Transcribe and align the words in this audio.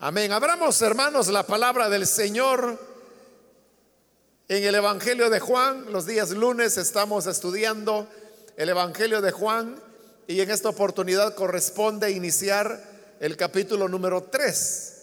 Amén. 0.00 0.30
Abramos, 0.30 0.80
hermanos, 0.80 1.26
la 1.26 1.42
palabra 1.42 1.88
del 1.88 2.06
Señor 2.06 2.78
en 4.46 4.62
el 4.62 4.76
Evangelio 4.76 5.28
de 5.28 5.40
Juan. 5.40 5.90
Los 5.90 6.06
días 6.06 6.30
lunes 6.30 6.76
estamos 6.76 7.26
estudiando 7.26 8.08
el 8.56 8.68
Evangelio 8.68 9.20
de 9.20 9.32
Juan 9.32 9.74
y 10.28 10.40
en 10.40 10.52
esta 10.52 10.68
oportunidad 10.68 11.34
corresponde 11.34 12.12
iniciar 12.12 12.80
el 13.18 13.36
capítulo 13.36 13.88
número 13.88 14.22
3. 14.22 14.94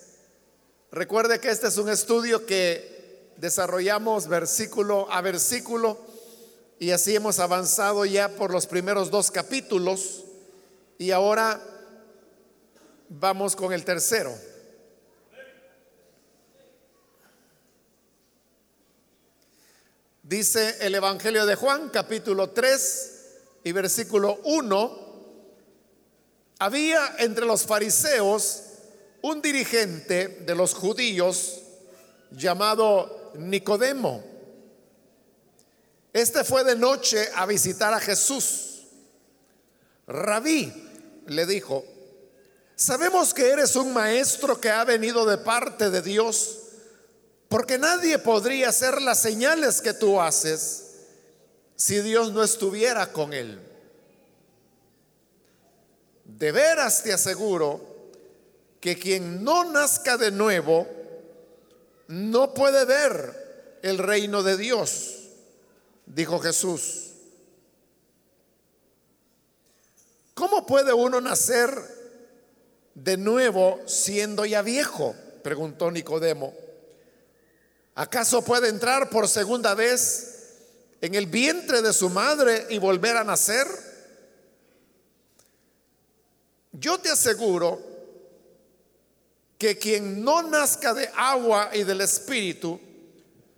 Recuerde 0.94 1.42
que 1.42 1.50
este 1.50 1.68
es 1.68 1.78
un 1.78 1.90
estudio 1.90 2.46
que 2.46 3.34
desarrollamos 3.36 4.30
versículo 4.30 5.12
a 5.12 5.20
versículo 5.20 6.00
y 6.80 6.92
así 6.92 7.18
hemos 7.18 7.40
avanzado 7.40 8.06
ya 8.06 8.30
por 8.30 8.50
los 8.50 8.66
primeros 8.66 9.12
dos 9.12 9.30
capítulos 9.30 10.24
y 10.98 11.12
ahora 11.12 11.60
vamos 13.10 13.58
con 13.58 13.74
el 13.74 13.84
tercero. 13.84 14.55
Dice 20.28 20.78
el 20.80 20.96
Evangelio 20.96 21.46
de 21.46 21.54
Juan, 21.54 21.90
capítulo 21.90 22.50
3 22.50 23.12
y 23.64 23.72
versículo 23.74 24.40
1, 24.44 25.06
había 26.58 27.18
entre 27.20 27.46
los 27.46 27.64
fariseos 27.68 28.64
un 29.22 29.40
dirigente 29.40 30.28
de 30.28 30.56
los 30.56 30.74
judíos 30.74 31.62
llamado 32.32 33.34
Nicodemo. 33.36 34.24
Este 36.12 36.44
fue 36.44 36.64
de 36.64 36.76
noche 36.76 37.30
a 37.36 37.46
visitar 37.46 37.94
a 37.94 38.00
Jesús. 38.00 38.88
Rabí 40.08 40.74
le 41.28 41.46
dijo, 41.46 41.86
sabemos 42.76 43.32
que 43.32 43.48
eres 43.48 43.76
un 43.76 43.94
maestro 43.94 44.60
que 44.60 44.72
ha 44.72 44.84
venido 44.86 45.24
de 45.28 45.38
parte 45.38 45.92
de 45.92 46.02
Dios 46.02 46.65
porque 47.56 47.78
nadie 47.78 48.20
podría 48.20 48.68
hacer 48.68 49.02
las 49.02 49.22
señales 49.22 49.80
que 49.80 49.94
tú 49.94 50.20
haces 50.20 50.88
si 51.78 52.02
Dios 52.02 52.34
no 52.34 52.44
estuviera 52.44 53.14
con 53.14 53.32
él. 53.32 53.62
De 56.26 56.52
veras 56.52 57.02
te 57.02 57.14
aseguro 57.14 57.80
que 58.82 59.00
quien 59.00 59.42
no 59.42 59.64
nazca 59.72 60.18
de 60.18 60.32
nuevo 60.32 60.86
no 62.10 62.54
puede 62.54 62.84
ver 62.84 63.80
el 63.84 64.00
reino 64.00 64.44
de 64.44 64.58
Dios, 64.58 65.30
dijo 66.08 66.40
Jesús. 66.40 67.12
¿Cómo 70.34 70.66
puede 70.66 70.92
uno 70.92 71.22
nacer 71.22 71.70
de 72.96 73.16
nuevo 73.16 73.80
siendo 73.86 74.44
ya 74.44 74.62
viejo? 74.62 75.16
preguntó 75.42 75.90
Nicodemo. 75.90 76.65
¿Acaso 77.96 78.44
puede 78.44 78.68
entrar 78.68 79.10
por 79.10 79.30
segunda 79.30 79.74
vez 79.74 80.36
en 81.00 81.16
el 81.16 81.28
vientre 81.28 81.82
de 81.82 81.94
su 81.94 82.10
madre 82.10 82.68
y 82.70 82.78
volver 82.78 83.16
a 83.16 83.24
nacer? 83.24 83.66
Yo 86.74 87.00
te 87.00 87.10
aseguro 87.10 87.82
que 89.58 89.78
quien 89.78 90.26
no 90.26 90.44
nazca 90.44 90.94
de 90.94 91.10
agua 91.16 91.70
y 91.74 91.84
del 91.84 92.02
Espíritu 92.02 92.82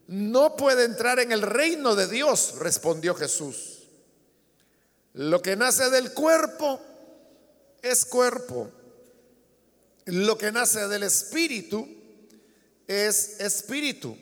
no 0.05 0.55
puede 0.55 0.85
entrar 0.85 1.19
en 1.19 1.31
el 1.31 1.41
reino 1.41 1.95
de 1.95 2.07
Dios, 2.07 2.55
respondió 2.59 3.15
Jesús. 3.15 3.87
Lo 5.13 5.41
que 5.41 5.55
nace 5.55 5.89
del 5.89 6.13
cuerpo 6.13 6.79
es 7.81 8.05
cuerpo. 8.05 8.69
Lo 10.05 10.37
que 10.37 10.51
nace 10.51 10.87
del 10.87 11.01
Espíritu 11.01 11.87
es 12.85 13.39
Espíritu. 13.39 14.15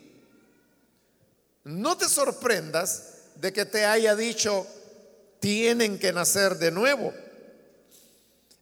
No 1.66 1.98
te 1.98 2.08
sorprendas 2.08 3.14
de 3.36 3.52
que 3.52 3.66
te 3.66 3.86
haya 3.86 4.16
dicho, 4.16 4.68
tienen 5.40 5.98
que 5.98 6.14
nacer 6.14 6.58
de 6.58 6.72
nuevo. 6.72 7.12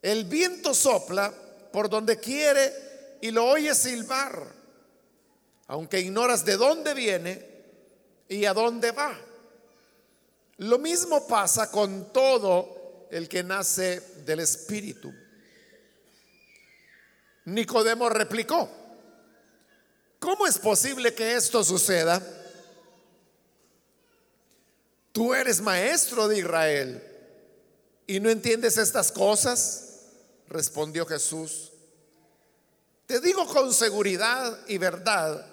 El 0.01 0.23
viento 0.23 0.73
sopla 0.73 1.33
por 1.71 1.89
donde 1.89 2.17
quiere 2.17 2.73
y 3.21 3.31
lo 3.31 3.45
oyes 3.45 3.77
silbar, 3.77 4.47
aunque 5.67 5.99
ignoras 5.99 6.45
de 6.45 6.55
dónde 6.55 6.93
viene 6.93 7.45
y 8.29 8.45
a 8.45 8.53
dónde 8.53 8.91
va. 8.91 9.17
Lo 10.57 10.79
mismo 10.79 11.27
pasa 11.27 11.69
con 11.69 12.13
todo 12.13 13.07
el 13.11 13.27
que 13.27 13.43
nace 13.43 13.99
del 14.25 14.39
Espíritu. 14.39 15.13
Nicodemo 17.45 18.07
replicó, 18.07 18.69
¿cómo 20.19 20.47
es 20.47 20.57
posible 20.57 21.13
que 21.13 21.35
esto 21.35 21.65
suceda? 21.65 22.21
Tú 25.13 25.33
eres 25.35 25.61
maestro 25.61 26.27
de 26.27 26.39
Israel 26.39 27.03
y 28.07 28.19
no 28.19 28.31
entiendes 28.31 28.77
estas 28.77 29.11
cosas, 29.11 29.99
respondió 30.49 31.05
Jesús. 31.05 31.71
Te 33.05 33.19
digo 33.19 33.45
con 33.45 33.71
seguridad 33.73 34.59
y 34.67 34.79
verdad 34.79 35.45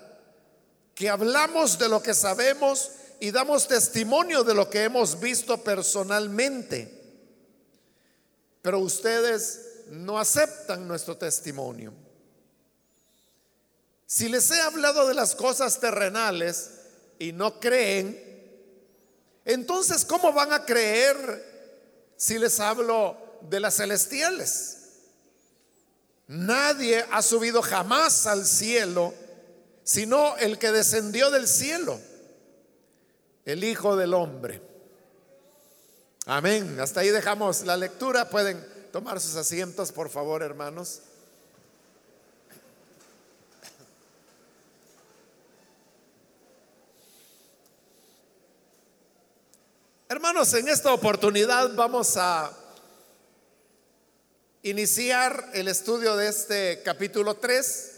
que 0.94 1.10
hablamos 1.10 1.78
de 1.78 1.90
lo 1.90 2.02
que 2.02 2.14
sabemos 2.14 2.90
y 3.20 3.30
damos 3.30 3.68
testimonio 3.68 4.44
de 4.44 4.54
lo 4.54 4.70
que 4.70 4.84
hemos 4.84 5.20
visto 5.20 5.62
personalmente. 5.62 6.98
Pero 8.62 8.78
ustedes 8.78 9.60
no 9.90 10.18
aceptan 10.18 10.88
nuestro 10.88 11.18
testimonio. 11.18 11.92
Si 14.06 14.30
les 14.30 14.50
he 14.50 14.60
hablado 14.62 15.06
de 15.06 15.14
las 15.14 15.34
cosas 15.34 15.78
terrenales 15.80 16.70
y 17.18 17.32
no 17.32 17.60
creen, 17.60 18.29
entonces, 19.52 20.04
¿cómo 20.04 20.32
van 20.32 20.52
a 20.52 20.64
creer 20.64 22.12
si 22.16 22.38
les 22.38 22.60
hablo 22.60 23.16
de 23.42 23.60
las 23.60 23.76
celestiales? 23.76 24.76
Nadie 26.26 27.04
ha 27.10 27.22
subido 27.22 27.60
jamás 27.60 28.26
al 28.26 28.46
cielo, 28.46 29.12
sino 29.82 30.36
el 30.36 30.58
que 30.58 30.70
descendió 30.70 31.30
del 31.30 31.48
cielo, 31.48 31.98
el 33.44 33.64
Hijo 33.64 33.96
del 33.96 34.14
Hombre. 34.14 34.62
Amén. 36.26 36.78
Hasta 36.78 37.00
ahí 37.00 37.08
dejamos 37.08 37.62
la 37.62 37.76
lectura. 37.76 38.30
Pueden 38.30 38.64
tomar 38.92 39.20
sus 39.20 39.34
asientos, 39.34 39.90
por 39.90 40.10
favor, 40.10 40.42
hermanos. 40.42 41.02
Hermanos, 50.12 50.52
en 50.54 50.66
esta 50.66 50.92
oportunidad 50.92 51.72
vamos 51.76 52.16
a 52.16 52.50
iniciar 54.64 55.50
el 55.54 55.68
estudio 55.68 56.16
de 56.16 56.26
este 56.26 56.82
capítulo 56.82 57.36
3, 57.36 57.92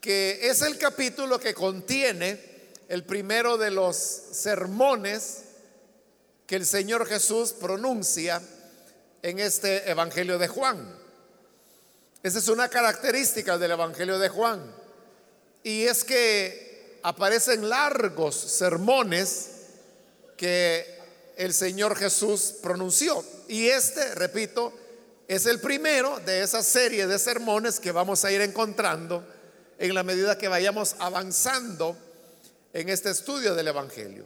que 0.00 0.50
es 0.50 0.62
el 0.62 0.76
capítulo 0.76 1.38
que 1.38 1.54
contiene 1.54 2.40
el 2.88 3.04
primero 3.04 3.58
de 3.58 3.70
los 3.70 3.96
sermones 3.96 5.44
que 6.48 6.56
el 6.56 6.66
Señor 6.66 7.06
Jesús 7.06 7.52
pronuncia 7.52 8.42
en 9.22 9.38
este 9.38 9.88
Evangelio 9.88 10.36
de 10.36 10.48
Juan. 10.48 10.98
Esa 12.24 12.40
es 12.40 12.48
una 12.48 12.68
característica 12.68 13.56
del 13.56 13.70
Evangelio 13.70 14.18
de 14.18 14.30
Juan. 14.30 14.68
Y 15.62 15.84
es 15.84 16.02
que 16.02 16.98
aparecen 17.04 17.68
largos 17.68 18.34
sermones 18.34 19.57
que 20.38 20.98
el 21.36 21.52
Señor 21.52 21.94
Jesús 21.96 22.54
pronunció. 22.62 23.22
Y 23.48 23.68
este, 23.68 24.14
repito, 24.14 24.72
es 25.26 25.44
el 25.44 25.60
primero 25.60 26.18
de 26.20 26.42
esa 26.42 26.62
serie 26.62 27.06
de 27.06 27.18
sermones 27.18 27.78
que 27.78 27.92
vamos 27.92 28.24
a 28.24 28.32
ir 28.32 28.40
encontrando 28.40 29.22
en 29.78 29.94
la 29.94 30.02
medida 30.02 30.38
que 30.38 30.48
vayamos 30.48 30.96
avanzando 30.98 31.94
en 32.72 32.88
este 32.88 33.10
estudio 33.10 33.54
del 33.54 33.68
Evangelio. 33.68 34.24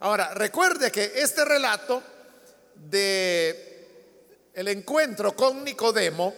Ahora, 0.00 0.34
recuerde 0.34 0.90
que 0.90 1.12
este 1.14 1.44
relato 1.44 2.02
de 2.74 3.68
el 4.54 4.68
encuentro 4.68 5.36
con 5.36 5.62
Nicodemo 5.62 6.34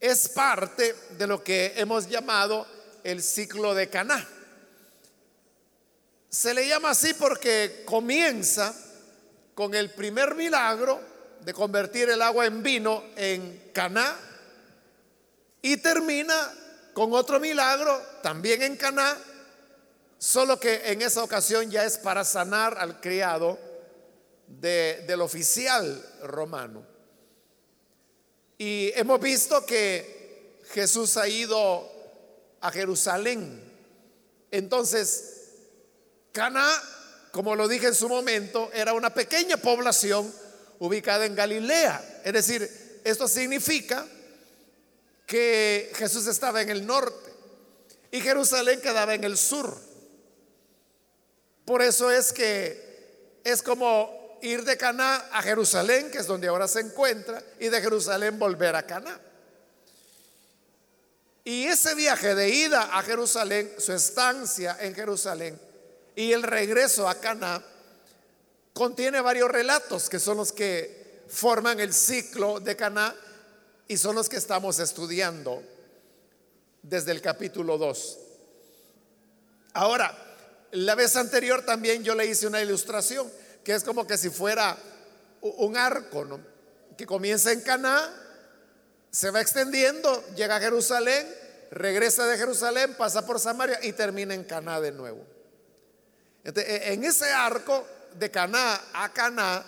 es 0.00 0.28
parte 0.30 0.94
de 1.16 1.26
lo 1.26 1.44
que 1.44 1.74
hemos 1.76 2.08
llamado 2.08 2.66
el 3.04 3.22
ciclo 3.22 3.74
de 3.74 3.88
Caná. 3.88 4.28
Se 6.32 6.54
le 6.54 6.66
llama 6.66 6.90
así 6.90 7.12
porque 7.12 7.82
comienza 7.84 8.74
con 9.54 9.74
el 9.74 9.90
primer 9.90 10.34
milagro 10.34 10.98
de 11.42 11.52
convertir 11.52 12.08
el 12.08 12.22
agua 12.22 12.46
en 12.46 12.62
vino 12.62 13.04
en 13.16 13.70
Caná 13.74 14.16
y 15.60 15.76
termina 15.76 16.34
con 16.94 17.12
otro 17.12 17.38
milagro 17.38 18.00
también 18.22 18.62
en 18.62 18.76
Caná, 18.78 19.14
solo 20.16 20.58
que 20.58 20.90
en 20.90 21.02
esa 21.02 21.22
ocasión 21.22 21.70
ya 21.70 21.84
es 21.84 21.98
para 21.98 22.24
sanar 22.24 22.78
al 22.78 22.98
criado 22.98 23.58
del 24.46 25.20
oficial 25.20 26.02
romano. 26.22 26.82
Y 28.56 28.90
hemos 28.94 29.20
visto 29.20 29.66
que 29.66 30.62
Jesús 30.70 31.18
ha 31.18 31.28
ido 31.28 31.92
a 32.62 32.70
Jerusalén. 32.70 33.62
Entonces, 34.50 35.31
Cana, 36.32 36.66
como 37.30 37.54
lo 37.54 37.68
dije 37.68 37.88
en 37.88 37.94
su 37.94 38.08
momento, 38.08 38.70
era 38.72 38.94
una 38.94 39.12
pequeña 39.12 39.58
población 39.58 40.32
ubicada 40.78 41.26
en 41.26 41.34
Galilea. 41.34 42.20
Es 42.24 42.32
decir, 42.32 43.00
esto 43.04 43.28
significa 43.28 44.06
que 45.26 45.92
Jesús 45.94 46.26
estaba 46.26 46.62
en 46.62 46.70
el 46.70 46.86
norte 46.86 47.30
y 48.10 48.20
Jerusalén 48.20 48.80
quedaba 48.80 49.14
en 49.14 49.24
el 49.24 49.36
sur. 49.36 49.78
Por 51.64 51.82
eso 51.82 52.10
es 52.10 52.32
que 52.32 53.40
es 53.44 53.62
como 53.62 54.38
ir 54.42 54.64
de 54.64 54.76
Caná 54.76 55.16
a 55.32 55.42
Jerusalén, 55.42 56.10
que 56.10 56.18
es 56.18 56.26
donde 56.26 56.48
ahora 56.48 56.66
se 56.66 56.80
encuentra, 56.80 57.42
y 57.60 57.68
de 57.68 57.80
Jerusalén 57.80 58.38
volver 58.38 58.74
a 58.74 58.86
Caná. 58.86 59.20
Y 61.44 61.64
ese 61.64 61.94
viaje 61.94 62.34
de 62.34 62.48
ida 62.48 62.96
a 62.96 63.02
Jerusalén, 63.02 63.72
su 63.78 63.92
estancia 63.92 64.78
en 64.80 64.94
Jerusalén 64.94 65.71
y 66.14 66.32
el 66.32 66.42
regreso 66.42 67.08
a 67.08 67.14
Caná 67.14 67.62
contiene 68.72 69.20
varios 69.20 69.50
relatos 69.50 70.08
que 70.08 70.18
son 70.18 70.38
los 70.38 70.52
que 70.52 71.22
forman 71.28 71.80
el 71.80 71.92
ciclo 71.92 72.60
de 72.60 72.76
Caná 72.76 73.14
y 73.88 73.96
son 73.96 74.16
los 74.16 74.28
que 74.28 74.36
estamos 74.36 74.78
estudiando 74.78 75.62
desde 76.82 77.12
el 77.12 77.22
capítulo 77.22 77.78
2. 77.78 78.18
Ahora, 79.74 80.16
la 80.72 80.94
vez 80.94 81.16
anterior 81.16 81.64
también 81.64 82.02
yo 82.02 82.14
le 82.14 82.26
hice 82.26 82.46
una 82.46 82.60
ilustración, 82.60 83.30
que 83.64 83.74
es 83.74 83.84
como 83.84 84.06
que 84.06 84.18
si 84.18 84.30
fuera 84.30 84.76
un 85.40 85.76
arco, 85.76 86.40
que 86.96 87.06
comienza 87.06 87.52
en 87.52 87.60
Caná, 87.60 88.10
se 89.10 89.30
va 89.30 89.40
extendiendo, 89.40 90.24
llega 90.34 90.56
a 90.56 90.60
Jerusalén, 90.60 91.26
regresa 91.70 92.26
de 92.26 92.38
Jerusalén, 92.38 92.94
pasa 92.96 93.26
por 93.26 93.38
Samaria 93.38 93.78
y 93.82 93.92
termina 93.92 94.34
en 94.34 94.44
Caná 94.44 94.80
de 94.80 94.92
nuevo. 94.92 95.24
E, 96.44 96.92
en 96.92 97.04
ese 97.04 97.30
arco 97.32 97.86
de 98.14 98.30
Caná 98.30 98.80
a 98.92 99.12
Caná, 99.12 99.64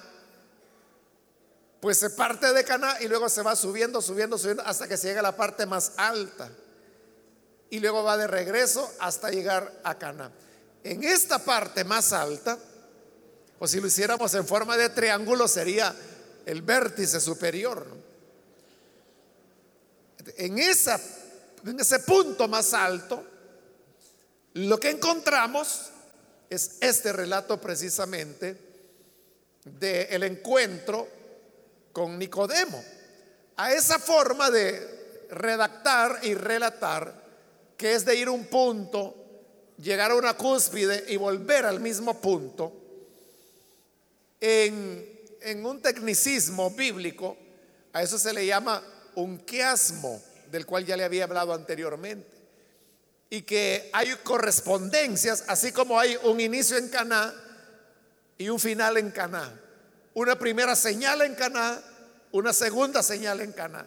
pues 1.81 1.99
se 1.99 2.11
parte 2.11 2.53
de 2.53 2.65
Caná 2.65 3.01
y 3.01 3.09
luego 3.09 3.29
se 3.29 3.43
va 3.43 3.55
subiendo, 3.55 4.01
subiendo, 4.01 4.39
subiendo 4.39 4.63
hasta 4.65 4.89
que 4.89 4.97
se 4.97 5.09
llega 5.09 5.21
a 5.21 5.23
la 5.23 5.37
parte 5.37 5.67
más 5.67 5.93
alta. 5.97 6.51
Y 7.71 7.81
luego 7.81 8.03
va 8.03 8.17
de 8.17 8.27
regreso 8.27 8.91
hasta 9.01 9.31
llegar 9.31 9.81
a 9.85 9.99
Caná. 9.99 10.31
En 10.83 11.03
esta 11.05 11.39
parte 11.39 11.85
más 11.85 12.13
alta, 12.13 12.59
o 13.59 13.67
si 13.67 13.81
lo 13.81 13.87
hiciéramos 13.87 14.33
en 14.35 14.47
forma 14.47 14.77
de 14.77 14.89
triángulo, 14.91 15.49
sería 15.49 15.95
el 16.47 16.63
vértice 16.63 17.21
superior. 17.21 17.87
En, 20.37 20.59
en 20.59 21.81
ese 21.81 21.99
punto 22.01 22.49
más 22.49 22.75
alto, 22.75 23.25
lo 24.55 24.79
que 24.79 24.91
encontramos 24.91 25.91
es 26.51 26.79
este 26.81 27.13
relato 27.13 27.61
precisamente 27.61 28.57
del 29.65 30.23
encuentro 30.23 31.09
con 31.93 32.19
Nicodemo, 32.19 32.83
a 33.57 33.73
esa 33.73 33.99
forma 33.99 34.51
de 34.51 35.27
redactar 35.31 36.21
y 36.23 36.35
relatar, 36.35 37.23
que 37.77 37.95
es 37.95 38.05
de 38.05 38.17
ir 38.17 38.29
a 38.29 38.33
un 38.33 38.47
punto, 38.47 39.15
llegar 39.79 40.11
a 40.11 40.17
una 40.17 40.37
cúspide 40.37 41.05
y 41.09 41.17
volver 41.17 41.65
al 41.65 41.81
mismo 41.81 42.21
punto, 42.21 42.73
en, 44.41 45.09
en 45.41 45.65
un 45.65 45.81
tecnicismo 45.81 46.71
bíblico, 46.71 47.37
a 47.93 48.03
eso 48.03 48.19
se 48.19 48.33
le 48.33 48.45
llama 48.45 48.83
un 49.15 49.39
quiasmo, 49.39 50.21
del 50.51 50.67
cual 50.67 50.85
ya 50.85 50.97
le 50.97 51.05
había 51.05 51.25
hablado 51.25 51.53
anteriormente. 51.53 52.34
Y 53.35 53.43
que 53.43 53.91
hay 53.93 54.15
correspondencias, 54.23 55.45
así 55.49 55.73
como 55.73 55.99
hay 55.99 56.17
un 56.23 56.41
inicio 56.41 56.77
en 56.77 56.89
Caná 56.89 57.35
y 58.39 58.49
un 58.49 58.61
final 58.61 58.97
en 58.97 59.11
Caná 59.11 59.61
una 60.15 60.39
primera 60.39 60.77
señal 60.77 61.23
en 61.23 61.35
Caná, 61.35 61.83
una 62.33 62.53
segunda 62.53 63.03
señal 63.03 63.41
en 63.41 63.53
Caná. 63.53 63.87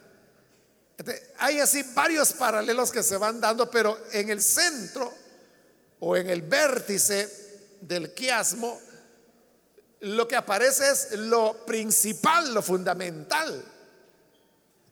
Hay 1.40 1.60
así 1.60 1.84
varios 1.94 2.34
paralelos 2.34 2.92
que 2.92 3.04
se 3.04 3.18
van 3.18 3.40
dando, 3.40 3.72
pero 3.72 3.98
en 4.12 4.30
el 4.30 4.42
centro 4.42 5.14
o 6.00 6.16
en 6.18 6.30
el 6.30 6.42
vértice 6.42 7.78
del 7.82 8.14
quiasmo, 8.14 8.80
lo 10.02 10.28
que 10.28 10.36
aparece 10.36 10.90
es 10.92 11.12
lo 11.14 11.66
principal, 11.66 12.54
lo 12.54 12.62
fundamental 12.62 13.64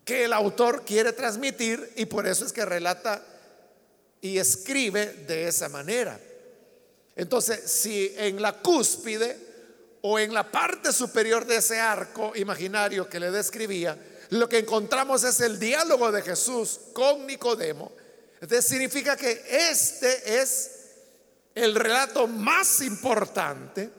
que 0.03 0.25
el 0.25 0.33
autor 0.33 0.85
quiere 0.85 1.13
transmitir 1.13 1.93
y 1.95 2.05
por 2.05 2.27
eso 2.27 2.45
es 2.45 2.53
que 2.53 2.63
relata 2.63 3.23
y 4.25 4.39
escribe 4.39 5.05
de 5.27 5.47
esa 5.47 5.69
manera. 5.69 6.19
Entonces, 7.15 7.71
si 7.71 8.11
en 8.17 8.41
la 8.41 8.53
cúspide 8.53 9.37
o 10.01 10.17
en 10.17 10.33
la 10.33 10.51
parte 10.51 10.91
superior 10.91 11.45
de 11.45 11.57
ese 11.57 11.79
arco 11.79 12.35
imaginario 12.35 13.07
que 13.07 13.19
le 13.19 13.29
describía, 13.29 13.95
lo 14.31 14.49
que 14.49 14.57
encontramos 14.57 15.23
es 15.23 15.39
el 15.41 15.59
diálogo 15.59 16.11
de 16.11 16.23
Jesús 16.23 16.79
con 16.93 17.27
Nicodemo. 17.27 17.91
Entonces 18.41 18.65
significa 18.65 19.15
que 19.15 19.43
este 19.47 20.41
es 20.41 20.71
el 21.53 21.75
relato 21.75 22.25
más 22.25 22.81
importante 22.81 23.91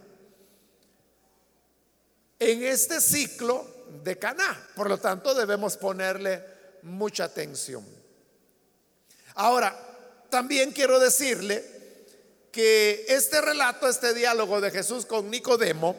en 2.37 2.65
este 2.65 3.01
ciclo 3.01 3.65
de 4.03 4.19
Caná. 4.19 4.71
Por 4.75 4.89
lo 4.89 4.99
tanto, 4.99 5.37
debemos 5.37 5.77
ponerle 5.77 6.43
mucha 6.83 7.25
atención. 7.25 7.87
Ahora, 9.37 9.87
también 10.31 10.73
quiero 10.73 10.99
decirle 10.99 11.65
que 12.53 13.05
este 13.09 13.41
relato, 13.41 13.89
este 13.89 14.15
diálogo 14.15 14.61
de 14.61 14.71
Jesús 14.71 15.05
con 15.05 15.31
Nicodemo, 15.31 15.95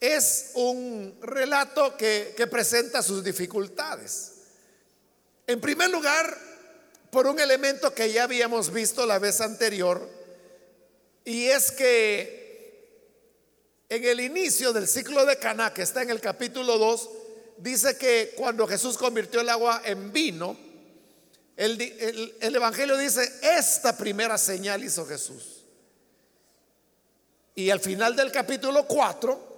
es 0.00 0.52
un 0.54 1.18
relato 1.20 1.96
que, 1.96 2.34
presenta 2.50 3.02
sus 3.02 3.24
dificultades. 3.24 4.32
En 5.46 5.60
primer 5.60 5.90
lugar, 5.90 6.36
por 7.10 7.26
un 7.26 7.40
elemento 7.40 7.94
que 7.94 8.12
ya 8.12 8.24
habíamos 8.24 8.72
visto 8.72 9.06
la 9.06 9.18
vez 9.18 9.40
anterior, 9.40 10.08
y 11.24 11.46
es 11.46 11.72
que 11.72 12.46
en 13.88 14.04
el 14.04 14.20
inicio 14.20 14.72
del 14.72 14.86
ciclo 14.86 15.24
de 15.24 15.38
Caná, 15.38 15.72
que 15.72 15.82
está 15.82 16.02
en 16.02 16.10
el 16.10 16.20
capítulo 16.20 16.78
2, 16.78 17.10
dice 17.58 17.96
que 17.96 18.34
cuando 18.36 18.66
Jesús 18.66 18.96
convirtió 18.96 19.40
el 19.40 19.48
agua 19.48 19.82
en 19.84 20.12
vino, 20.12 20.65
el, 21.56 22.54
Evangelio 22.54 22.96
dice, 22.98 23.40
esta 23.42 23.96
primera 23.96 24.36
señal 24.36 24.84
hizo 24.84 25.06
Jesús. 25.06 25.64
Y 27.54 27.70
al 27.70 27.80
final 27.80 28.14
del 28.14 28.30
capítulo 28.30 28.86
4, 28.86 29.56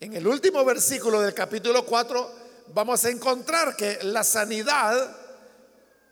en 0.00 0.14
el 0.14 0.26
último 0.26 0.64
versículo 0.64 1.20
del 1.20 1.34
capítulo 1.34 1.84
4, 1.84 2.34
vamos 2.68 3.04
a 3.04 3.10
encontrar 3.10 3.74
que 3.74 3.98
la 4.02 4.22
sanidad 4.22 5.16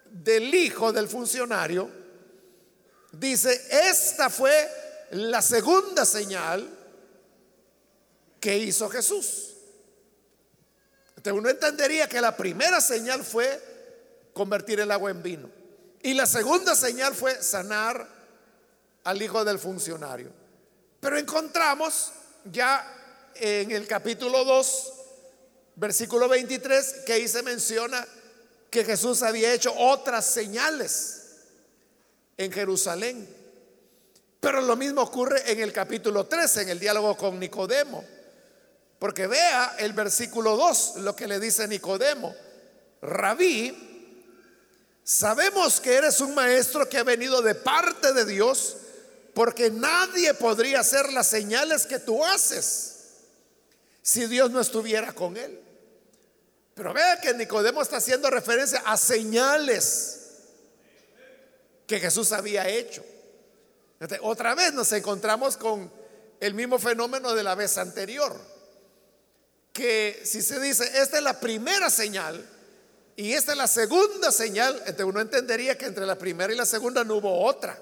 del 0.06 0.52
hijo 0.52 0.92
del 0.92 1.08
funcionario 1.08 1.88
dice, 3.12 3.68
esta 3.70 4.28
fue 4.28 4.68
la 5.12 5.40
segunda 5.40 6.04
señal 6.04 6.68
que 8.40 8.58
hizo 8.58 8.88
Jesús. 8.88 9.54
Entonces 11.10 11.32
uno 11.38 11.48
entendería 11.48 12.08
que 12.08 12.20
la 12.20 12.36
primera 12.36 12.80
señal 12.80 13.22
fue 13.22 13.75
convertir 14.36 14.80
el 14.80 14.90
agua 14.90 15.10
en 15.10 15.22
vino. 15.22 15.50
Y 16.02 16.12
la 16.12 16.26
segunda 16.26 16.74
señal 16.74 17.14
fue 17.14 17.42
sanar 17.42 18.06
al 19.02 19.22
hijo 19.22 19.42
del 19.46 19.58
funcionario. 19.58 20.30
Pero 21.00 21.16
encontramos 21.16 22.12
ya 22.44 23.32
en 23.34 23.70
el 23.70 23.86
capítulo 23.86 24.44
2, 24.44 24.92
versículo 25.76 26.28
23, 26.28 26.96
que 27.06 27.14
ahí 27.14 27.26
se 27.26 27.42
menciona 27.42 28.06
que 28.68 28.84
Jesús 28.84 29.22
había 29.22 29.54
hecho 29.54 29.72
otras 29.74 30.26
señales 30.26 31.36
en 32.36 32.52
Jerusalén. 32.52 33.26
Pero 34.38 34.60
lo 34.60 34.76
mismo 34.76 35.00
ocurre 35.00 35.50
en 35.50 35.60
el 35.60 35.72
capítulo 35.72 36.26
3, 36.26 36.58
en 36.58 36.68
el 36.68 36.78
diálogo 36.78 37.16
con 37.16 37.40
Nicodemo. 37.40 38.04
Porque 38.98 39.26
vea 39.26 39.76
el 39.78 39.94
versículo 39.94 40.58
2, 40.58 40.96
lo 40.96 41.16
que 41.16 41.26
le 41.26 41.40
dice 41.40 41.66
Nicodemo. 41.66 42.34
Rabí, 43.00 43.85
Sabemos 45.08 45.80
que 45.80 45.94
eres 45.94 46.18
un 46.18 46.34
maestro 46.34 46.88
que 46.88 46.98
ha 46.98 47.04
venido 47.04 47.40
de 47.40 47.54
parte 47.54 48.12
de 48.12 48.24
Dios 48.24 48.76
porque 49.34 49.70
nadie 49.70 50.34
podría 50.34 50.80
hacer 50.80 51.12
las 51.12 51.28
señales 51.28 51.86
que 51.86 52.00
tú 52.00 52.24
haces 52.24 52.96
si 54.02 54.26
Dios 54.26 54.50
no 54.50 54.60
estuviera 54.60 55.12
con 55.12 55.36
él. 55.36 55.60
Pero 56.74 56.92
vea 56.92 57.20
que 57.20 57.34
Nicodemo 57.34 57.82
está 57.82 57.98
haciendo 57.98 58.28
referencia 58.30 58.82
a 58.84 58.96
señales 58.96 60.22
que 61.86 62.00
Jesús 62.00 62.32
había 62.32 62.68
hecho. 62.68 63.04
otra 64.22 64.56
vez 64.56 64.72
nos 64.72 64.90
encontramos 64.90 65.56
con 65.56 65.88
el 66.40 66.52
mismo 66.52 66.80
fenómeno 66.80 67.32
de 67.32 67.44
la 67.44 67.54
vez 67.54 67.78
anterior, 67.78 68.36
que 69.72 70.20
si 70.24 70.42
se 70.42 70.58
dice, 70.58 70.82
esta 71.00 71.18
es 71.18 71.22
la 71.22 71.38
primera 71.38 71.90
señal 71.90 72.55
y 73.16 73.32
esta 73.32 73.52
es 73.52 73.58
la 73.58 73.66
segunda 73.66 74.30
señal, 74.30 74.74
entonces 74.80 75.06
uno 75.06 75.20
entendería 75.20 75.78
que 75.78 75.86
entre 75.86 76.04
la 76.04 76.18
primera 76.18 76.52
y 76.52 76.56
la 76.56 76.66
segunda 76.66 77.02
no 77.02 77.16
hubo 77.16 77.44
otra. 77.44 77.78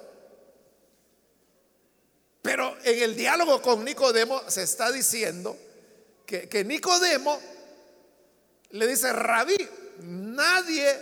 Pero 2.41 2.77
en 2.85 3.03
el 3.03 3.17
diálogo 3.17 3.61
con 3.61 3.85
Nicodemo 3.85 4.49
se 4.49 4.63
está 4.63 4.93
diciendo 4.93 5.57
que, 6.25 6.49
que 6.49 6.63
Nicodemo 6.63 7.41
le 8.71 8.87
dice, 8.87 9.13
rabí, 9.13 9.57
nadie 10.01 11.01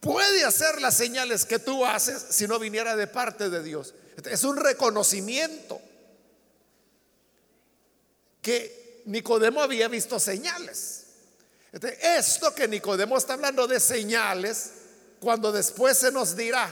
puede 0.00 0.44
hacer 0.44 0.80
las 0.80 0.96
señales 0.96 1.44
que 1.44 1.60
tú 1.60 1.84
haces 1.86 2.26
si 2.30 2.48
no 2.48 2.58
viniera 2.58 2.96
de 2.96 3.06
parte 3.06 3.48
de 3.48 3.62
Dios. 3.62 3.94
Es 4.24 4.42
un 4.42 4.56
reconocimiento 4.56 5.80
que 8.40 9.02
Nicodemo 9.04 9.62
había 9.62 9.86
visto 9.86 10.18
señales. 10.18 11.01
Esto 11.72 12.54
que 12.54 12.68
Nicodemo 12.68 13.16
está 13.16 13.32
hablando 13.32 13.66
de 13.66 13.80
señales, 13.80 14.72
cuando 15.20 15.52
después 15.52 15.96
se 15.98 16.12
nos 16.12 16.36
dirá 16.36 16.68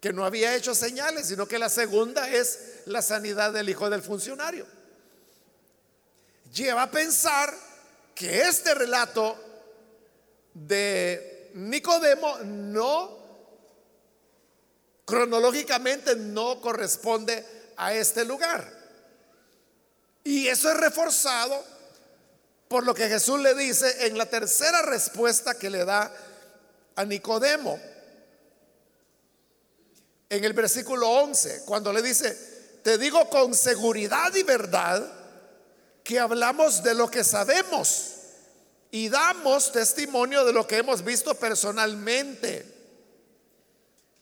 que 0.00 0.12
no 0.12 0.24
había 0.24 0.54
hecho 0.54 0.74
señales, 0.74 1.26
sino 1.26 1.48
que 1.48 1.58
la 1.58 1.68
segunda 1.68 2.28
es 2.28 2.82
la 2.86 3.02
sanidad 3.02 3.52
del 3.52 3.68
hijo 3.68 3.90
del 3.90 4.02
funcionario. 4.02 4.64
Lleva 6.52 6.84
a 6.84 6.90
pensar 6.90 7.52
que 8.14 8.42
este 8.42 8.74
relato 8.74 9.36
de 10.54 11.50
Nicodemo 11.54 12.38
no, 12.44 13.18
cronológicamente 15.04 16.14
no 16.14 16.60
corresponde 16.60 17.44
a 17.76 17.92
este 17.92 18.24
lugar. 18.24 18.72
Y 20.22 20.46
eso 20.46 20.70
es 20.70 20.76
reforzado 20.76 21.77
por 22.68 22.84
lo 22.84 22.94
que 22.94 23.08
Jesús 23.08 23.40
le 23.40 23.54
dice 23.54 24.06
en 24.06 24.18
la 24.18 24.26
tercera 24.26 24.82
respuesta 24.82 25.58
que 25.58 25.70
le 25.70 25.84
da 25.84 26.12
a 26.94 27.04
Nicodemo. 27.04 27.80
En 30.28 30.44
el 30.44 30.52
versículo 30.52 31.08
11, 31.08 31.62
cuando 31.64 31.92
le 31.92 32.02
dice, 32.02 32.80
te 32.82 32.98
digo 32.98 33.28
con 33.30 33.54
seguridad 33.54 34.34
y 34.34 34.42
verdad 34.42 35.10
que 36.04 36.18
hablamos 36.18 36.82
de 36.82 36.94
lo 36.94 37.10
que 37.10 37.24
sabemos 37.24 38.14
y 38.90 39.08
damos 39.08 39.72
testimonio 39.72 40.44
de 40.44 40.52
lo 40.52 40.66
que 40.66 40.78
hemos 40.78 41.02
visto 41.02 41.34
personalmente. 41.34 42.74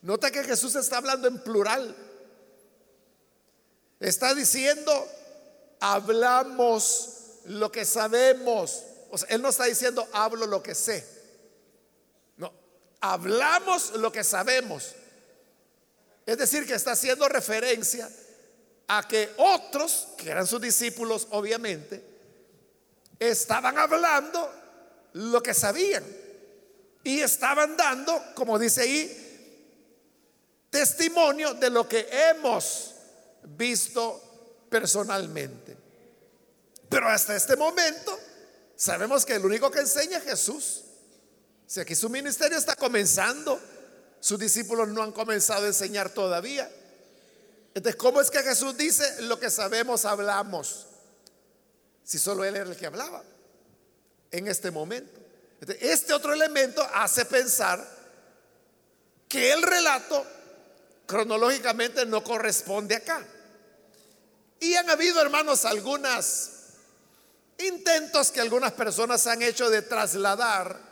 Nota 0.03 0.31
que 0.31 0.45
Jesús 0.45 0.77
está 0.77 0.99
hablando 0.99 1.27
en 1.27 1.43
plural. 1.43 1.97
Está 3.99 4.35
diciendo, 4.35 5.09
hablamos 5.81 7.16
lo 7.49 7.71
que 7.71 7.85
sabemos. 7.85 8.83
O 9.11 9.19
sea, 9.19 9.29
él 9.29 9.43
no 9.43 9.49
está 9.49 9.65
diciendo 9.65 10.07
hablo 10.13 10.47
lo 10.47 10.63
que 10.63 10.75
sé. 10.75 11.07
No, 12.37 12.53
hablamos 13.01 13.93
lo 13.97 14.11
que 14.13 14.25
sabemos. 14.25 14.95
Es 16.25 16.39
decir, 16.39 16.67
que 16.67 16.75
está 16.75 16.93
haciendo 16.93 17.29
referencia 17.29 18.11
a 18.89 19.07
que 19.07 19.31
otros, 19.37 20.09
que 20.17 20.31
eran 20.31 20.47
sus 20.47 20.61
discípulos 20.61 21.29
obviamente, 21.31 22.03
estaban 23.19 23.79
hablando 23.79 24.53
lo 25.13 25.43
que 25.43 25.55
sabían 25.55 26.05
y 27.05 27.21
estaban 27.21 27.77
dando, 27.77 28.21
como 28.35 28.59
dice 28.59 28.83
ahí, 28.83 29.23
testimonio 30.71 31.55
de 31.55 31.71
lo 31.71 31.89
que 31.89 32.09
hemos 32.11 32.95
visto 33.45 34.67
personalmente. 34.69 35.86
Pero 36.89 37.09
hasta 37.09 37.35
este 37.35 37.57
momento 37.57 38.19
sabemos 38.77 39.25
que 39.25 39.35
el 39.35 39.45
único 39.45 39.71
que 39.71 39.81
enseña 39.81 40.19
es 40.19 40.25
Jesús. 40.25 40.85
Si 41.67 41.81
aquí 41.81 41.95
su 41.95 42.09
ministerio 42.09 42.57
está 42.57 42.77
comenzando, 42.77 43.61
sus 44.21 44.39
discípulos 44.39 44.89
no 44.89 45.03
han 45.03 45.13
comenzado 45.13 45.65
a 45.65 45.69
enseñar 45.69 46.11
todavía. 46.11 46.71
Entonces, 47.75 47.97
¿cómo 47.97 48.21
es 48.21 48.31
que 48.31 48.43
Jesús 48.43 48.77
dice 48.77 49.23
lo 49.23 49.39
que 49.39 49.51
sabemos 49.51 50.05
hablamos? 50.05 50.87
Si 52.05 52.19
solo 52.19 52.45
Él 52.45 52.57
era 52.57 52.71
el 52.71 52.77
que 52.77 52.87
hablaba 52.87 53.23
en 54.31 54.49
este 54.49 54.71
momento. 54.71 55.21
este 55.81 56.13
otro 56.13 56.33
elemento 56.33 56.87
hace 56.95 57.25
pensar 57.25 57.85
que 59.29 59.53
el 59.53 59.63
relato 59.63 60.25
cronológicamente 61.07 62.07
no 62.07 62.23
corresponde 62.23 62.95
acá. 62.95 63.27
Y 64.61 64.75
han 64.75 64.89
habido, 64.89 65.21
hermanos, 65.21 65.65
algunos 65.65 66.56
intentos 67.59 68.31
que 68.31 68.41
algunas 68.41 68.73
personas 68.73 69.27
han 69.27 69.43
hecho 69.43 69.71
de 69.71 69.83
trasladar 69.83 70.87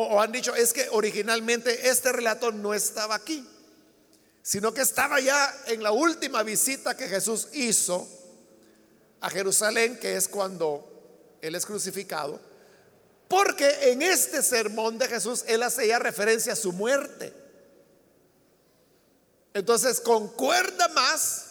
o, 0.00 0.20
han 0.20 0.30
dicho, 0.30 0.54
es 0.54 0.72
que 0.72 0.88
originalmente 0.92 1.88
este 1.88 2.12
relato 2.12 2.52
no 2.52 2.72
estaba 2.72 3.16
aquí, 3.16 3.44
sino 4.42 4.72
que 4.72 4.82
estaba 4.82 5.18
ya 5.18 5.52
en 5.66 5.82
la 5.82 5.90
última 5.90 6.44
visita 6.44 6.96
que 6.96 7.08
Jesús 7.08 7.48
hizo 7.52 8.06
a 9.20 9.28
Jerusalén, 9.28 9.98
que 9.98 10.14
es 10.14 10.28
cuando 10.28 11.36
Él 11.40 11.56
es 11.56 11.66
crucificado, 11.66 12.40
porque 13.26 13.90
en 13.90 14.02
este 14.02 14.42
sermón 14.42 14.98
de 14.98 15.08
Jesús 15.08 15.44
Él 15.48 15.64
hace 15.64 15.88
ya 15.88 15.98
referencia 15.98 16.52
a 16.52 16.56
su 16.56 16.72
muerte. 16.72 17.32
Entonces 19.52 20.00
concuerda 20.00 20.86
más 20.88 21.47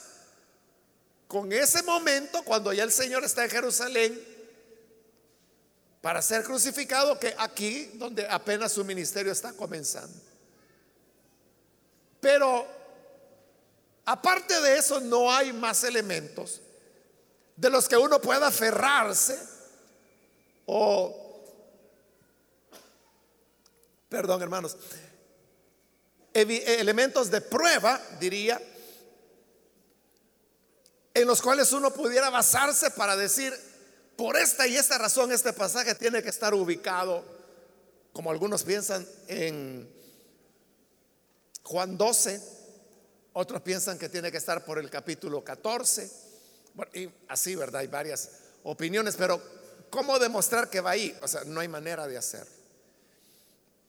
con 1.27 1.51
ese 1.51 1.84
momento 1.84 2.43
cuando 2.43 2.72
ya 2.72 2.84
el 2.84 2.91
Señor 2.91 3.24
está 3.24 3.43
en 3.43 3.50
Jerusalén 3.50 4.38
para 6.01 6.22
ser 6.22 6.43
crucificado 6.43 7.19
que 7.19 7.36
aquí 7.38 7.91
donde 7.96 8.25
apenas 8.29 8.72
su 8.72 8.86
ministerio 8.86 9.31
está 9.31 9.51
comenzando. 9.53 10.13
Pero 12.22 12.65
aparte 14.05 14.60
de 14.62 14.77
eso 14.77 15.01
no 15.01 15.31
hay 15.31 15.51
más 15.51 15.84
elementos 15.84 16.62
de 17.55 17.69
los 17.69 17.89
que 17.89 17.98
uno 17.98 18.22
pueda 18.22 18.48
aferrarse 18.48 19.38
o, 20.65 21.43
perdón 24.07 24.41
hermanos, 24.41 24.77
elementos 26.34 27.31
de 27.31 27.41
prueba, 27.41 28.01
diría, 28.19 28.62
en 31.21 31.27
los 31.27 31.41
cuales 31.41 31.71
uno 31.71 31.91
pudiera 31.91 32.29
basarse 32.29 32.91
para 32.91 33.15
decir, 33.15 33.53
por 34.15 34.38
esta 34.38 34.67
y 34.67 34.77
esta 34.77 34.97
razón 34.97 35.31
este 35.31 35.53
pasaje 35.53 35.95
tiene 35.95 36.21
que 36.21 36.29
estar 36.29 36.53
ubicado, 36.53 37.24
como 38.13 38.31
algunos 38.31 38.63
piensan, 38.63 39.07
en 39.27 39.89
Juan 41.63 41.97
12, 41.97 42.41
otros 43.33 43.62
piensan 43.62 43.97
que 43.97 44.09
tiene 44.09 44.31
que 44.31 44.38
estar 44.38 44.65
por 44.65 44.79
el 44.79 44.89
capítulo 44.89 45.43
14, 45.43 46.12
y 46.93 47.09
así, 47.27 47.55
¿verdad? 47.55 47.81
Hay 47.81 47.88
varias 47.88 48.29
opiniones, 48.63 49.15
pero 49.15 49.41
¿cómo 49.89 50.19
demostrar 50.19 50.69
que 50.69 50.81
va 50.81 50.91
ahí? 50.91 51.17
O 51.21 51.27
sea, 51.27 51.43
no 51.45 51.59
hay 51.59 51.67
manera 51.67 52.07
de 52.07 52.17
hacer. 52.17 52.45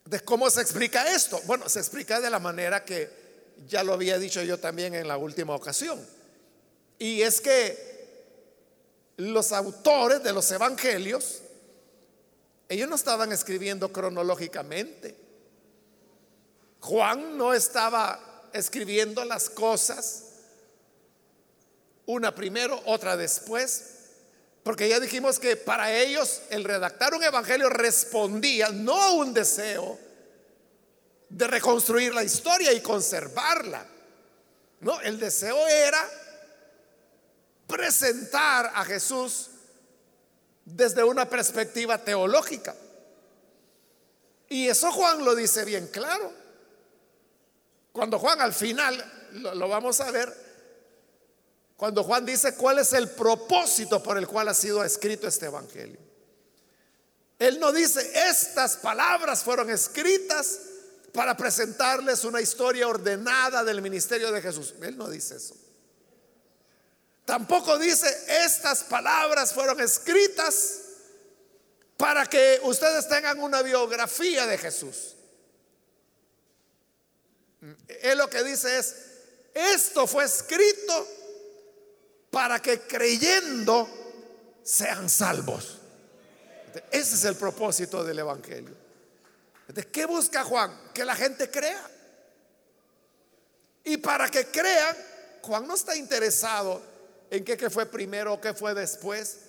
¿De 0.05 0.21
cómo 0.21 0.49
se 0.49 0.63
explica 0.63 1.13
esto? 1.13 1.41
Bueno, 1.45 1.69
se 1.69 1.81
explica 1.81 2.21
de 2.21 2.31
la 2.31 2.39
manera 2.39 2.85
que 2.85 3.11
ya 3.67 3.83
lo 3.83 3.93
había 3.93 4.19
dicho 4.19 4.43
yo 4.43 4.59
también 4.59 4.95
en 4.95 5.09
la 5.09 5.19
última 5.19 5.55
ocasión 5.55 6.18
y 6.99 7.23
es 7.23 7.41
que 7.41 7.89
los 9.17 9.53
autores 9.53 10.23
de 10.23 10.33
los 10.33 10.51
evangelios, 10.51 11.43
ellos 12.69 12.89
no 12.89 12.97
estaban 12.97 13.33
escribiendo 13.33 13.93
cronológicamente. 13.93 15.17
Juan 16.81 17.37
no 17.37 17.55
estaba 17.55 18.49
escribiendo 18.53 19.25
las 19.25 19.51
cosas 19.51 20.25
una 22.07 22.35
primero, 22.35 22.81
otra 22.87 23.19
después, 23.19 23.85
porque 24.63 24.89
ya 24.89 24.99
dijimos 24.99 25.39
que 25.39 25.57
para 25.57 25.93
ellos 25.95 26.41
el 26.49 26.65
redactar 26.65 27.13
un 27.13 27.23
evangelio 27.23 27.69
respondía 27.69 28.71
no 28.71 29.01
a 29.01 29.13
un 29.13 29.35
deseo 29.35 29.99
de 31.29 31.47
reconstruir 31.47 32.15
la 32.15 32.25
historia 32.25 32.73
y 32.73 32.81
conservarla. 32.81 33.87
No, 34.81 34.99
el 35.03 35.21
deseo 35.21 35.69
era 35.69 36.09
presentar 37.69 38.73
a 38.75 38.85
Jesús 38.85 39.51
desde 40.65 41.05
una 41.05 41.29
perspectiva 41.29 41.99
teológica. 41.99 42.75
Y 44.49 44.69
eso 44.69 44.91
Juan 44.91 45.25
lo 45.25 45.35
dice 45.35 45.65
bien 45.65 45.87
claro. 45.89 46.33
Cuando 47.93 48.19
Juan 48.19 48.41
al 48.41 48.55
final, 48.55 49.29
lo, 49.33 49.69
vamos 49.69 50.01
a 50.01 50.11
ver, 50.11 50.35
cuando 51.77 52.03
Juan 52.03 52.25
dice 52.25 52.55
cuál 52.55 52.79
es 52.79 52.93
el 52.93 53.11
propósito 53.11 54.03
por 54.03 54.17
el 54.19 54.27
cual 54.27 54.49
ha 54.49 54.55
sido 54.55 54.83
escrito 54.83 55.29
este 55.29 55.47
Evangelio. 55.47 55.99
Él 57.39 57.61
no 57.61 57.71
dice, 57.71 58.11
estas 58.29 58.79
palabras 58.79 59.45
fueron 59.45 59.71
escritas 59.71 60.61
para 61.13 61.37
presentarles 61.37 62.25
una 62.25 62.41
historia 62.41 62.89
ordenada 62.89 63.63
del 63.63 63.81
ministerio 63.81 64.33
de 64.33 64.43
Jesús. 64.43 64.75
Él 64.83 64.97
no 64.97 65.09
dice 65.09 65.37
eso. 65.37 65.55
Tampoco 67.29 67.79
dice, 67.79 68.09
estas 68.43 68.85
palabras 68.85 69.53
fueron 69.53 69.79
escritas 69.81 70.79
para 71.99 72.25
que 72.25 72.59
ustedes 72.63 73.07
tengan 73.07 73.39
una 73.41 73.61
biografía 73.61 74.47
de 74.47 74.57
Jesús. 74.57 75.15
Él 77.87 78.17
lo 78.17 78.31
que 78.31 78.43
dice 78.43 78.79
es, 78.79 78.97
esto 79.53 80.07
fue 80.07 80.25
escrito 80.25 81.07
para 82.31 82.63
que 82.63 82.81
creyendo 82.81 83.87
sean 84.63 85.11
salvos. 85.11 85.77
Ese 86.91 87.15
es 87.15 87.25
el 87.25 87.37
propósito 87.37 88.05
del 88.05 88.21
Evangelio. 88.21 88.75
¿De 89.67 89.87
qué 89.87 90.07
busca 90.07 90.45
Juan? 90.45 90.93
Que 90.95 91.05
la 91.05 91.15
gente 91.15 91.51
crea. 91.51 91.91
Y 93.85 93.99
para 93.99 94.31
que 94.31 94.47
crean, 94.47 94.97
Juan 95.43 95.67
no 95.67 95.75
está 95.75 95.95
interesado 95.95 96.97
en 97.31 97.45
qué, 97.45 97.71
fue 97.71 97.87
primero 97.87 98.35
o 98.35 98.41
qué 98.41 98.55
fue 98.55 98.75
después. 98.75 99.41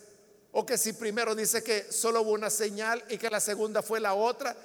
O 0.51 0.65
que 0.65 0.77
si 0.77 0.93
primero 0.93 1.35
dice 1.35 1.63
que 1.63 1.91
solo 1.91 2.21
hubo 2.21 2.31
una 2.31 2.49
señal 2.49 3.03
y 3.09 3.17
que 3.17 3.29
la 3.29 3.39
segunda 3.39 3.81
fue 3.81 3.99
la 3.99 4.13
otra. 4.13 4.55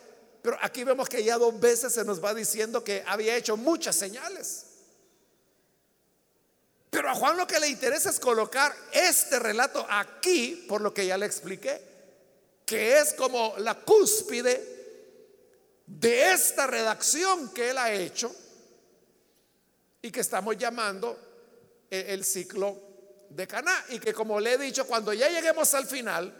Pero 0.42 0.56
aquí 0.60 0.84
vemos 0.84 1.08
que 1.08 1.22
ya 1.22 1.38
dos 1.38 1.58
veces 1.58 1.92
se 1.92 2.04
nos 2.04 2.22
va 2.22 2.34
diciendo 2.34 2.82
que 2.82 3.02
había 3.06 3.36
hecho 3.36 3.56
muchas 3.56 3.96
señales. 3.96 4.66
Pero 6.90 7.10
a 7.10 7.14
Juan 7.14 7.36
lo 7.36 7.46
que 7.46 7.58
le 7.58 7.68
interesa 7.68 8.10
es 8.10 8.20
colocar 8.20 8.74
este 8.92 9.38
relato 9.38 9.84
aquí, 9.90 10.64
por 10.68 10.80
lo 10.80 10.94
que 10.94 11.06
ya 11.06 11.18
le 11.18 11.26
expliqué, 11.26 11.82
que 12.64 12.98
es 12.98 13.14
como 13.14 13.54
la 13.58 13.74
cúspide 13.74 14.74
de 15.86 16.32
esta 16.32 16.66
redacción 16.66 17.50
que 17.50 17.70
él 17.70 17.78
ha 17.78 17.92
hecho 17.92 18.34
y 20.00 20.10
que 20.10 20.20
estamos 20.20 20.56
llamando 20.56 21.18
el 21.90 22.24
ciclo 22.24 22.93
de 23.34 23.46
Caná 23.46 23.84
y 23.88 23.98
que 23.98 24.14
como 24.14 24.38
le 24.38 24.54
he 24.54 24.58
dicho, 24.58 24.86
cuando 24.86 25.12
ya 25.12 25.28
lleguemos 25.28 25.74
al 25.74 25.86
final, 25.86 26.32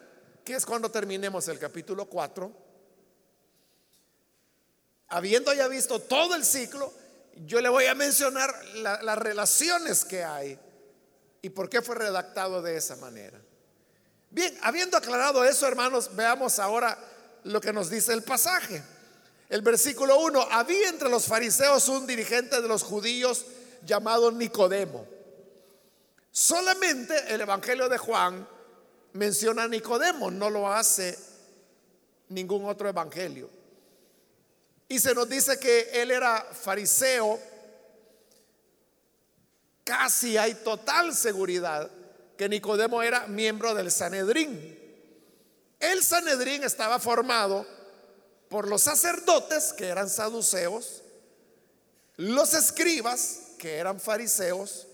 que 0.44 0.54
es 0.54 0.64
cuando 0.64 0.90
terminemos 0.90 1.48
el 1.48 1.58
capítulo 1.58 2.06
4, 2.06 2.52
habiendo 5.08 5.52
ya 5.52 5.66
visto 5.68 6.00
todo 6.00 6.34
el 6.34 6.44
ciclo, 6.44 6.92
yo 7.46 7.60
le 7.60 7.68
voy 7.68 7.86
a 7.86 7.94
mencionar 7.94 8.54
las 8.76 9.18
relaciones 9.18 10.04
que 10.04 10.22
hay 10.22 10.58
y 11.42 11.50
por 11.50 11.68
qué 11.68 11.82
fue 11.82 11.96
redactado 11.96 12.62
de 12.62 12.76
esa 12.76 12.96
manera. 12.96 13.40
Bien, 14.30 14.56
habiendo 14.62 14.96
aclarado 14.96 15.44
eso, 15.44 15.66
hermanos, 15.66 16.14
veamos 16.14 16.58
ahora 16.58 16.96
lo 17.44 17.60
que 17.60 17.72
nos 17.72 17.90
dice 17.90 18.12
el 18.12 18.22
pasaje. 18.22 18.82
El 19.48 19.62
versículo 19.62 20.18
1, 20.20 20.48
había 20.50 20.88
entre 20.88 21.08
los 21.08 21.26
fariseos 21.26 21.88
un 21.88 22.06
dirigente 22.06 22.60
de 22.60 22.68
los 22.68 22.82
judíos 22.82 23.46
llamado 23.84 24.32
Nicodemo. 24.32 25.13
Solamente 26.36 27.32
el 27.32 27.42
Evangelio 27.42 27.88
de 27.88 27.96
Juan 27.96 28.44
menciona 29.12 29.62
a 29.62 29.68
Nicodemo, 29.68 30.32
no 30.32 30.50
lo 30.50 30.66
hace 30.66 31.16
ningún 32.30 32.64
otro 32.64 32.88
evangelio. 32.88 33.48
Y 34.88 34.98
se 34.98 35.14
nos 35.14 35.28
dice 35.28 35.60
que 35.60 35.90
él 35.92 36.10
era 36.10 36.44
fariseo. 36.52 37.38
Casi 39.84 40.36
hay 40.36 40.54
total 40.54 41.14
seguridad 41.14 41.88
que 42.36 42.48
Nicodemo 42.48 43.00
era 43.00 43.28
miembro 43.28 43.72
del 43.72 43.92
Sanedrín. 43.92 44.76
El 45.78 46.02
Sanedrín 46.02 46.64
estaba 46.64 46.98
formado 46.98 47.64
por 48.48 48.66
los 48.66 48.82
sacerdotes, 48.82 49.72
que 49.72 49.86
eran 49.86 50.10
saduceos, 50.10 51.04
los 52.16 52.54
escribas, 52.54 53.52
que 53.56 53.76
eran 53.76 54.00
fariseos, 54.00 54.88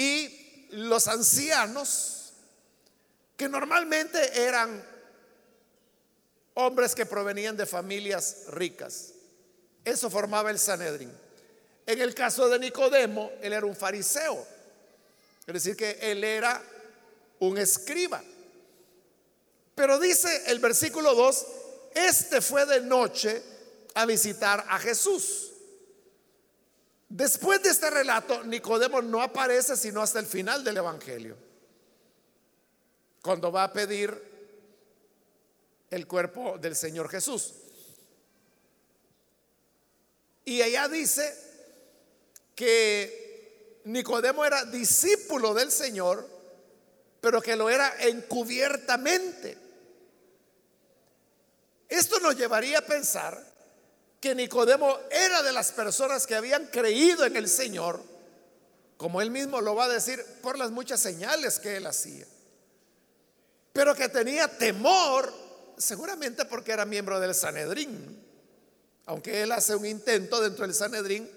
y 0.00 0.66
los 0.70 1.08
ancianos, 1.08 2.32
que 3.36 3.50
normalmente 3.50 4.40
eran 4.40 4.82
hombres 6.54 6.94
que 6.94 7.04
provenían 7.04 7.54
de 7.54 7.66
familias 7.66 8.44
ricas. 8.48 9.12
Eso 9.84 10.08
formaba 10.08 10.50
el 10.50 10.58
Sanedrín. 10.58 11.12
En 11.84 12.00
el 12.00 12.14
caso 12.14 12.48
de 12.48 12.58
Nicodemo, 12.58 13.30
él 13.42 13.52
era 13.52 13.66
un 13.66 13.76
fariseo. 13.76 14.46
Es 15.46 15.52
decir, 15.52 15.76
que 15.76 15.98
él 16.00 16.24
era 16.24 16.62
un 17.40 17.58
escriba. 17.58 18.22
Pero 19.74 19.98
dice 19.98 20.44
el 20.46 20.60
versículo 20.60 21.14
2, 21.14 21.46
este 21.94 22.40
fue 22.40 22.64
de 22.64 22.80
noche 22.80 23.42
a 23.92 24.06
visitar 24.06 24.64
a 24.66 24.78
Jesús. 24.78 25.49
Después 27.10 27.60
de 27.60 27.70
este 27.70 27.90
relato, 27.90 28.44
Nicodemo 28.44 29.02
no 29.02 29.20
aparece 29.20 29.76
sino 29.76 30.00
hasta 30.00 30.20
el 30.20 30.26
final 30.26 30.62
del 30.62 30.76
Evangelio, 30.76 31.36
cuando 33.20 33.50
va 33.50 33.64
a 33.64 33.72
pedir 33.72 34.16
el 35.90 36.06
cuerpo 36.06 36.56
del 36.56 36.76
Señor 36.76 37.08
Jesús. 37.08 37.52
Y 40.44 40.62
ella 40.62 40.86
dice 40.86 41.36
que 42.54 43.80
Nicodemo 43.86 44.44
era 44.44 44.64
discípulo 44.64 45.52
del 45.52 45.72
Señor, 45.72 46.24
pero 47.20 47.42
que 47.42 47.56
lo 47.56 47.68
era 47.68 47.92
encubiertamente. 48.04 49.58
Esto 51.88 52.20
nos 52.20 52.36
llevaría 52.36 52.78
a 52.78 52.86
pensar 52.86 53.50
que 54.20 54.34
Nicodemo 54.34 54.98
era 55.10 55.42
de 55.42 55.52
las 55.52 55.72
personas 55.72 56.26
que 56.26 56.34
habían 56.34 56.66
creído 56.66 57.24
en 57.24 57.36
el 57.36 57.48
Señor, 57.48 58.00
como 58.98 59.22
él 59.22 59.30
mismo 59.30 59.62
lo 59.62 59.74
va 59.74 59.86
a 59.86 59.88
decir, 59.88 60.22
por 60.42 60.58
las 60.58 60.70
muchas 60.70 61.00
señales 61.00 61.58
que 61.58 61.78
él 61.78 61.86
hacía, 61.86 62.26
pero 63.72 63.94
que 63.94 64.10
tenía 64.10 64.46
temor 64.46 65.32
seguramente 65.78 66.44
porque 66.44 66.72
era 66.72 66.84
miembro 66.84 67.18
del 67.18 67.34
Sanedrín, 67.34 68.22
aunque 69.06 69.42
él 69.42 69.52
hace 69.52 69.74
un 69.74 69.86
intento 69.86 70.40
dentro 70.40 70.66
del 70.66 70.74
Sanedrín 70.74 71.28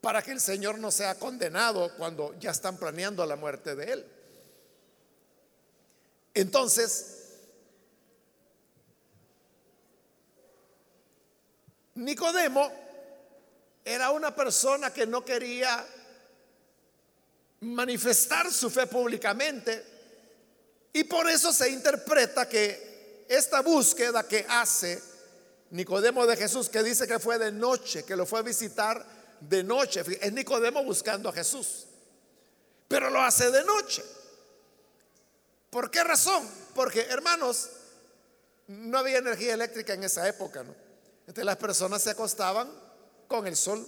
para 0.00 0.22
que 0.22 0.32
el 0.32 0.40
Señor 0.40 0.78
no 0.78 0.90
sea 0.90 1.16
condenado 1.16 1.94
cuando 1.96 2.34
ya 2.40 2.52
están 2.52 2.78
planeando 2.78 3.26
la 3.26 3.36
muerte 3.36 3.74
de 3.74 3.92
él. 3.92 4.06
Entonces, 6.32 7.15
Nicodemo 11.96 12.70
era 13.84 14.10
una 14.10 14.34
persona 14.34 14.92
que 14.92 15.06
no 15.06 15.24
quería 15.24 15.84
manifestar 17.60 18.52
su 18.52 18.68
fe 18.68 18.86
públicamente 18.86 19.84
y 20.92 21.04
por 21.04 21.28
eso 21.28 21.52
se 21.52 21.70
interpreta 21.70 22.48
que 22.48 23.24
esta 23.28 23.60
búsqueda 23.60 24.26
que 24.26 24.44
hace 24.48 25.02
Nicodemo 25.70 26.26
de 26.26 26.36
Jesús, 26.36 26.68
que 26.68 26.82
dice 26.82 27.06
que 27.06 27.18
fue 27.18 27.38
de 27.38 27.50
noche, 27.50 28.04
que 28.04 28.14
lo 28.14 28.26
fue 28.26 28.40
a 28.40 28.42
visitar 28.42 29.04
de 29.40 29.64
noche, 29.64 30.02
es 30.20 30.32
Nicodemo 30.32 30.84
buscando 30.84 31.28
a 31.28 31.32
Jesús, 31.32 31.86
pero 32.88 33.10
lo 33.10 33.20
hace 33.20 33.50
de 33.50 33.64
noche. 33.64 34.02
¿Por 35.70 35.90
qué 35.90 36.04
razón? 36.04 36.48
Porque, 36.74 37.00
hermanos, 37.00 37.68
no 38.68 38.98
había 38.98 39.18
energía 39.18 39.54
eléctrica 39.54 39.94
en 39.94 40.04
esa 40.04 40.26
época, 40.28 40.62
¿no? 40.62 40.85
Entonces 41.26 41.44
las 41.44 41.56
personas 41.56 42.02
se 42.02 42.10
acostaban 42.10 42.70
con 43.26 43.46
el 43.46 43.56
sol. 43.56 43.86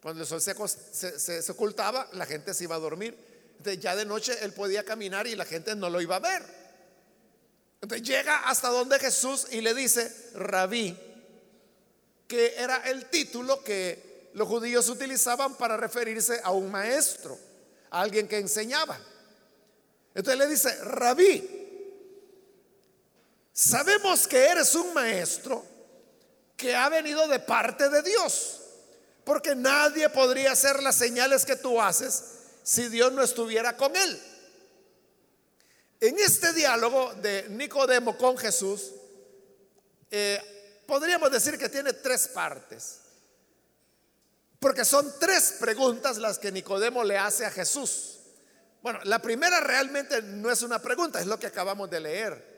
Cuando 0.00 0.22
el 0.22 0.28
sol 0.28 0.40
se, 0.40 1.50
ocultaba, 1.50 2.08
la 2.12 2.26
gente 2.26 2.54
se 2.54 2.64
iba 2.64 2.76
a 2.76 2.78
dormir. 2.78 3.16
Entonces 3.58 3.82
ya 3.82 3.96
de 3.96 4.04
noche 4.04 4.36
él 4.42 4.52
podía 4.52 4.84
caminar 4.84 5.26
y 5.26 5.34
la 5.34 5.44
gente 5.44 5.74
no 5.74 5.90
lo 5.90 6.00
iba 6.00 6.16
a 6.16 6.20
ver. 6.20 6.42
Entonces 7.80 8.06
llega 8.06 8.48
hasta 8.48 8.68
donde 8.68 8.98
Jesús 8.98 9.48
y 9.50 9.60
le 9.60 9.74
dice, 9.74 10.30
rabí, 10.34 10.96
que 12.28 12.54
era 12.56 12.76
el 12.88 13.06
título 13.06 13.62
que 13.64 14.30
los 14.34 14.48
judíos 14.48 14.88
utilizaban 14.88 15.54
para 15.56 15.76
referirse 15.76 16.40
a 16.44 16.52
un 16.52 16.70
maestro, 16.70 17.38
a 17.90 18.00
alguien 18.00 18.28
que 18.28 18.38
enseñaba. 18.38 18.98
Entonces 20.14 20.38
le 20.38 20.46
dice, 20.46 20.84
rabí, 20.84 21.50
sabemos 23.52 24.28
que 24.28 24.46
eres 24.46 24.74
un 24.74 24.94
maestro 24.94 25.73
que 26.56 26.74
ha 26.74 26.88
venido 26.88 27.26
de 27.28 27.40
parte 27.40 27.88
de 27.88 28.02
Dios, 28.02 28.60
porque 29.24 29.54
nadie 29.54 30.08
podría 30.08 30.52
hacer 30.52 30.82
las 30.82 30.96
señales 30.96 31.44
que 31.44 31.56
tú 31.56 31.80
haces 31.80 32.22
si 32.62 32.88
Dios 32.88 33.12
no 33.12 33.22
estuviera 33.22 33.76
con 33.76 33.94
él. 33.96 34.22
En 36.00 36.18
este 36.18 36.52
diálogo 36.52 37.14
de 37.14 37.46
Nicodemo 37.50 38.16
con 38.18 38.36
Jesús, 38.36 38.92
eh, 40.10 40.82
podríamos 40.86 41.30
decir 41.30 41.58
que 41.58 41.68
tiene 41.68 41.92
tres 41.94 42.28
partes. 42.28 43.00
Porque 44.60 44.84
son 44.84 45.12
tres 45.18 45.56
preguntas 45.60 46.18
las 46.18 46.38
que 46.38 46.52
Nicodemo 46.52 47.04
le 47.04 47.18
hace 47.18 47.44
a 47.44 47.50
Jesús. 47.50 48.18
Bueno, 48.82 48.98
la 49.04 49.20
primera 49.20 49.60
realmente 49.60 50.22
no 50.22 50.50
es 50.50 50.62
una 50.62 50.78
pregunta, 50.78 51.20
es 51.20 51.26
lo 51.26 51.38
que 51.38 51.46
acabamos 51.46 51.90
de 51.90 52.00
leer. 52.00 52.53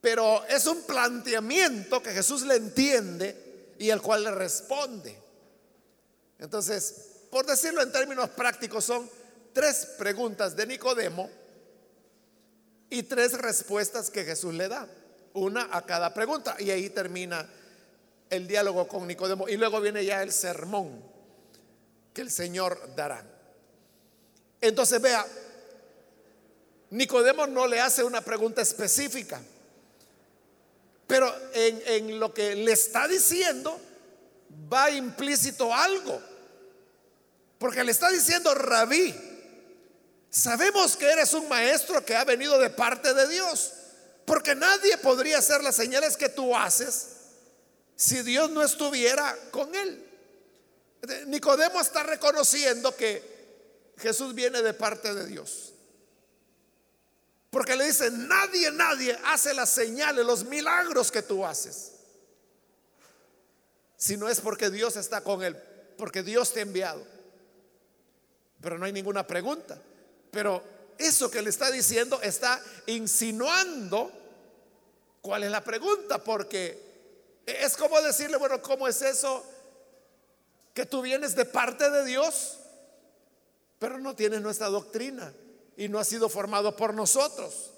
Pero 0.00 0.44
es 0.46 0.66
un 0.66 0.82
planteamiento 0.82 2.02
que 2.02 2.10
Jesús 2.10 2.42
le 2.42 2.56
entiende 2.56 3.74
y 3.78 3.90
el 3.90 4.00
cual 4.00 4.24
le 4.24 4.30
responde. 4.30 5.16
Entonces, 6.38 7.10
por 7.30 7.46
decirlo 7.46 7.82
en 7.82 7.92
términos 7.92 8.30
prácticos, 8.30 8.84
son 8.84 9.08
tres 9.52 9.86
preguntas 9.98 10.56
de 10.56 10.66
Nicodemo 10.66 11.30
y 12.88 13.02
tres 13.04 13.34
respuestas 13.34 14.10
que 14.10 14.24
Jesús 14.24 14.54
le 14.54 14.68
da, 14.68 14.88
una 15.34 15.68
a 15.70 15.84
cada 15.84 16.12
pregunta. 16.12 16.56
Y 16.58 16.70
ahí 16.70 16.90
termina 16.90 17.48
el 18.30 18.46
diálogo 18.46 18.88
con 18.88 19.06
Nicodemo. 19.06 19.48
Y 19.48 19.56
luego 19.56 19.80
viene 19.80 20.04
ya 20.04 20.22
el 20.22 20.32
sermón 20.32 21.02
que 22.14 22.22
el 22.22 22.30
Señor 22.30 22.94
dará. 22.96 23.24
Entonces 24.60 25.00
vea, 25.00 25.24
Nicodemo 26.90 27.46
no 27.46 27.66
le 27.66 27.80
hace 27.80 28.02
una 28.02 28.20
pregunta 28.20 28.62
específica, 28.62 29.40
pero 31.10 31.34
en, 31.54 32.20
lo 32.20 32.32
que 32.32 32.54
le 32.54 32.70
está 32.70 33.08
diciendo 33.08 33.80
va 34.72 34.92
implícito 34.92 35.74
algo. 35.74 36.22
Porque 37.58 37.82
le 37.82 37.90
está 37.90 38.10
diciendo, 38.10 38.54
rabí, 38.54 39.12
sabemos 40.30 40.96
que 40.96 41.10
eres 41.10 41.34
un 41.34 41.48
maestro 41.48 42.04
que 42.04 42.14
ha 42.14 42.22
venido 42.24 42.60
de 42.60 42.70
parte 42.70 43.12
de 43.12 43.26
Dios. 43.26 43.72
Porque 44.24 44.54
nadie 44.54 44.98
podría 44.98 45.38
hacer 45.38 45.64
las 45.64 45.74
señales 45.74 46.16
que 46.16 46.28
tú 46.28 46.56
haces 46.56 47.08
si 47.96 48.22
Dios 48.22 48.48
no 48.48 48.62
estuviera 48.62 49.36
con 49.50 49.74
él. 49.74 50.06
Nicodemo 51.26 51.80
está 51.80 52.04
reconociendo 52.04 52.94
que 52.94 53.90
Jesús 53.98 54.32
viene 54.32 54.62
de 54.62 54.74
parte 54.74 55.12
de 55.12 55.26
Dios. 55.26 55.72
Porque 57.50 57.74
le 57.76 57.86
dice, 57.86 58.10
nadie, 58.12 58.70
nadie 58.70 59.18
hace 59.24 59.52
las 59.52 59.70
señales, 59.70 60.24
los 60.24 60.44
milagros 60.44 61.10
que 61.10 61.22
tú 61.22 61.44
haces. 61.44 61.92
Si 63.96 64.16
no 64.16 64.28
es 64.28 64.40
porque 64.40 64.70
Dios 64.70 64.96
está 64.96 65.22
con 65.22 65.42
él, 65.42 65.56
porque 65.98 66.22
Dios 66.22 66.52
te 66.52 66.60
ha 66.60 66.62
enviado. 66.62 67.04
Pero 68.60 68.78
no 68.78 68.84
hay 68.84 68.92
ninguna 68.92 69.26
pregunta. 69.26 69.82
Pero 70.30 70.62
eso 70.96 71.28
que 71.30 71.42
le 71.42 71.50
está 71.50 71.70
diciendo 71.70 72.20
está 72.22 72.62
insinuando 72.86 74.12
cuál 75.20 75.42
es 75.42 75.50
la 75.50 75.64
pregunta, 75.64 76.22
porque 76.22 77.42
es 77.44 77.76
como 77.76 78.00
decirle, 78.00 78.36
bueno, 78.36 78.62
¿cómo 78.62 78.86
es 78.86 79.02
eso 79.02 79.44
que 80.72 80.86
tú 80.86 81.02
vienes 81.02 81.34
de 81.34 81.44
parte 81.46 81.90
de 81.90 82.04
Dios, 82.04 82.58
pero 83.80 83.98
no 83.98 84.14
tienes 84.14 84.40
nuestra 84.40 84.68
doctrina 84.68 85.32
y 85.80 85.88
no 85.88 85.98
has 85.98 86.08
sido 86.08 86.28
formado 86.28 86.76
por 86.76 86.92
nosotros? 86.92 87.70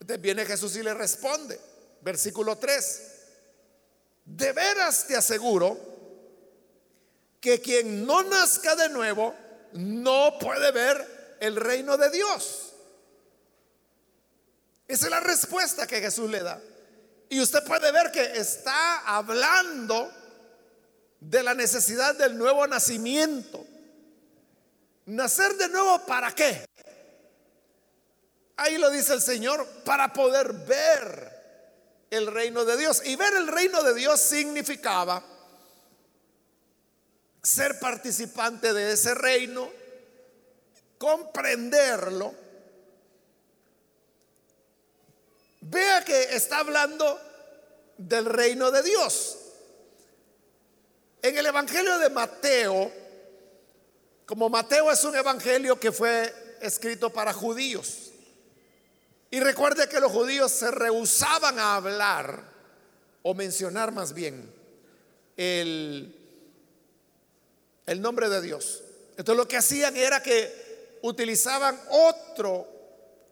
Entonces 0.00 0.22
viene 0.22 0.46
Jesús 0.46 0.74
y 0.76 0.82
le 0.82 0.94
responde, 0.94 1.60
versículo 2.00 2.56
3, 2.56 3.02
de 4.24 4.52
veras 4.52 5.06
te 5.06 5.14
aseguro, 5.14 5.78
que 7.38 7.60
quien 7.60 8.06
no 8.06 8.22
nazca 8.22 8.74
de 8.76 8.88
nuevo 8.88 9.34
no 9.74 10.38
puede 10.40 10.72
ver 10.72 11.36
el 11.40 11.54
reino 11.54 11.98
de 11.98 12.08
Dios. 12.08 12.72
Esa 14.86 15.04
es 15.04 15.10
la 15.10 15.20
respuesta 15.20 15.86
que 15.86 16.00
Jesús 16.00 16.30
le 16.30 16.40
da. 16.40 16.58
Y 17.28 17.42
usted 17.42 17.62
puede 17.64 17.92
ver 17.92 18.10
que 18.10 18.38
está 18.38 19.00
hablando 19.00 20.10
de 21.20 21.42
la 21.42 21.52
necesidad 21.52 22.14
del 22.14 22.38
nuevo 22.38 22.66
nacimiento. 22.66 23.66
¿Nacer 25.08 25.56
de 25.56 25.70
nuevo 25.70 26.04
para 26.04 26.34
qué? 26.34 26.66
Ahí 28.58 28.76
lo 28.76 28.90
dice 28.90 29.14
el 29.14 29.22
Señor, 29.22 29.66
para 29.82 30.12
poder 30.12 30.52
ver 30.52 32.06
el 32.10 32.26
reino 32.26 32.66
de 32.66 32.76
Dios. 32.76 33.00
Y 33.06 33.16
ver 33.16 33.32
el 33.32 33.46
reino 33.46 33.82
de 33.82 33.94
Dios 33.94 34.20
significaba 34.20 35.24
ser 37.42 37.78
participante 37.78 38.74
de 38.74 38.92
ese 38.92 39.14
reino, 39.14 39.70
comprenderlo. 40.98 42.34
Vea 45.62 46.04
que 46.04 46.36
está 46.36 46.58
hablando 46.58 47.18
del 47.96 48.26
reino 48.26 48.70
de 48.70 48.82
Dios. 48.82 49.38
En 51.22 51.38
el 51.38 51.46
Evangelio 51.46 51.98
de 51.98 52.10
Mateo, 52.10 53.07
como 54.28 54.48
Mateo 54.48 54.92
es 54.92 55.02
un 55.02 55.16
evangelio 55.16 55.80
que 55.80 55.90
fue 55.90 56.58
escrito 56.60 57.10
para 57.10 57.32
judíos, 57.32 58.12
y 59.30 59.40
recuerde 59.40 59.88
que 59.88 59.98
los 59.98 60.12
judíos 60.12 60.52
se 60.52 60.70
rehusaban 60.70 61.58
a 61.58 61.74
hablar, 61.74 62.44
o 63.22 63.34
mencionar 63.34 63.90
más 63.90 64.12
bien, 64.12 64.52
el 65.36 66.14
el 67.88 68.02
nombre 68.02 68.28
de 68.28 68.42
Dios. 68.42 68.82
Entonces 69.16 69.36
lo 69.36 69.48
que 69.48 69.56
hacían 69.56 69.96
era 69.96 70.22
que 70.22 70.98
utilizaban 71.02 71.80
otro, 71.88 72.68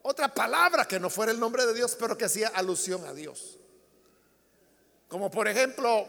otra 0.03 0.33
palabra 0.33 0.89
que 0.89 0.99
no 0.99 1.11
fuera 1.11 1.31
el 1.31 1.39
nombre 1.39 1.67
de 1.67 1.75
Dios, 1.75 1.95
pero 2.01 2.17
que 2.17 2.25
hacía 2.25 2.49
alusión 2.49 3.05
a 3.05 3.13
Dios. 3.13 3.59
Como 5.09 5.31
por 5.31 5.47
ejemplo, 5.47 6.07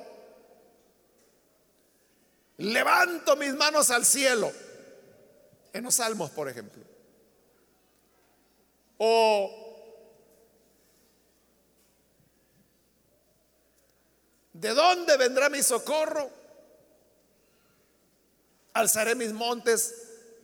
levanto 2.58 3.36
mis 3.36 3.54
manos 3.54 3.91
al 3.91 4.06
cielo. 4.06 4.50
En 5.78 5.84
los 5.84 5.94
salmos, 5.94 6.32
por 6.32 6.50
ejemplo. 6.50 6.84
O 8.98 9.68
¿de 14.54 14.70
dónde 14.70 15.18
vendrá 15.18 15.50
mi 15.50 15.62
socorro? 15.62 16.32
Alzaré 18.74 19.13
mis 19.13 19.32
montes, 19.34 19.94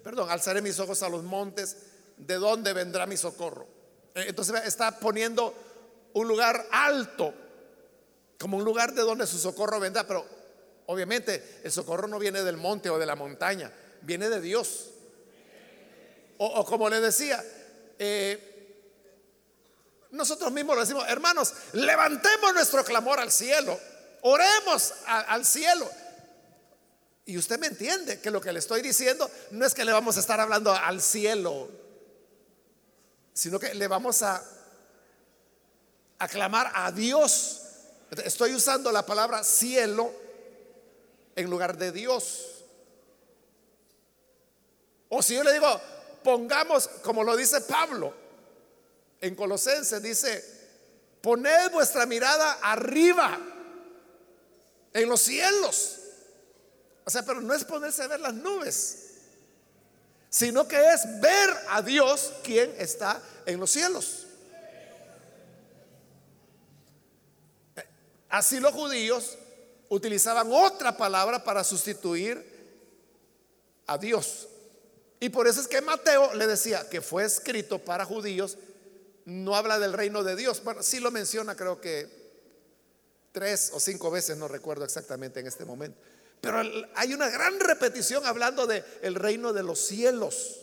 perdón, 0.03 0.29
alzaré 0.29 0.61
mis 0.61 0.79
ojos 0.79 1.01
a 1.01 1.09
los 1.09 1.23
montes, 1.23 1.77
¿de 2.15 2.35
dónde 2.35 2.73
vendrá 2.73 3.07
mi 3.07 3.17
socorro? 3.17 3.65
Eh, 4.13 4.25
entonces 4.27 4.61
está 4.65 4.99
poniendo 4.99 5.51
un 6.13 6.27
lugar 6.27 6.67
alto, 6.69 7.33
como 8.39 8.57
un 8.57 8.63
lugar 8.63 8.93
de 8.93 9.01
donde 9.01 9.25
su 9.25 9.39
socorro 9.39 9.79
vendrá, 9.79 10.05
pero 10.05 10.23
obviamente 10.85 11.61
el 11.63 11.71
socorro 11.71 12.07
no 12.07 12.19
viene 12.19 12.43
del 12.43 12.57
monte 12.57 12.91
o 12.91 12.99
de 12.99 13.07
la 13.07 13.15
montaña, 13.15 13.73
viene 14.03 14.29
de 14.29 14.39
Dios. 14.39 14.91
O, 16.37 16.65
como 16.65 16.89
le 16.89 16.99
decía, 16.99 17.43
eh, 17.99 18.53
nosotros 20.11 20.51
mismos 20.51 20.75
lo 20.75 20.81
decimos, 20.81 21.05
hermanos, 21.07 21.53
levantemos 21.73 22.53
nuestro 22.53 22.83
clamor 22.83 23.19
al 23.19 23.31
cielo, 23.31 23.79
oremos 24.21 24.93
al 25.05 25.45
cielo. 25.45 25.89
Y 27.25 27.37
usted 27.37 27.57
me 27.57 27.67
entiende 27.67 28.19
que 28.19 28.31
lo 28.31 28.41
que 28.41 28.51
le 28.51 28.59
estoy 28.59 28.81
diciendo 28.81 29.29
no 29.51 29.65
es 29.65 29.73
que 29.73 29.85
le 29.85 29.93
vamos 29.93 30.17
a 30.17 30.19
estar 30.19 30.39
hablando 30.39 30.73
al 30.73 31.01
cielo, 31.01 31.69
sino 33.33 33.59
que 33.59 33.73
le 33.73 33.87
vamos 33.87 34.21
a 34.23 34.43
aclamar 36.19 36.71
a 36.75 36.91
Dios. 36.91 37.61
Estoy 38.23 38.53
usando 38.53 38.91
la 38.91 39.05
palabra 39.05 39.43
cielo 39.43 40.13
en 41.35 41.49
lugar 41.49 41.77
de 41.77 41.91
Dios. 41.91 42.49
O 45.09 45.21
si 45.21 45.35
yo 45.35 45.43
le 45.43 45.53
digo, 45.53 45.81
pongamos, 46.23 46.87
como 47.03 47.23
lo 47.23 47.35
dice 47.35 47.61
Pablo 47.61 48.13
en 49.21 49.35
Colosenses, 49.35 50.01
dice, 50.01 50.43
poned 51.21 51.71
vuestra 51.71 52.05
mirada 52.05 52.59
arriba, 52.61 53.39
en 54.93 55.09
los 55.09 55.21
cielos 55.21 55.99
o 57.05 57.09
sea, 57.09 57.23
pero 57.23 57.41
no 57.41 57.53
es 57.53 57.63
ponerse 57.63 58.03
a 58.03 58.07
ver 58.07 58.19
las 58.19 58.33
nubes, 58.33 59.09
sino 60.29 60.67
que 60.67 60.77
es 60.93 61.21
ver 61.21 61.49
a 61.69 61.81
Dios 61.81 62.33
quien 62.43 62.73
está 62.77 63.21
en 63.45 63.59
los 63.59 63.71
cielos. 63.71 64.27
Así 68.29 68.59
los 68.59 68.73
judíos 68.73 69.37
utilizaban 69.89 70.51
otra 70.51 70.97
palabra 70.97 71.43
para 71.43 71.63
sustituir 71.63 72.51
a 73.85 73.97
Dios. 73.97 74.47
Y 75.23 75.29
por 75.29 75.47
eso 75.47 75.61
es 75.61 75.69
que 75.69 75.79
Mateo 75.79 76.33
le 76.33 76.47
decía 76.47 76.89
que 76.89 76.99
fue 76.99 77.23
escrito 77.23 77.79
para 77.79 78.03
judíos, 78.03 78.57
no 79.23 79.55
habla 79.55 79.79
del 79.79 79.93
reino 79.93 80.21
de 80.21 80.35
Dios. 80.35 80.61
Bueno, 80.65 80.83
sí 80.83 80.99
lo 80.99 81.11
menciona 81.11 81.55
creo 81.55 81.79
que 81.79 82.09
tres 83.31 83.71
o 83.73 83.79
cinco 83.79 84.11
veces, 84.11 84.35
no 84.35 84.49
recuerdo 84.49 84.83
exactamente 84.83 85.39
en 85.39 85.47
este 85.47 85.63
momento. 85.63 85.97
Pero 86.41 86.61
hay 86.95 87.13
una 87.13 87.29
gran 87.29 87.57
repetición 87.61 88.25
hablando 88.25 88.67
de 88.67 88.83
el 89.01 89.15
reino 89.15 89.53
de 89.53 89.63
los 89.63 89.79
cielos. 89.79 90.59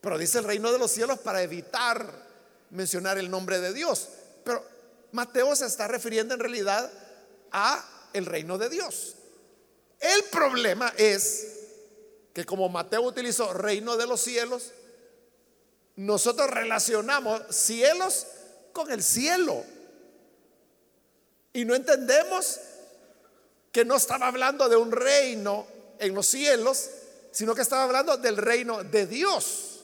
Pero 0.00 0.18
dice 0.18 0.38
el 0.38 0.44
reino 0.44 0.72
de 0.72 0.80
los 0.80 0.90
cielos 0.90 1.20
para 1.20 1.40
evitar 1.40 2.04
mencionar 2.70 3.16
el 3.16 3.30
nombre 3.30 3.60
de 3.60 3.72
Dios. 3.72 4.08
Pero 4.42 4.66
Mateo 5.12 5.54
se 5.54 5.66
está 5.66 5.86
refiriendo 5.86 6.34
en 6.34 6.40
realidad 6.40 6.90
a 7.52 8.08
el 8.12 8.26
reino 8.26 8.58
de 8.58 8.70
Dios. 8.70 9.14
El 10.00 10.24
problema 10.24 10.92
es 10.96 11.59
que 12.32 12.44
como 12.44 12.68
Mateo 12.68 13.02
utilizó 13.02 13.52
reino 13.52 13.96
de 13.96 14.06
los 14.06 14.20
cielos, 14.20 14.72
nosotros 15.96 16.48
relacionamos 16.50 17.42
cielos 17.50 18.26
con 18.72 18.90
el 18.90 19.02
cielo. 19.02 19.64
Y 21.52 21.64
no 21.64 21.74
entendemos 21.74 22.60
que 23.72 23.84
no 23.84 23.96
estaba 23.96 24.28
hablando 24.28 24.68
de 24.68 24.76
un 24.76 24.92
reino 24.92 25.66
en 25.98 26.14
los 26.14 26.26
cielos, 26.26 26.90
sino 27.32 27.54
que 27.54 27.62
estaba 27.62 27.84
hablando 27.84 28.16
del 28.16 28.36
reino 28.36 28.82
de 28.84 29.06
Dios. 29.06 29.80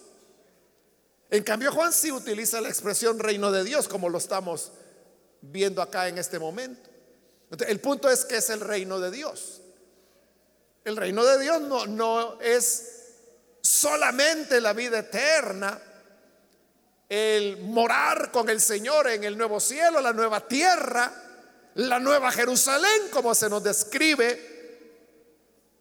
En 1.31 1.43
cambio, 1.43 1.73
Juan 1.73 1.93
sí 1.93 2.13
utiliza 2.13 2.61
la 2.61 2.69
expresión 2.69 3.19
reino 3.19 3.51
de 3.51 3.65
Dios, 3.65 3.89
como 3.89 4.09
lo 4.09 4.19
estamos 4.19 4.73
viendo 5.41 5.83
acá 5.83 6.09
en 6.09 6.19
este 6.19 6.39
momento. 6.39 6.89
el 7.67 7.81
punto 7.81 8.09
es 8.09 8.25
que 8.25 8.37
es 8.37 8.51
el 8.51 8.61
reino 8.61 9.01
de 9.01 9.11
Dios. 9.11 9.61
El 10.87 10.97
reino 10.97 11.25
de 11.25 11.41
Dios 11.41 11.61
no, 11.63 11.85
no 11.89 12.41
es 12.41 12.93
solamente 13.61 14.61
la 14.61 14.73
vida 14.73 15.01
eterna, 15.01 15.83
el 17.09 17.57
morar 17.57 18.31
con 18.31 18.49
el 18.49 18.61
Señor 18.61 19.09
en 19.09 19.25
el 19.25 19.37
nuevo 19.37 19.59
cielo, 19.59 20.01
la 20.01 20.13
nueva 20.13 20.47
tierra, 20.47 21.13
la 21.75 21.99
nueva 21.99 22.31
Jerusalén, 22.31 23.09
como 23.11 23.35
se 23.35 23.51
nos 23.51 23.65
describe 23.65 25.01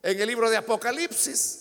en 0.01 0.19
el 0.19 0.27
libro 0.27 0.49
de 0.49 0.57
Apocalipsis. 0.57 1.59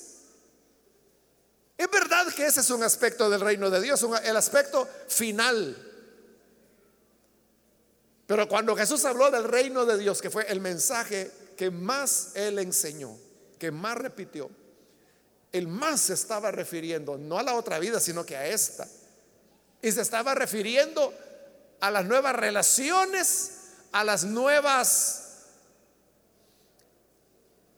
Es 1.76 1.90
verdad 1.90 2.26
que 2.32 2.46
ese 2.46 2.60
es 2.60 2.70
un 2.70 2.82
aspecto 2.82 3.28
del 3.28 3.42
reino 3.42 3.68
de 3.68 3.82
Dios, 3.82 4.06
el 4.24 4.36
aspecto 4.38 4.88
final. 5.08 5.76
Pero 8.26 8.48
cuando 8.48 8.74
Jesús 8.74 9.04
habló 9.04 9.30
del 9.30 9.44
reino 9.44 9.84
de 9.84 9.98
Dios, 9.98 10.22
que 10.22 10.30
fue 10.30 10.50
el 10.50 10.62
mensaje 10.62 11.30
que 11.58 11.70
más 11.70 12.30
él 12.36 12.58
enseñó, 12.58 13.18
que 13.64 13.70
más 13.70 13.96
repitió, 13.96 14.50
el 15.50 15.68
más 15.68 16.02
se 16.02 16.12
estaba 16.12 16.50
refiriendo 16.50 17.16
no 17.16 17.38
a 17.38 17.42
la 17.42 17.54
otra 17.54 17.78
vida, 17.78 17.98
sino 17.98 18.26
que 18.26 18.36
a 18.36 18.46
esta. 18.46 18.86
Y 19.80 19.90
se 19.90 20.02
estaba 20.02 20.34
refiriendo 20.34 21.14
a 21.80 21.90
las 21.90 22.04
nuevas 22.04 22.36
relaciones, 22.36 23.52
a 23.90 24.04
las 24.04 24.24
nuevas 24.24 25.46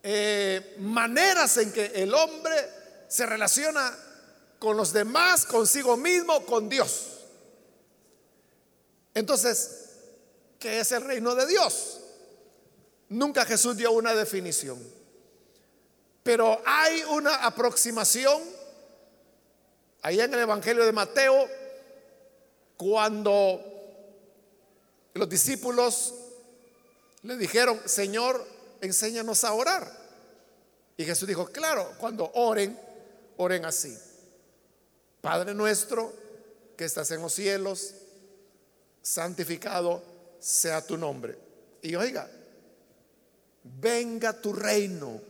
eh, 0.03 0.75
maneras 0.79 1.55
en 1.55 1.71
que 1.71 1.85
el 1.95 2.13
hombre 2.13 2.53
se 3.07 3.25
relaciona 3.25 3.97
con 4.59 4.75
los 4.75 4.91
demás, 4.91 5.45
consigo 5.45 5.95
mismo, 5.95 6.45
con 6.45 6.67
Dios. 6.67 7.19
Entonces, 9.13 9.85
¿qué 10.59 10.81
es 10.81 10.91
el 10.91 11.03
reino 11.03 11.33
de 11.33 11.47
Dios? 11.47 12.01
Nunca 13.07 13.45
Jesús 13.45 13.77
dio 13.77 13.93
una 13.93 14.13
definición, 14.13 14.96
pero 16.27 16.61
hay 16.65 17.03
una 17.03 17.35
aproximación 17.35 18.43
ahí 20.01 20.19
en 20.19 20.33
el 20.33 20.41
Evangelio 20.41 20.85
de 20.85 20.91
Mateo 20.91 21.47
cuando 22.75 23.61
los 25.13 25.29
discípulos 25.29 26.13
le 27.21 27.37
dijeron, 27.37 27.79
Señor, 27.85 28.45
enséñanos 28.81 29.45
a 29.45 29.53
orar. 29.53 29.89
Y 30.97 31.05
Jesús 31.05 31.29
dijo, 31.29 31.45
claro, 31.47 31.93
cuando 31.97 32.29
oren, 32.33 32.77
oren 33.37 33.63
así. 33.63 33.97
Padre 35.21 35.53
nuestro 35.53 36.11
que 36.75 36.83
estás 36.83 37.09
en 37.11 37.21
los 37.21 37.31
cielos, 37.31 37.93
santificado 39.01 40.03
sea 40.41 40.85
tu 40.85 40.97
nombre. 40.97 41.37
Y 41.81 41.95
oiga, 41.95 42.29
venga 43.63 44.33
tu 44.33 44.51
reino, 44.51 45.21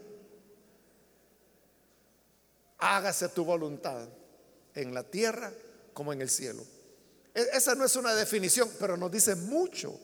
hágase 2.79 3.29
tu 3.29 3.43
voluntad 3.43 4.07
en 4.73 4.93
la 4.93 5.03
tierra 5.03 5.51
como 5.93 6.13
en 6.13 6.21
el 6.21 6.29
cielo. 6.29 6.63
E, 7.33 7.41
esa 7.53 7.75
no 7.75 7.85
es 7.85 7.95
una 7.95 8.13
definición, 8.13 8.69
pero 8.79 8.97
nos 8.97 9.11
dice 9.11 9.35
mucho. 9.35 9.99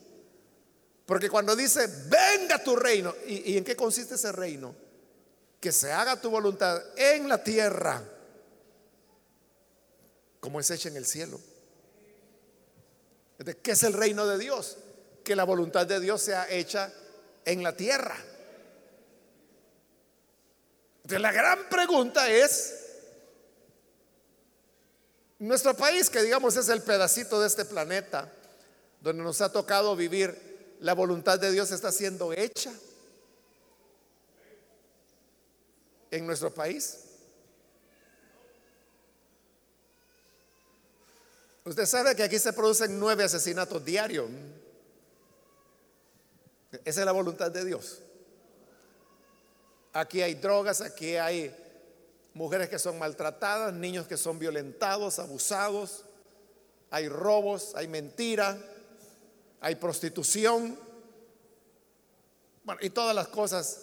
Porque 1.06 1.30
cuando 1.30 1.56
dice, 1.56 1.88
venga 2.08 2.64
tu 2.64 2.76
reino, 2.76 3.14
¿y, 3.28 3.58
en 3.58 3.64
qué 3.64 3.76
consiste 3.76 4.16
ese 4.16 4.32
reino? 4.32 4.74
Que 5.60 5.72
se 5.72 5.92
haga 5.92 6.20
tu 6.20 6.30
voluntad 6.30 6.82
en 6.98 7.28
la 7.28 7.44
tierra, 7.44 8.04
como 10.40 10.60
es 10.60 10.70
hecha 10.72 10.90
en 10.90 10.98
el 10.98 11.06
cielo. 11.06 11.40
¿Qué 13.62 13.72
es 13.72 13.84
el 13.84 13.94
reino 13.94 14.26
de 14.26 14.38
Dios? 14.38 14.78
Que 15.24 15.36
la 15.36 15.44
voluntad 15.44 15.86
de 15.86 16.00
Dios 16.00 16.22
sea 16.22 16.50
hecha 16.50 16.94
en 17.46 17.64
la 17.64 17.76
tierra. 17.76 18.16
Entonces 21.04 21.22
la 21.22 21.32
gran 21.32 21.70
pregunta 21.70 22.30
es, 22.30 22.80
nuestro 25.39 25.76
país, 25.76 26.10
que 26.10 26.22
digamos 26.22 26.56
es 26.56 26.70
el 26.70 26.82
pedacito 26.82 27.42
de 27.42 27.48
este 27.48 27.66
planeta 27.66 28.32
donde 29.02 29.22
nos 29.22 29.42
ha 29.42 29.52
tocado 29.52 29.96
vivir, 29.98 30.78
la 30.80 30.94
voluntad 30.94 31.38
de 31.39 31.52
Dios 31.52 31.72
está 31.72 31.92
siendo 31.92 32.32
hecha 32.32 32.72
en 36.10 36.26
nuestro 36.26 36.54
país. 36.54 37.00
Usted 41.66 41.86
sabe 41.86 42.16
que 42.16 42.24
aquí 42.24 42.39
se 42.39 42.54
producen 42.54 42.98
nueve 42.98 43.24
asesinatos 43.24 43.84
diarios. 43.84 44.30
Esa 46.86 47.00
es 47.02 47.06
la 47.06 47.12
voluntad 47.12 47.52
de 47.52 47.66
Dios. 47.66 48.02
Aquí 49.93 50.21
hay 50.21 50.34
drogas, 50.34 50.82
aquí 50.82 51.15
hay 51.15 51.56
mujeres 52.34 52.67
que 52.67 52.79
son 52.79 52.97
maltratadas, 52.97 53.73
niños 53.73 54.08
que 54.08 54.17
son 54.17 54.39
violentados, 54.39 55.19
abusados, 55.19 56.03
hay 56.89 57.08
robos, 57.08 57.73
hay 57.75 57.88
mentira, 57.88 58.58
hay 59.62 59.75
prostitución, 59.75 60.77
bueno, 62.63 62.79
y 62.84 62.89
todas 62.89 63.15
las 63.15 63.27
cosas 63.27 63.82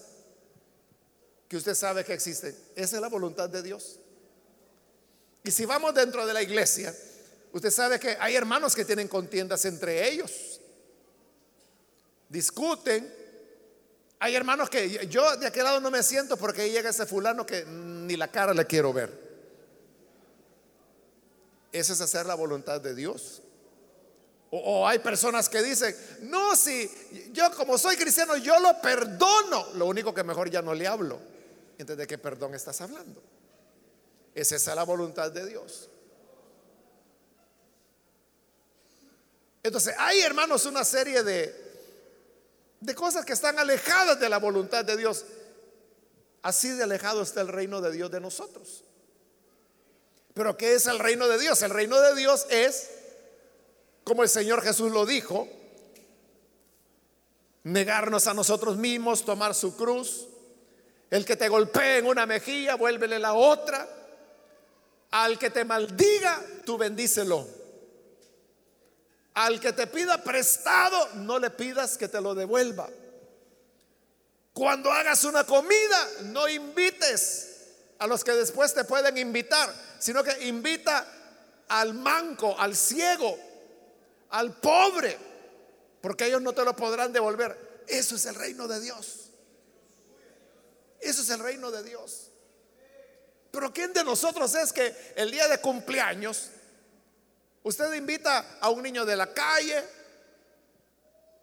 que 1.49 1.57
usted 1.57 1.75
sabe 1.75 2.05
que 2.05 2.15
existen. 2.15 2.57
Esa 2.75 2.97
es 2.97 3.03
la 3.03 3.09
voluntad 3.09 3.49
de 3.49 3.63
Dios. 3.63 3.99
Y 5.45 5.51
si 5.51 5.65
vamos 5.65 5.95
dentro 5.95 6.27
de 6.27 6.33
la 6.35 6.43
iglesia, 6.43 6.95
usted 7.53 7.71
sabe 7.71 7.99
que 8.01 8.17
hay 8.19 8.35
hermanos 8.35 8.75
que 8.75 8.85
tienen 8.85 9.09
contiendas 9.09 9.65
entre 9.65 10.09
ellos, 10.09 10.61
discuten. 12.29 13.20
Hay 14.23 14.35
hermanos 14.35 14.69
que 14.69 15.09
yo 15.09 15.35
de 15.39 15.47
aquel 15.47 15.65
lado 15.65 15.81
no 15.81 15.91
me 15.91 16.03
siento 16.03 16.37
porque 16.37 16.61
ahí 16.61 16.73
llega 16.73 16.91
ese 16.91 17.07
fulano 17.07 17.47
que 17.47 17.65
ni 17.65 18.17
la 18.17 18.29
cara 18.29 18.53
le 18.53 18.67
quiero 18.67 18.93
ver. 18.93 19.11
Eso 21.73 21.95
es 21.95 22.01
hacer 22.03 22.27
la 22.27 22.35
voluntad 22.35 22.83
de 22.83 22.95
Dios. 22.95 23.43
O, 24.51 24.87
hay 24.87 24.99
personas 24.99 25.49
que 25.49 25.63
dicen, 25.63 25.97
no, 26.23 26.55
si 26.55 26.91
yo 27.33 27.51
como 27.53 27.79
soy 27.79 27.97
cristiano, 27.97 28.37
yo 28.37 28.61
lo 28.61 28.79
perdono. 28.83 29.69
Lo 29.77 29.87
único 29.87 30.13
que 30.13 30.23
mejor 30.23 30.51
ya 30.51 30.61
no 30.61 30.75
le 30.75 30.87
hablo. 30.87 31.19
Entonces, 31.79 31.99
¿de 31.99 32.07
qué 32.07 32.19
perdón 32.19 32.55
estás 32.55 32.79
hablando? 32.83 33.23
Es 34.35 34.53
esa 34.53 34.75
la 34.75 34.83
voluntad 34.83 35.33
de 35.33 35.47
Dios. 35.47 35.89
Entonces, 39.63 39.95
hay 39.97 40.21
hermanos 40.21 40.67
una 40.67 40.85
serie 40.85 41.23
de, 41.23 41.70
de 42.81 42.95
cosas 42.95 43.25
que 43.25 43.35
están 43.35 43.59
alejadas 43.59 44.19
de 44.19 44.29
la 44.29 44.39
voluntad 44.39 44.85
de 44.85 44.97
Dios. 44.97 45.25
Así 46.43 46.69
de 46.71 46.85
alejado 46.85 47.23
está 47.23 47.43
el 47.43 47.49
reino 47.49 47.81
de 47.81 47.93
Dios 47.93 48.11
de 48.11 48.21
nosotros. 48.21 48.85
Pero 50.33 50.57
¿qué 50.57 50.75
es 50.75 50.87
el 50.87 50.99
reino 50.99 51.29
de 51.29 51.39
Dios? 51.39 51.63
El 51.63 51.71
reino 51.71 52.01
de 52.01 52.15
Dios 52.15 52.47
es, 52.49 52.91
como 54.05 54.23
el 54.23 54.29
Señor 54.29 54.63
Jesús 54.63 54.91
lo 54.91 55.05
dijo, 55.05 55.49
negarnos 57.65 58.27
a 58.27 58.35
nosotros 58.35 58.77
mismos, 58.77 59.25
tomar 59.25 59.55
su 59.55 59.77
cruz. 59.77 60.29
El 61.11 61.25
que 61.25 61.37
te 61.37 61.49
golpee 61.49 61.99
en 61.99 62.07
una 62.07 62.25
mejilla, 62.25 62.77
vuélvele 62.77 63.19
la 63.19 63.35
otra. 63.35 63.87
Al 65.11 65.39
que 65.39 65.51
te 65.51 65.65
maldiga, 65.65 66.41
tú 66.65 66.79
bendícelo. 66.79 67.60
Al 69.41 69.59
que 69.59 69.73
te 69.73 69.87
pida 69.87 70.23
prestado, 70.23 71.15
no 71.15 71.39
le 71.39 71.49
pidas 71.49 71.97
que 71.97 72.09
te 72.09 72.21
lo 72.21 72.35
devuelva. 72.35 72.91
Cuando 74.53 74.93
hagas 74.93 75.25
una 75.25 75.45
comida, 75.45 76.09
no 76.25 76.47
invites 76.47 77.49
a 78.01 78.07
los 78.07 78.23
que 78.23 78.33
después 78.33 78.75
te 78.75 78.85
pueden 78.85 79.17
invitar, 79.17 79.73
sino 79.99 80.23
que 80.23 80.47
invita 80.47 81.07
al 81.69 81.95
manco, 81.95 82.55
al 82.59 82.77
ciego, 82.77 83.39
al 84.29 84.61
pobre, 84.61 85.17
porque 86.03 86.27
ellos 86.27 86.43
no 86.43 86.53
te 86.53 86.63
lo 86.63 86.77
podrán 86.77 87.11
devolver. 87.11 87.85
Eso 87.89 88.17
es 88.17 88.27
el 88.27 88.35
reino 88.35 88.69
de 88.69 88.79
Dios. 88.79 89.31
Eso 91.01 91.23
es 91.23 91.31
el 91.31 91.39
reino 91.39 91.71
de 91.71 91.83
Dios. 91.83 92.29
Pero 93.51 93.73
¿quién 93.73 93.95
de 93.95 94.05
nosotros 94.05 94.55
es 94.55 94.71
que 94.71 95.15
el 95.17 95.31
día 95.31 95.49
de 95.49 95.63
cumpleaños 95.63 96.51
usted 97.63 97.93
invita 97.95 98.59
a 98.61 98.71
un 98.71 98.83
niño 98.83 99.05
de 99.05 99.17
la 99.17 99.33
calle, 99.33 99.85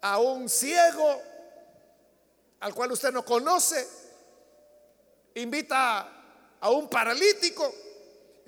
a 0.02 0.18
un 0.18 0.48
ciego, 0.48 1.22
al 2.60 2.74
cual 2.74 2.92
usted 2.92 3.12
no 3.12 3.24
conoce, 3.24 3.86
invita 5.34 6.18
a 6.60 6.70
un 6.70 6.88
paralítico 6.88 7.72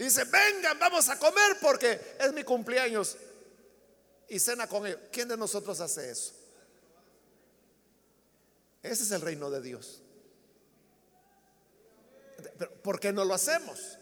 y 0.01 0.05
dice, 0.05 0.25
vengan, 0.25 0.79
vamos 0.79 1.09
a 1.09 1.19
comer 1.19 1.59
porque 1.61 2.17
es 2.19 2.33
mi 2.33 2.43
cumpleaños. 2.43 3.17
Y 4.29 4.39
cena 4.39 4.67
con 4.67 4.87
ellos. 4.87 5.01
¿Quién 5.13 5.29
de 5.29 5.37
nosotros 5.37 5.81
hace 5.81 6.11
eso? 6.11 6.33
Ese 8.83 9.03
es 9.03 9.11
el 9.11 9.21
reino 9.21 9.51
de 9.51 9.61
Dios. 9.61 10.01
¿Por 12.83 12.99
qué 12.99 13.13
no 13.13 13.25
lo 13.25 13.35
hacemos? 13.35 13.99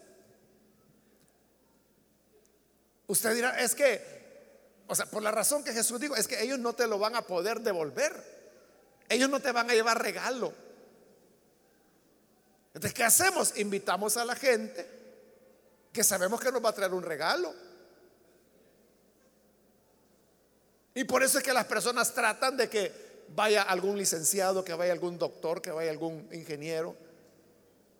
Usted 3.09 3.35
dirá, 3.35 3.59
es 3.59 3.75
que, 3.75 4.85
o 4.87 4.94
sea, 4.94 5.07
por 5.07 5.23
la 5.23 5.31
razón 5.31 5.64
que 5.64 5.73
Jesús 5.73 5.99
dijo, 5.99 6.14
es 6.14 6.29
que 6.29 6.40
ellos 6.42 6.59
no 6.59 6.75
te 6.75 6.87
lo 6.87 6.99
van 6.99 7.16
a 7.16 7.23
poder 7.23 7.61
devolver. 7.61 8.12
Ellos 9.09 9.31
no 9.31 9.40
te 9.40 9.51
van 9.51 9.71
a 9.71 9.75
llevar 9.75 10.01
regalo. 10.01 10.53
Entonces, 12.75 12.92
¿qué 12.92 13.05
hacemos? 13.05 13.59
Invitamos 13.59 14.18
a 14.18 14.27
la 14.27 14.37
gente 14.37 14.87
que 15.90 16.05
sabemos 16.05 16.38
que 16.38 16.53
nos 16.53 16.62
va 16.62 16.68
a 16.68 16.75
traer 16.75 16.92
un 16.92 17.03
regalo. 17.03 17.55
Y 20.94 21.05
por 21.05 21.23
eso 21.23 21.38
es 21.38 21.44
que 21.44 21.55
las 21.55 21.64
personas 21.64 22.12
tratan 22.12 22.59
de 22.59 22.68
que 22.68 23.25
vaya 23.35 23.62
algún 23.62 23.97
licenciado, 23.97 24.64
que 24.64 24.75
vaya 24.75 24.92
algún 24.92 25.18
doctor, 25.18 25.62
que 25.62 25.71
vaya 25.71 25.90
algún 25.90 26.29
ingeniero. 26.31 26.94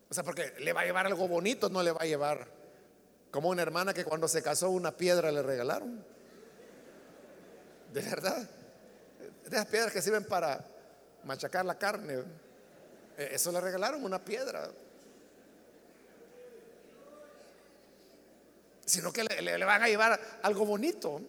O 0.07 0.13
sea, 0.13 0.23
porque 0.23 0.53
le 0.59 0.71
va 0.71 0.81
a 0.81 0.85
llevar 0.85 1.07
algo 1.07 1.27
bonito, 1.27 1.67
no 1.69 1.81
le 1.81 1.91
va 1.91 2.01
a 2.01 2.05
llevar 2.05 2.58
como 3.31 3.49
una 3.49 3.61
hermana 3.61 3.93
que 3.93 4.05
cuando 4.05 4.27
se 4.27 4.41
casó 4.41 4.69
una 4.69 4.95
piedra 4.95 5.31
le 5.31 5.41
regalaron. 5.41 6.03
De 7.93 8.01
verdad. 8.01 8.49
De 9.43 9.55
esas 9.55 9.67
piedras 9.67 9.91
que 9.91 10.01
sirven 10.01 10.23
para 10.23 10.65
machacar 11.23 11.65
la 11.65 11.77
carne. 11.77 12.23
Eh, 13.17 13.29
eso 13.33 13.51
le 13.51 13.61
regalaron 13.61 14.03
una 14.03 14.23
piedra. 14.23 14.69
Sino 18.85 19.13
que 19.13 19.23
le, 19.23 19.41
le 19.41 19.65
van 19.65 19.83
a 19.83 19.87
llevar 19.87 20.19
algo 20.41 20.65
bonito. 20.65 21.21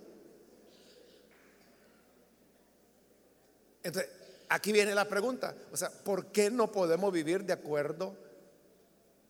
Entonces, 3.83 4.11
aquí 4.49 4.73
viene 4.73 4.95
la 4.95 5.07
pregunta. 5.07 5.55
O 5.73 5.77
sea, 5.77 5.91
¿por 5.91 6.27
qué 6.27 6.51
no 6.51 6.73
podemos 6.73 7.13
vivir 7.13 7.45
de 7.45 7.53
acuerdo 7.53 8.15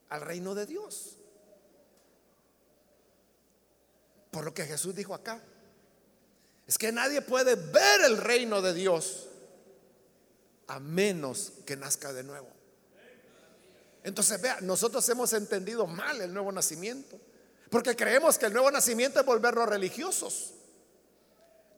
al 0.09 0.21
reino 0.21 0.55
de 0.55 0.67
Dios? 0.67 1.20
Por 4.31 4.45
lo 4.45 4.55
que 4.55 4.65
Jesús 4.65 4.95
dijo 4.95 5.15
acá. 5.15 5.41
Es 6.67 6.79
que 6.79 6.93
nadie 6.93 7.21
puede 7.21 7.57
ver 7.57 8.03
el 8.03 8.17
reino 8.17 8.63
de 8.63 8.73
Dios 8.75 9.29
a 10.69 10.79
menos 10.79 11.53
que 11.67 11.77
nazca 11.77 12.13
de 12.13 12.23
nuevo. 12.23 12.49
Entonces, 14.05 14.41
vea, 14.41 14.61
nosotros 14.61 15.07
hemos 15.09 15.33
entendido 15.33 15.87
mal 15.87 16.21
el 16.21 16.33
nuevo 16.33 16.53
nacimiento. 16.53 17.19
Porque 17.71 17.95
creemos 17.95 18.39
que 18.39 18.47
el 18.47 18.53
nuevo 18.53 18.71
nacimiento 18.71 19.21
es 19.21 19.27
volvernos 19.27 19.69
religiosos. 19.69 20.55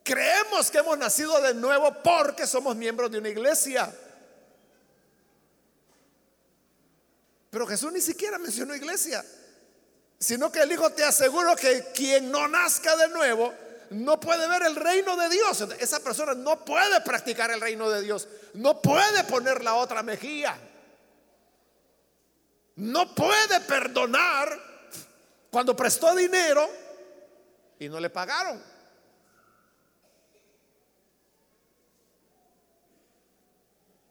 Creemos 0.04 0.70
que 0.70 0.78
hemos 0.78 0.98
nacido 0.98 1.40
de 1.40 1.54
nuevo 1.54 2.02
porque 2.02 2.46
somos 2.46 2.76
miembros 2.76 3.10
de 3.10 3.18
una 3.18 3.28
iglesia. 3.28 3.94
Pero 7.50 7.66
Jesús 7.66 7.92
ni 7.92 8.00
siquiera 8.00 8.38
mencionó 8.38 8.74
iglesia, 8.74 9.24
sino 10.22 10.52
que 10.52 10.60
el 10.60 10.70
Hijo 10.70 10.90
te 10.90 11.02
aseguro 11.02 11.56
que 11.56 11.86
quien 11.92 12.30
no 12.30 12.46
nazca 12.46 12.96
de 12.96 13.08
nuevo 13.08 13.52
no 13.90 14.20
puede 14.20 14.48
ver 14.48 14.62
el 14.62 14.76
reino 14.76 15.16
de 15.16 15.28
Dios. 15.28 15.60
Esa 15.80 15.98
persona 15.98 16.32
no 16.34 16.64
puede 16.64 17.00
practicar 17.00 17.50
el 17.50 17.60
reino 17.60 17.90
de 17.90 18.02
Dios, 18.02 18.28
no 18.54 18.80
puede 18.80 19.24
poner 19.24 19.64
la 19.64 19.74
otra 19.74 20.02
mejilla, 20.04 20.56
no 22.76 23.12
puede 23.14 23.60
perdonar 23.66 24.56
cuando 25.50 25.74
prestó 25.74 26.14
dinero 26.14 26.70
y 27.80 27.88
no 27.88 27.98
le 27.98 28.08
pagaron. 28.08 28.72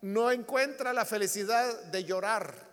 no 0.01 0.31
encuentra 0.31 0.93
la 0.93 1.05
felicidad 1.05 1.79
de 1.83 2.03
llorar, 2.03 2.70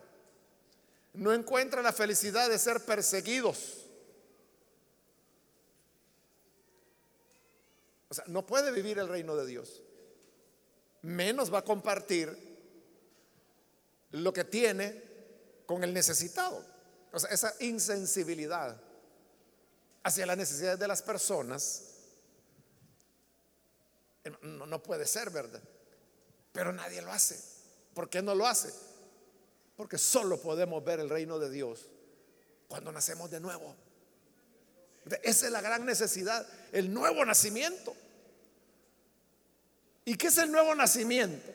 no 1.14 1.32
encuentra 1.32 1.82
la 1.82 1.92
felicidad 1.92 2.48
de 2.48 2.58
ser 2.58 2.84
perseguidos. 2.84 3.84
O 8.08 8.14
sea, 8.14 8.24
no 8.26 8.46
puede 8.46 8.70
vivir 8.72 8.98
el 8.98 9.08
reino 9.08 9.36
de 9.36 9.46
Dios. 9.46 9.82
Menos 11.02 11.52
va 11.52 11.58
a 11.58 11.64
compartir 11.64 12.36
lo 14.10 14.32
que 14.32 14.44
tiene 14.44 15.02
con 15.66 15.84
el 15.84 15.92
necesitado. 15.92 16.64
O 17.12 17.18
sea, 17.18 17.30
esa 17.30 17.54
insensibilidad 17.60 18.80
hacia 20.02 20.26
las 20.26 20.36
necesidades 20.36 20.78
de 20.78 20.88
las 20.88 21.02
personas 21.02 21.84
eh, 24.24 24.32
no, 24.42 24.66
no 24.66 24.82
puede 24.82 25.06
ser, 25.06 25.30
¿verdad? 25.30 25.62
Pero 26.52 26.72
nadie 26.72 27.02
lo 27.02 27.12
hace. 27.12 27.38
¿Por 27.94 28.08
qué 28.08 28.22
no 28.22 28.34
lo 28.34 28.46
hace? 28.46 28.72
Porque 29.78 29.96
solo 29.96 30.40
podemos 30.40 30.84
ver 30.84 30.98
el 30.98 31.08
reino 31.08 31.38
de 31.38 31.48
Dios 31.50 31.86
cuando 32.66 32.90
nacemos 32.90 33.30
de 33.30 33.38
nuevo. 33.38 33.76
Esa 35.22 35.46
es 35.46 35.52
la 35.52 35.60
gran 35.60 35.86
necesidad, 35.86 36.44
el 36.72 36.92
nuevo 36.92 37.24
nacimiento. 37.24 37.94
¿Y 40.04 40.16
qué 40.16 40.26
es 40.26 40.38
el 40.38 40.50
nuevo 40.50 40.74
nacimiento? 40.74 41.52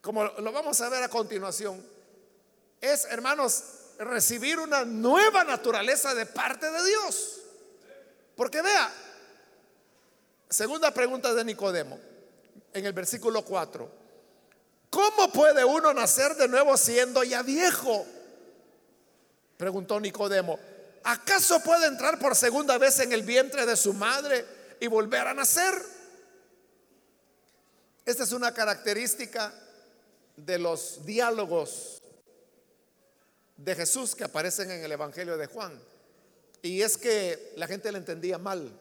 Como 0.00 0.22
lo 0.22 0.52
vamos 0.52 0.80
a 0.82 0.88
ver 0.88 1.02
a 1.02 1.08
continuación, 1.08 1.84
es, 2.80 3.04
hermanos, 3.06 3.64
recibir 3.98 4.60
una 4.60 4.84
nueva 4.84 5.42
naturaleza 5.42 6.14
de 6.14 6.26
parte 6.26 6.70
de 6.70 6.86
Dios. 6.86 7.40
Porque 8.36 8.62
vea, 8.62 8.94
segunda 10.48 10.94
pregunta 10.94 11.34
de 11.34 11.44
Nicodemo 11.44 11.98
en 12.72 12.86
el 12.86 12.92
versículo 12.92 13.44
4. 13.44 14.05
¿Cómo 14.90 15.30
puede 15.32 15.64
uno 15.64 15.92
nacer 15.92 16.36
de 16.36 16.48
nuevo 16.48 16.76
siendo 16.76 17.22
ya 17.24 17.42
viejo? 17.42 18.06
Preguntó 19.56 20.00
Nicodemo. 20.00 20.58
¿Acaso 21.04 21.60
puede 21.62 21.86
entrar 21.86 22.18
por 22.18 22.34
segunda 22.34 22.78
vez 22.78 22.98
en 23.00 23.12
el 23.12 23.22
vientre 23.22 23.66
de 23.66 23.76
su 23.76 23.92
madre 23.92 24.44
y 24.80 24.86
volver 24.86 25.26
a 25.28 25.34
nacer? 25.34 25.74
Esta 28.04 28.24
es 28.24 28.32
una 28.32 28.52
característica 28.52 29.52
de 30.36 30.58
los 30.58 31.04
diálogos 31.04 32.02
de 33.56 33.74
Jesús 33.74 34.14
que 34.14 34.24
aparecen 34.24 34.70
en 34.70 34.84
el 34.84 34.92
Evangelio 34.92 35.36
de 35.36 35.46
Juan. 35.46 35.80
Y 36.62 36.82
es 36.82 36.96
que 36.96 37.52
la 37.56 37.66
gente 37.66 37.90
le 37.92 37.98
entendía 37.98 38.38
mal 38.38 38.72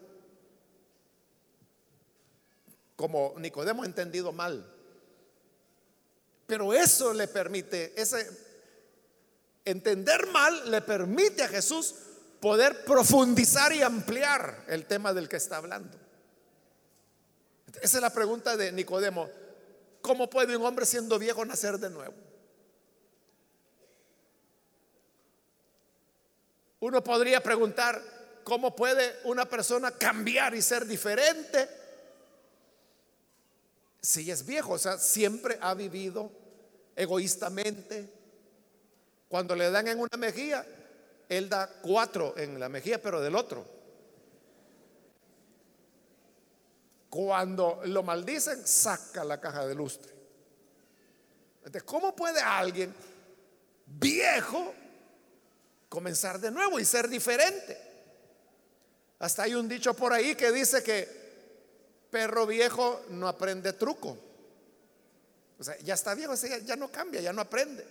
como 2.95 3.33
Nicodemo 3.37 3.83
ha 3.83 3.85
entendido 3.85 4.31
mal. 4.31 4.65
Pero 6.45 6.73
eso 6.73 7.13
le 7.13 7.27
permite, 7.27 7.99
ese 7.99 8.29
entender 9.63 10.27
mal 10.27 10.69
le 10.69 10.81
permite 10.81 11.43
a 11.43 11.47
Jesús 11.47 11.95
poder 12.39 12.85
profundizar 12.85 13.73
y 13.73 13.81
ampliar 13.81 14.65
el 14.67 14.85
tema 14.85 15.13
del 15.13 15.27
que 15.27 15.37
está 15.37 15.57
hablando. 15.57 15.97
Esa 17.81 17.97
es 17.97 18.01
la 18.01 18.11
pregunta 18.11 18.55
de 18.55 18.71
Nicodemo. 18.71 19.29
¿Cómo 20.01 20.29
puede 20.29 20.55
un 20.55 20.65
hombre 20.65 20.85
siendo 20.85 21.17
viejo 21.17 21.43
nacer 21.45 21.79
de 21.79 21.89
nuevo? 21.89 22.13
Uno 26.79 27.03
podría 27.03 27.41
preguntar, 27.41 27.99
¿cómo 28.43 28.75
puede 28.75 29.15
una 29.23 29.45
persona 29.45 29.89
cambiar 29.89 30.53
y 30.53 30.61
ser 30.61 30.85
diferente? 30.85 31.67
Si 34.05 34.29
es 34.29 34.45
viejo, 34.45 34.73
o 34.73 34.77
sea, 34.77 34.99
siempre 34.99 35.57
ha 35.59 35.73
vivido 35.73 36.31
egoístamente. 36.95 38.07
Cuando 39.27 39.55
le 39.55 39.71
dan 39.71 39.87
en 39.87 39.99
una 39.99 40.15
mejilla, 40.17 40.63
él 41.27 41.49
da 41.49 41.67
cuatro 41.81 42.37
en 42.37 42.59
la 42.59 42.69
mejilla, 42.69 43.01
pero 43.01 43.19
del 43.19 43.35
otro. 43.35 43.65
Cuando 47.09 47.81
lo 47.85 48.03
maldicen, 48.03 48.67
saca 48.67 49.23
la 49.23 49.41
caja 49.41 49.65
de 49.65 49.73
lustre. 49.73 50.13
Entonces, 51.59 51.83
¿cómo 51.83 52.15
puede 52.15 52.39
alguien 52.39 52.93
viejo 53.87 54.71
comenzar 55.89 56.39
de 56.39 56.51
nuevo 56.51 56.79
y 56.79 56.85
ser 56.85 57.09
diferente? 57.09 57.75
Hasta 59.17 59.43
hay 59.43 59.55
un 59.55 59.67
dicho 59.67 59.95
por 59.95 60.13
ahí 60.13 60.35
que 60.35 60.51
dice 60.51 60.83
que 60.83 61.24
perro 62.15 62.47
viejo 62.47 63.03
no 63.09 63.27
aprende 63.27 63.73
truco. 63.73 64.17
O 65.59 65.61
sea, 65.61 65.77
ya 65.79 65.95
está 65.95 66.15
viejo, 66.15 66.33
ya, 66.33 66.77
no 66.77 66.89
cambia, 66.89 67.19
ya 67.19 67.33
no 67.33 67.41
aprende. 67.41 67.85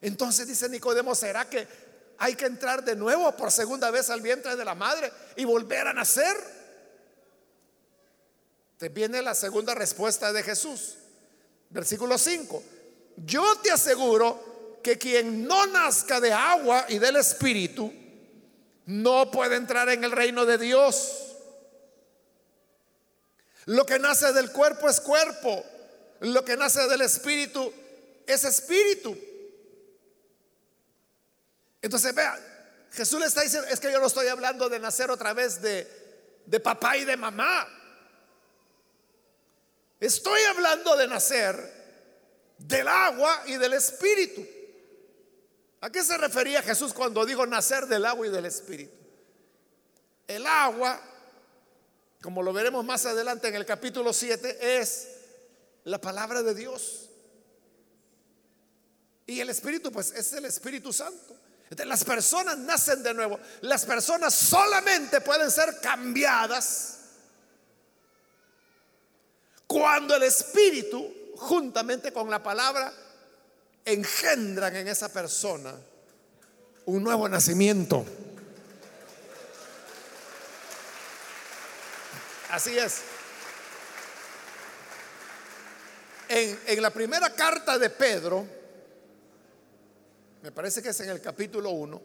Entonces 0.00 0.48
dice 0.48 0.70
Nicodemo, 0.70 1.14
¿será 1.14 1.46
que 1.46 1.68
hay 2.16 2.34
que 2.34 2.46
entrar 2.46 2.82
de 2.82 2.96
nuevo 2.96 3.30
por 3.36 3.52
segunda 3.52 3.90
vez 3.90 4.08
al 4.08 4.22
vientre 4.22 4.56
de 4.56 4.64
la 4.64 4.74
madre 4.74 5.12
y 5.36 5.44
volver 5.44 5.86
a 5.86 5.92
nacer? 5.92 6.34
Te 8.78 8.88
viene 8.88 9.20
la 9.20 9.34
segunda 9.34 9.74
respuesta 9.74 10.32
de 10.32 10.42
Jesús. 10.42 10.96
Versículo 11.68 12.16
5. 12.16 12.62
Yo 13.18 13.44
te 13.62 13.70
aseguro 13.70 14.78
que 14.82 14.96
quien 14.96 15.46
no 15.46 15.66
nazca 15.66 16.22
de 16.22 16.32
agua 16.32 16.86
y 16.88 16.98
del 16.98 17.16
Espíritu 17.16 17.92
no 18.86 19.30
puede 19.30 19.56
entrar 19.56 19.90
en 19.90 20.04
el 20.04 20.10
reino 20.10 20.46
de 20.46 20.56
Dios. 20.56 21.29
Lo 23.70 23.86
que 23.86 24.00
nace 24.00 24.32
del 24.32 24.50
cuerpo 24.50 24.88
es 24.88 25.00
cuerpo. 25.00 25.64
Lo 26.18 26.44
que 26.44 26.56
nace 26.56 26.88
del 26.88 27.02
espíritu, 27.02 27.72
es 28.26 28.42
espíritu. 28.42 29.16
Entonces, 31.80 32.12
vea, 32.12 32.36
Jesús 32.90 33.20
le 33.20 33.26
está 33.26 33.42
diciendo, 33.42 33.68
es 33.68 33.78
que 33.78 33.92
yo 33.92 34.00
no 34.00 34.08
estoy 34.08 34.26
hablando 34.26 34.68
de 34.68 34.80
nacer 34.80 35.08
otra 35.08 35.34
vez 35.34 35.62
de, 35.62 35.86
de 36.46 36.58
papá 36.58 36.96
y 36.96 37.04
de 37.04 37.16
mamá. 37.16 37.68
Estoy 40.00 40.42
hablando 40.42 40.96
de 40.96 41.06
nacer 41.06 41.56
del 42.58 42.88
agua 42.88 43.44
y 43.46 43.56
del 43.56 43.74
espíritu. 43.74 44.44
¿A 45.80 45.90
qué 45.90 46.02
se 46.02 46.18
refería 46.18 46.60
Jesús 46.60 46.92
cuando 46.92 47.24
dijo 47.24 47.46
nacer 47.46 47.86
del 47.86 48.04
agua 48.04 48.26
y 48.26 48.30
del 48.30 48.46
espíritu? 48.46 48.98
El 50.26 50.44
agua, 50.44 51.00
como 52.20 52.42
lo 52.42 52.52
veremos 52.52 52.84
más 52.84 53.06
adelante 53.06 53.48
en 53.48 53.54
el 53.54 53.64
capítulo 53.64 54.12
7, 54.12 54.80
es 54.80 55.08
la 55.84 56.00
palabra 56.00 56.42
de 56.42 56.54
Dios. 56.54 57.08
Y 59.26 59.40
el 59.40 59.48
espíritu, 59.48 59.92
pues 59.92 60.10
es 60.12 60.32
el 60.32 60.44
Espíritu 60.44 60.92
Santo. 60.92 61.36
Las 61.86 62.02
personas 62.02 62.58
nacen 62.58 63.02
de 63.02 63.14
nuevo. 63.14 63.38
Las 63.60 63.84
personas 63.84 64.34
solamente 64.34 65.20
pueden 65.20 65.50
ser 65.50 65.80
cambiadas 65.80 66.98
cuando 69.68 70.16
el 70.16 70.24
Espíritu, 70.24 71.14
juntamente 71.36 72.12
con 72.12 72.28
la 72.28 72.42
palabra, 72.42 72.92
engendran 73.84 74.74
en 74.74 74.88
esa 74.88 75.12
persona 75.12 75.72
un 76.86 77.04
nuevo 77.04 77.28
nacimiento. 77.28 78.04
Así 82.50 82.76
es. 82.76 83.02
En, 86.28 86.82
la 86.82 86.90
primera 86.90 87.34
carta 87.34 87.78
de 87.78 87.90
Pedro, 87.90 88.46
me 90.42 90.52
parece 90.52 90.82
que 90.82 90.88
es 90.88 91.00
en 91.00 91.10
el 91.10 91.20
capítulo 91.20 91.70
1, 91.70 92.00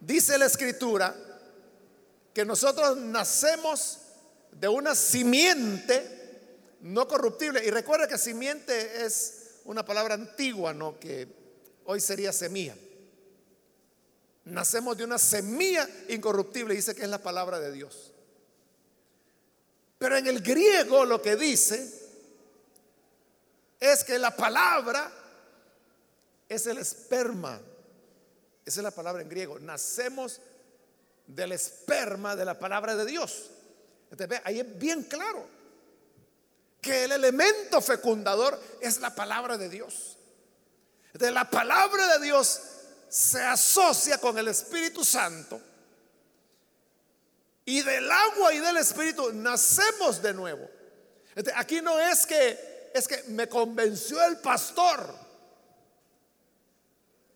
dice 0.00 0.36
la 0.38 0.46
escritura 0.46 1.14
que 2.32 2.44
nosotros 2.44 2.96
nacemos 2.98 3.98
de 4.52 4.68
una 4.68 4.94
simiente 4.94 6.78
no 6.80 7.06
corruptible. 7.08 7.64
Y 7.64 7.70
recuerda 7.70 8.06
que 8.06 8.18
simiente 8.18 9.04
es 9.04 9.60
una 9.64 9.84
palabra 9.84 10.14
antigua, 10.14 10.72
¿no? 10.74 10.98
Que 10.98 11.28
hoy 11.84 12.00
sería 12.00 12.32
semilla. 12.32 12.76
Nacemos 14.44 14.96
de 14.96 15.04
una 15.04 15.18
semilla 15.18 15.88
incorruptible, 16.08 16.74
dice 16.74 16.94
que 16.94 17.02
es 17.02 17.08
la 17.08 17.22
palabra 17.22 17.60
de 17.60 17.72
Dios. 17.72 18.09
Pero 20.00 20.16
en 20.16 20.26
el 20.26 20.40
griego 20.40 21.04
lo 21.04 21.20
que 21.20 21.36
dice 21.36 21.92
es 23.78 24.02
que 24.02 24.18
la 24.18 24.34
palabra 24.34 25.12
es 26.48 26.66
el 26.66 26.78
esperma. 26.78 27.60
Esa 28.64 28.80
es 28.80 28.82
la 28.82 28.92
palabra 28.92 29.20
en 29.20 29.28
griego. 29.28 29.58
Nacemos 29.58 30.40
del 31.26 31.52
esperma 31.52 32.34
de 32.34 32.46
la 32.46 32.58
palabra 32.58 32.96
de 32.96 33.04
Dios. 33.04 33.50
Ahí 34.44 34.60
es 34.60 34.78
bien 34.78 35.02
claro 35.02 35.46
que 36.80 37.04
el 37.04 37.12
elemento 37.12 37.82
fecundador 37.82 38.58
es 38.80 39.00
la 39.00 39.14
palabra 39.14 39.58
de 39.58 39.68
Dios. 39.68 40.16
De 41.12 41.30
la 41.30 41.50
palabra 41.50 42.16
de 42.16 42.24
Dios 42.24 42.58
se 43.10 43.42
asocia 43.42 44.16
con 44.16 44.38
el 44.38 44.48
Espíritu 44.48 45.04
Santo 45.04 45.60
y 47.70 47.82
del 47.82 48.10
agua 48.10 48.52
y 48.52 48.58
del 48.58 48.78
Espíritu 48.78 49.32
nacemos 49.32 50.20
de 50.20 50.34
nuevo. 50.34 50.68
aquí 51.54 51.80
no 51.80 52.00
es 52.00 52.26
que 52.26 52.90
es 52.92 53.06
que 53.06 53.22
me 53.28 53.48
convenció 53.48 54.20
el 54.24 54.38
pastor. 54.38 55.14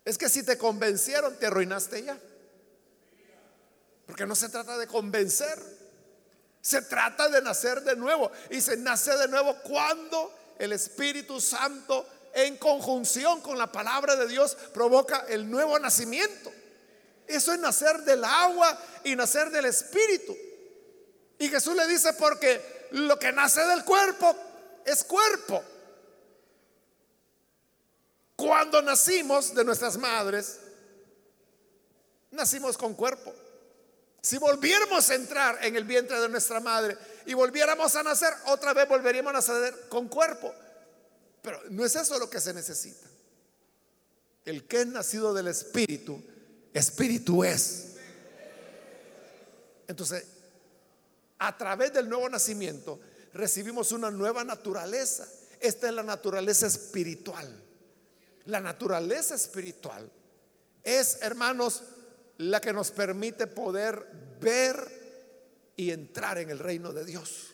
Es 0.04 0.18
que 0.18 0.28
si 0.28 0.42
te 0.42 0.58
convencieron 0.58 1.38
te 1.38 1.46
arruinaste 1.46 2.02
ya. 2.02 2.18
Porque 4.06 4.26
no 4.26 4.34
se 4.34 4.48
trata 4.48 4.76
de 4.76 4.88
convencer. 4.88 5.56
Se 6.60 6.82
trata 6.82 7.28
de 7.28 7.40
nacer 7.40 7.82
de 7.82 7.94
nuevo. 7.94 8.32
Y 8.50 8.60
se 8.60 8.76
nace 8.76 9.16
de 9.16 9.28
nuevo 9.28 9.54
cuando 9.62 10.36
el 10.58 10.72
Espíritu 10.72 11.40
Santo 11.40 12.08
en 12.32 12.56
conjunción 12.56 13.40
con 13.40 13.56
la 13.56 13.70
palabra 13.70 14.16
de 14.16 14.26
Dios 14.26 14.56
provoca 14.72 15.26
el 15.28 15.48
nuevo 15.48 15.78
nacimiento. 15.78 16.52
Eso 17.26 17.52
es 17.52 17.58
nacer 17.58 18.02
del 18.02 18.22
agua 18.24 18.78
y 19.04 19.16
nacer 19.16 19.50
del 19.50 19.66
Espíritu. 19.66 20.36
Y 21.38 21.48
Jesús 21.48 21.74
le 21.74 21.86
dice 21.86 22.12
porque 22.14 22.88
lo 22.92 23.18
que 23.18 23.32
nace 23.32 23.64
del 23.66 23.84
cuerpo 23.84 24.36
es 24.84 25.04
cuerpo. 25.04 25.62
Cuando 28.36 28.82
nacimos 28.82 29.54
de 29.54 29.64
nuestras 29.64 29.96
madres, 29.96 30.58
nacimos 32.30 32.76
con 32.76 32.94
cuerpo. 32.94 33.32
Si 34.20 34.38
volviéramos 34.38 35.10
a 35.10 35.14
entrar 35.14 35.58
en 35.62 35.76
el 35.76 35.84
vientre 35.84 36.18
de 36.18 36.28
nuestra 36.28 36.58
madre 36.58 36.96
y 37.26 37.34
volviéramos 37.34 37.94
a 37.94 38.02
nacer, 38.02 38.32
otra 38.46 38.72
vez 38.72 38.88
volveríamos 38.88 39.30
a 39.30 39.34
nacer 39.34 39.88
con 39.88 40.08
cuerpo. 40.08 40.54
Pero 41.42 41.60
no 41.70 41.84
es 41.84 41.94
eso 41.94 42.18
lo 42.18 42.30
que 42.30 42.40
se 42.40 42.54
necesita. 42.54 43.06
El 44.44 44.66
que 44.66 44.80
es 44.80 44.86
nacido 44.86 45.34
del 45.34 45.48
Espíritu, 45.48 46.22
Espíritu 46.74 47.44
es. 47.44 47.94
Entonces, 49.86 50.26
a 51.38 51.56
través 51.56 51.92
del 51.92 52.08
nuevo 52.08 52.28
nacimiento, 52.28 53.00
recibimos 53.32 53.92
una 53.92 54.10
nueva 54.10 54.42
naturaleza. 54.42 55.28
Esta 55.60 55.88
es 55.88 55.94
la 55.94 56.02
naturaleza 56.02 56.66
espiritual. 56.66 57.62
La 58.46 58.60
naturaleza 58.60 59.36
espiritual 59.36 60.10
es, 60.82 61.18
hermanos, 61.22 61.84
la 62.38 62.60
que 62.60 62.72
nos 62.72 62.90
permite 62.90 63.46
poder 63.46 64.06
ver 64.40 65.72
y 65.76 65.92
entrar 65.92 66.38
en 66.38 66.50
el 66.50 66.58
reino 66.58 66.92
de 66.92 67.04
Dios. 67.04 67.50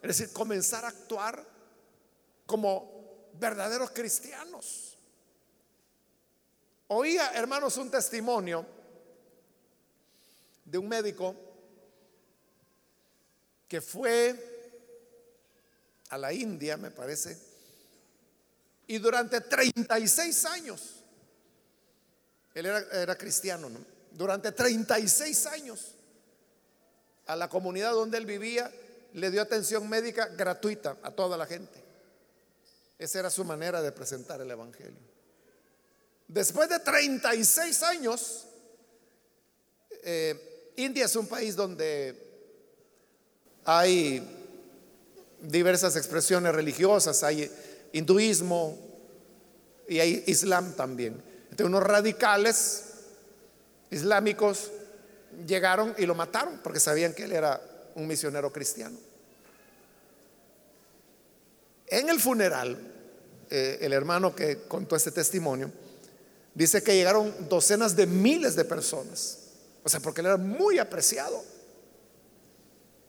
Es 0.00 0.16
decir, 0.16 0.32
comenzar 0.32 0.84
a 0.84 0.88
actuar 0.88 1.44
como 2.46 3.30
verdaderos 3.34 3.90
cristianos. 3.90 4.96
Oía, 6.92 7.30
hermanos, 7.34 7.76
un 7.76 7.88
testimonio 7.88 8.66
de 10.64 10.76
un 10.76 10.88
médico 10.88 11.36
que 13.68 13.80
fue 13.80 14.34
a 16.08 16.18
la 16.18 16.32
India, 16.32 16.76
me 16.76 16.90
parece, 16.90 17.38
y 18.88 18.98
durante 18.98 19.40
36 19.40 20.44
años 20.46 21.04
él 22.54 22.66
era, 22.66 23.16
cristiano, 23.16 23.70
Durante 24.10 24.50
36 24.50 25.46
años 25.46 25.94
a 27.26 27.36
la 27.36 27.48
comunidad 27.48 27.92
donde 27.92 28.18
él 28.18 28.26
vivía 28.26 28.68
le 29.12 29.30
dio 29.30 29.42
atención 29.42 29.88
médica 29.88 30.26
gratuita 30.26 30.96
a 31.04 31.12
toda 31.12 31.36
la 31.36 31.46
gente. 31.46 31.80
Esa 32.98 33.20
era 33.20 33.30
su 33.30 33.44
manera 33.44 33.80
de 33.80 33.92
presentar 33.92 34.40
el 34.40 34.50
Evangelio. 34.50 35.09
Después 36.32 36.68
de 36.68 36.78
36 36.78 37.82
años, 37.82 38.46
eh, 40.04 40.72
India 40.76 41.06
es 41.06 41.16
un 41.16 41.26
país 41.26 41.56
donde 41.56 42.14
hay 43.64 44.22
diversas 45.40 45.96
expresiones 45.96 46.54
religiosas, 46.54 47.24
hay 47.24 47.50
hinduismo 47.92 48.78
y 49.88 49.98
hay 49.98 50.22
islam 50.28 50.76
también 50.76 51.20
de 51.50 51.64
unos 51.64 51.82
radicales 51.82 52.84
islámicos 53.90 54.70
llegaron 55.48 55.96
y 55.98 56.06
lo 56.06 56.14
mataron 56.14 56.60
porque 56.62 56.78
sabían 56.78 57.12
que 57.12 57.24
él 57.24 57.32
era 57.32 57.60
un 57.96 58.06
misionero 58.06 58.52
cristiano. 58.52 58.96
En 61.88 62.08
el 62.08 62.20
funeral, 62.20 62.78
eh, 63.50 63.78
el 63.80 63.92
hermano 63.92 64.32
que 64.32 64.58
contó 64.68 64.94
este 64.94 65.10
testimonio 65.10 65.72
dice 66.54 66.82
que 66.82 66.94
llegaron 66.94 67.34
docenas 67.48 67.96
de 67.96 68.06
miles 68.06 68.56
de 68.56 68.64
personas. 68.64 69.38
O 69.82 69.88
sea, 69.88 70.00
porque 70.00 70.20
él 70.20 70.26
era 70.26 70.36
muy 70.36 70.78
apreciado. 70.78 71.42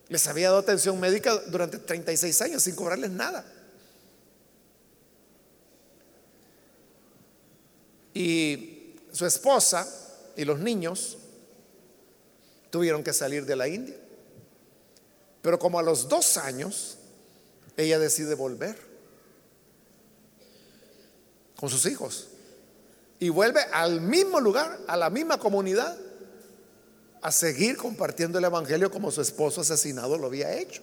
Les 0.07 0.27
había 0.27 0.49
dado 0.49 0.59
atención 0.59 0.99
médica 0.99 1.35
durante 1.47 1.77
36 1.77 2.41
años 2.41 2.63
sin 2.63 2.75
cobrarles 2.75 3.11
nada. 3.11 3.45
Y 8.13 8.95
su 9.11 9.25
esposa 9.25 9.87
y 10.35 10.45
los 10.45 10.59
niños 10.59 11.17
tuvieron 12.69 13.03
que 13.03 13.13
salir 13.13 13.45
de 13.45 13.55
la 13.55 13.67
India. 13.67 13.95
Pero 15.41 15.57
como 15.59 15.79
a 15.79 15.83
los 15.83 16.07
dos 16.07 16.37
años, 16.37 16.97
ella 17.77 17.99
decide 17.99 18.35
volver 18.35 18.77
con 21.55 21.69
sus 21.69 21.85
hijos. 21.85 22.30
Y 23.21 23.29
vuelve 23.29 23.61
al 23.71 24.01
mismo 24.01 24.41
lugar, 24.41 24.79
a 24.87 24.97
la 24.97 25.09
misma 25.09 25.37
comunidad, 25.37 25.97
a 27.21 27.31
seguir 27.31 27.77
compartiendo 27.77 28.37
el 28.37 28.43
Evangelio 28.43 28.91
como 28.91 29.11
su 29.11 29.21
esposo 29.21 29.61
asesinado 29.61 30.17
lo 30.17 30.27
había 30.27 30.51
hecho. 30.59 30.81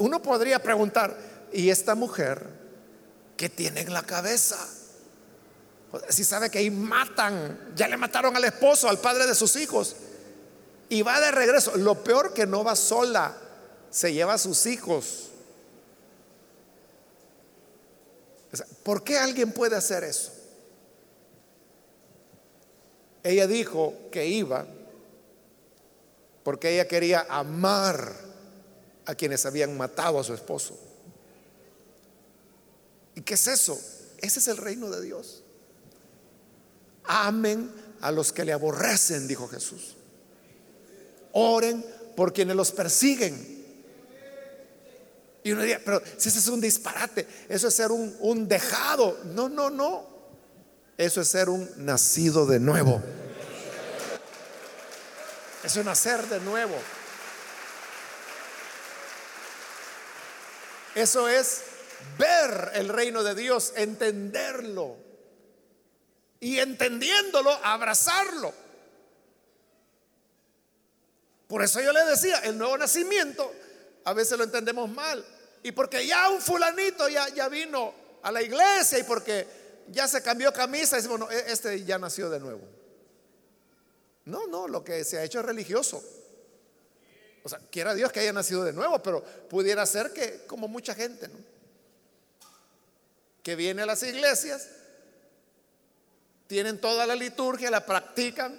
Uno 0.00 0.20
podría 0.20 0.60
preguntar, 0.60 1.16
¿y 1.52 1.70
esta 1.70 1.94
mujer 1.94 2.64
que 3.36 3.48
tiene 3.48 3.80
en 3.80 3.92
la 3.92 4.02
cabeza. 4.02 4.58
Si 6.08 6.24
sabe 6.24 6.50
que 6.50 6.58
ahí 6.58 6.70
matan, 6.70 7.72
ya 7.76 7.88
le 7.88 7.96
mataron 7.96 8.36
al 8.36 8.44
esposo, 8.44 8.88
al 8.88 8.98
padre 8.98 9.26
de 9.26 9.34
sus 9.34 9.56
hijos, 9.56 9.96
y 10.88 11.02
va 11.02 11.20
de 11.20 11.30
regreso. 11.30 11.76
Lo 11.76 12.02
peor 12.02 12.34
que 12.34 12.46
no 12.46 12.64
va 12.64 12.76
sola, 12.76 13.36
se 13.90 14.12
lleva 14.12 14.34
a 14.34 14.38
sus 14.38 14.66
hijos. 14.66 15.30
¿Por 18.82 19.02
qué 19.02 19.18
alguien 19.18 19.52
puede 19.52 19.76
hacer 19.76 20.04
eso? 20.04 20.32
Ella 23.22 23.46
dijo 23.46 23.94
que 24.12 24.26
iba 24.26 24.66
porque 26.44 26.74
ella 26.74 26.86
quería 26.86 27.26
amar 27.28 28.14
a 29.06 29.14
quienes 29.14 29.44
habían 29.46 29.76
matado 29.76 30.20
a 30.20 30.24
su 30.24 30.34
esposo. 30.34 30.78
¿Y 33.14 33.22
qué 33.22 33.34
es 33.34 33.46
eso? 33.46 33.80
Ese 34.18 34.38
es 34.38 34.48
el 34.48 34.58
reino 34.58 34.90
de 34.90 35.02
Dios. 35.02 35.42
Amen 37.04 37.70
a 38.00 38.12
los 38.12 38.32
que 38.32 38.44
le 38.44 38.52
aborrecen, 38.52 39.26
dijo 39.26 39.48
Jesús. 39.48 39.96
Oren 41.32 41.84
por 42.14 42.32
quienes 42.32 42.56
los 42.56 42.70
persiguen. 42.72 43.53
Y 45.44 45.52
uno 45.52 45.60
diría, 45.60 45.80
pero 45.84 46.02
si 46.16 46.30
ese 46.30 46.38
es 46.38 46.48
un 46.48 46.60
disparate, 46.60 47.28
eso 47.50 47.68
es 47.68 47.74
ser 47.74 47.92
un, 47.92 48.16
un 48.20 48.48
dejado. 48.48 49.20
No, 49.24 49.50
no, 49.50 49.68
no. 49.68 50.08
Eso 50.96 51.20
es 51.20 51.28
ser 51.28 51.50
un 51.50 51.70
nacido 51.76 52.46
de 52.46 52.58
nuevo. 52.58 53.02
Eso 55.62 55.80
es 55.80 55.86
nacer 55.86 56.26
de 56.28 56.40
nuevo. 56.40 56.74
Eso 60.94 61.28
es 61.28 61.62
ver 62.16 62.70
el 62.72 62.88
reino 62.88 63.22
de 63.22 63.34
Dios, 63.34 63.74
entenderlo. 63.76 64.96
Y 66.40 66.58
entendiéndolo, 66.58 67.50
abrazarlo. 67.62 68.54
Por 71.48 71.62
eso 71.62 71.82
yo 71.82 71.92
le 71.92 72.02
decía, 72.06 72.38
el 72.38 72.56
nuevo 72.56 72.78
nacimiento 72.78 73.52
a 74.04 74.12
veces 74.12 74.38
lo 74.38 74.44
entendemos 74.44 74.88
mal. 74.88 75.24
Y 75.64 75.72
porque 75.72 76.06
ya 76.06 76.28
un 76.28 76.42
fulanito 76.42 77.08
ya, 77.08 77.26
ya 77.30 77.48
vino 77.48 77.94
a 78.22 78.30
la 78.30 78.42
iglesia 78.42 78.98
y 78.98 79.02
porque 79.02 79.46
ya 79.88 80.06
se 80.06 80.22
cambió 80.22 80.52
camisa, 80.52 80.96
decimos, 80.96 81.18
bueno, 81.18 81.32
e, 81.32 81.50
este 81.50 81.82
ya 81.84 81.98
nació 81.98 82.28
de 82.28 82.38
nuevo. 82.38 82.60
No, 84.26 84.46
no, 84.46 84.68
lo 84.68 84.84
que 84.84 85.02
se 85.04 85.16
ha 85.16 85.24
hecho 85.24 85.40
es 85.40 85.46
religioso. 85.46 86.04
O 87.42 87.48
sea, 87.48 87.60
quiera 87.70 87.94
Dios 87.94 88.12
que 88.12 88.20
haya 88.20 88.32
nacido 88.34 88.62
de 88.62 88.74
nuevo, 88.74 89.02
pero 89.02 89.24
pudiera 89.24 89.86
ser 89.86 90.12
que, 90.12 90.44
como 90.46 90.68
mucha 90.68 90.94
gente, 90.94 91.28
¿no? 91.28 91.38
que 93.42 93.56
viene 93.56 93.82
a 93.82 93.86
las 93.86 94.02
iglesias, 94.02 94.68
tienen 96.46 96.78
toda 96.78 97.06
la 97.06 97.14
liturgia, 97.14 97.70
la 97.70 97.86
practican, 97.86 98.54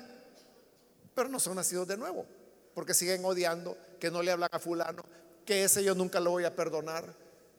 pero 1.13 1.29
no 1.29 1.39
son 1.39 1.55
nacidos 1.55 1.87
de 1.87 1.97
nuevo, 1.97 2.25
porque 2.73 2.95
siguen 2.95 3.23
odiando, 3.25 3.77
que 3.99 4.09
no 4.09 4.23
le 4.23 4.31
hablan 4.31 4.49
a 4.51 4.59
fulano, 4.59 5.05
que 5.45 5.63
ese 5.63 5.83
yo 5.83 5.95
nunca 5.95 6.19
lo 6.19 6.31
voy 6.31 6.43
a 6.43 6.55
perdonar, 6.55 7.13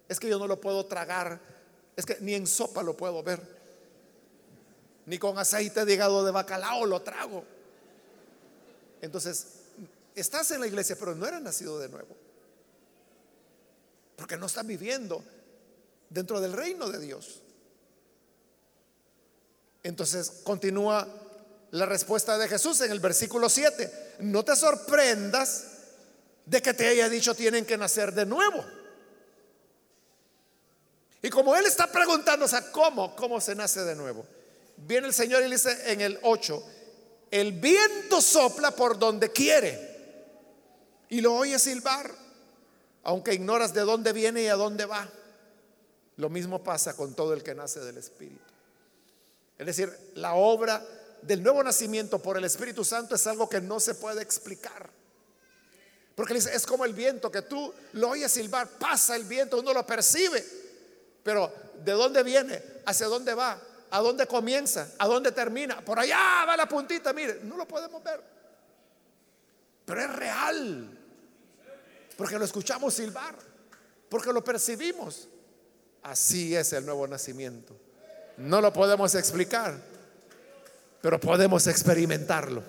es 0.09 0.20
que 0.20 0.28
yo 0.28 0.39
no 0.39 0.47
lo 0.47 0.61
puedo 0.61 0.87
tragar, 0.87 1.41
es 1.97 2.05
que 2.05 2.18
ni 2.20 2.34
en 2.34 2.47
sopa 2.47 2.82
lo 2.82 2.97
puedo 2.97 3.22
ver, 3.22 3.41
ni 5.07 5.18
con 5.18 5.39
aceite 5.39 5.84
de 5.84 5.95
hígado 5.95 6.24
de 6.24 6.32
bacalao 6.32 6.84
lo 6.84 7.01
trago. 7.03 7.45
Entonces, 9.01 9.47
estás 10.14 10.51
en 10.51 10.61
la 10.61 10.66
iglesia, 10.66 10.97
pero 10.99 11.14
no 11.14 11.26
eres 11.26 11.41
nacido 11.41 11.78
de 11.78 11.89
nuevo. 11.89 12.16
Porque 14.16 14.37
no 14.37 14.47
estás 14.47 14.66
viviendo 14.66 15.22
dentro 16.11 16.41
del 16.41 16.53
reino 16.53 16.89
de 16.89 16.99
Dios. 16.99 17.43
Entonces 19.82 20.41
continúa 20.43 21.07
la 21.70 21.87
respuesta 21.87 22.39
de 22.39 22.49
Jesús 22.49 22.80
en 22.80 22.91
el 22.91 22.99
versículo 22.99 23.49
7. 23.49 24.16
No 24.20 24.45
te 24.45 24.57
sorprendas 24.57 25.76
de 26.47 26.62
que 26.62 26.72
te 26.72 26.86
haya 26.86 27.09
dicho 27.09 27.34
tienen 27.34 27.66
que 27.66 27.76
nacer 27.76 28.14
de 28.14 28.24
nuevo. 28.24 28.64
Y 31.20 31.28
como 31.28 31.57
él 31.57 31.66
está 31.66 31.90
preguntando, 31.90 32.44
o 32.44 32.49
sea, 32.49 32.70
¿cómo? 32.70 33.14
¿Cómo 33.16 33.40
se 33.40 33.55
nace 33.55 33.82
de 33.82 33.97
nuevo? 33.97 34.24
Viene 34.76 35.09
el 35.09 35.12
Señor 35.12 35.42
y 35.42 35.49
le 35.49 35.57
dice 35.57 35.92
en 35.92 36.01
el 36.01 36.18
8, 36.22 36.62
el 37.32 37.53
viento 37.53 38.20
sopla 38.20 38.70
por 38.70 38.99
donde 38.99 39.32
quiere 39.32 39.97
y 41.09 41.20
lo 41.20 41.34
oye 41.34 41.59
silbar, 41.59 42.14
aunque 43.03 43.34
ignoras 43.34 43.74
de 43.74 43.80
dónde 43.80 44.12
viene 44.12 44.42
y 44.42 44.47
a 44.47 44.55
dónde 44.55 44.84
va. 44.84 45.09
Lo 46.16 46.28
mismo 46.28 46.62
pasa 46.62 46.94
con 46.94 47.14
todo 47.14 47.34
el 47.34 47.42
que 47.42 47.55
nace 47.55 47.80
del 47.80 47.99
Espíritu. 47.99 48.40
Es 49.59 49.66
decir, 49.66 49.92
la 50.14 50.34
obra 50.34 50.84
del 51.22 51.42
nuevo 51.42 51.62
nacimiento 51.62 52.20
por 52.20 52.36
el 52.36 52.44
Espíritu 52.44 52.84
Santo 52.84 53.16
es 53.16 53.26
algo 53.26 53.49
que 53.49 53.61
no 53.61 53.80
se 53.80 53.94
puede 53.94 54.22
explicar. 54.22 54.90
Porque 56.17 56.33
dice, 56.33 56.57
es 56.57 56.67
como 56.67 56.87
el 56.87 56.95
viento 56.95 57.31
que 57.31 57.43
tú 57.43 57.73
lo 57.93 58.09
oyes 58.09 58.33
silbar, 58.33 58.67
pasa 58.79 59.14
el 59.14 59.25
viento, 59.25 59.61
uno 59.61 59.75
lo 59.75 59.87
percibe, 59.87 60.43
pero 61.23 61.53
¿de 61.85 61.93
dónde 61.93 62.23
viene? 62.23 62.62
¿Hacia 62.87 63.07
dónde 63.07 63.35
va? 63.35 63.61
¿A 63.91 64.01
dónde 64.01 64.27
comienza? 64.27 64.89
¿A 64.99 65.07
dónde 65.07 65.31
termina? 65.31 65.85
Por 65.85 65.99
allá 65.99 66.47
va 66.49 66.57
la 66.57 66.67
puntita, 66.67 67.12
mire, 67.12 67.41
no 67.43 67.59
lo 67.59 67.69
podemos 67.69 68.03
ver. 68.03 68.23
Pero 69.85 70.01
es 70.01 70.17
real. 70.17 70.99
Porque 72.17 72.39
lo 72.39 72.47
escuchamos 72.47 72.95
silbar. 72.95 73.37
Porque 74.09 74.33
lo 74.33 74.43
percibimos. 74.43 75.29
Así 76.03 76.57
es 76.57 76.73
el 76.73 76.87
nuevo 76.87 77.07
nacimiento. 77.07 77.77
No 78.39 78.62
lo 78.62 78.73
podemos 78.73 79.14
explicar. 79.14 79.79
Pero 81.03 81.21
podemos 81.21 81.67
experimentarlo. 81.67 82.62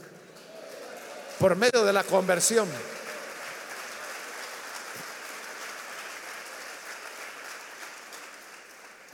Por 1.39 1.55
medio 1.55 1.85
de 1.85 1.93
la 1.93 2.03
conversión. 2.03 2.67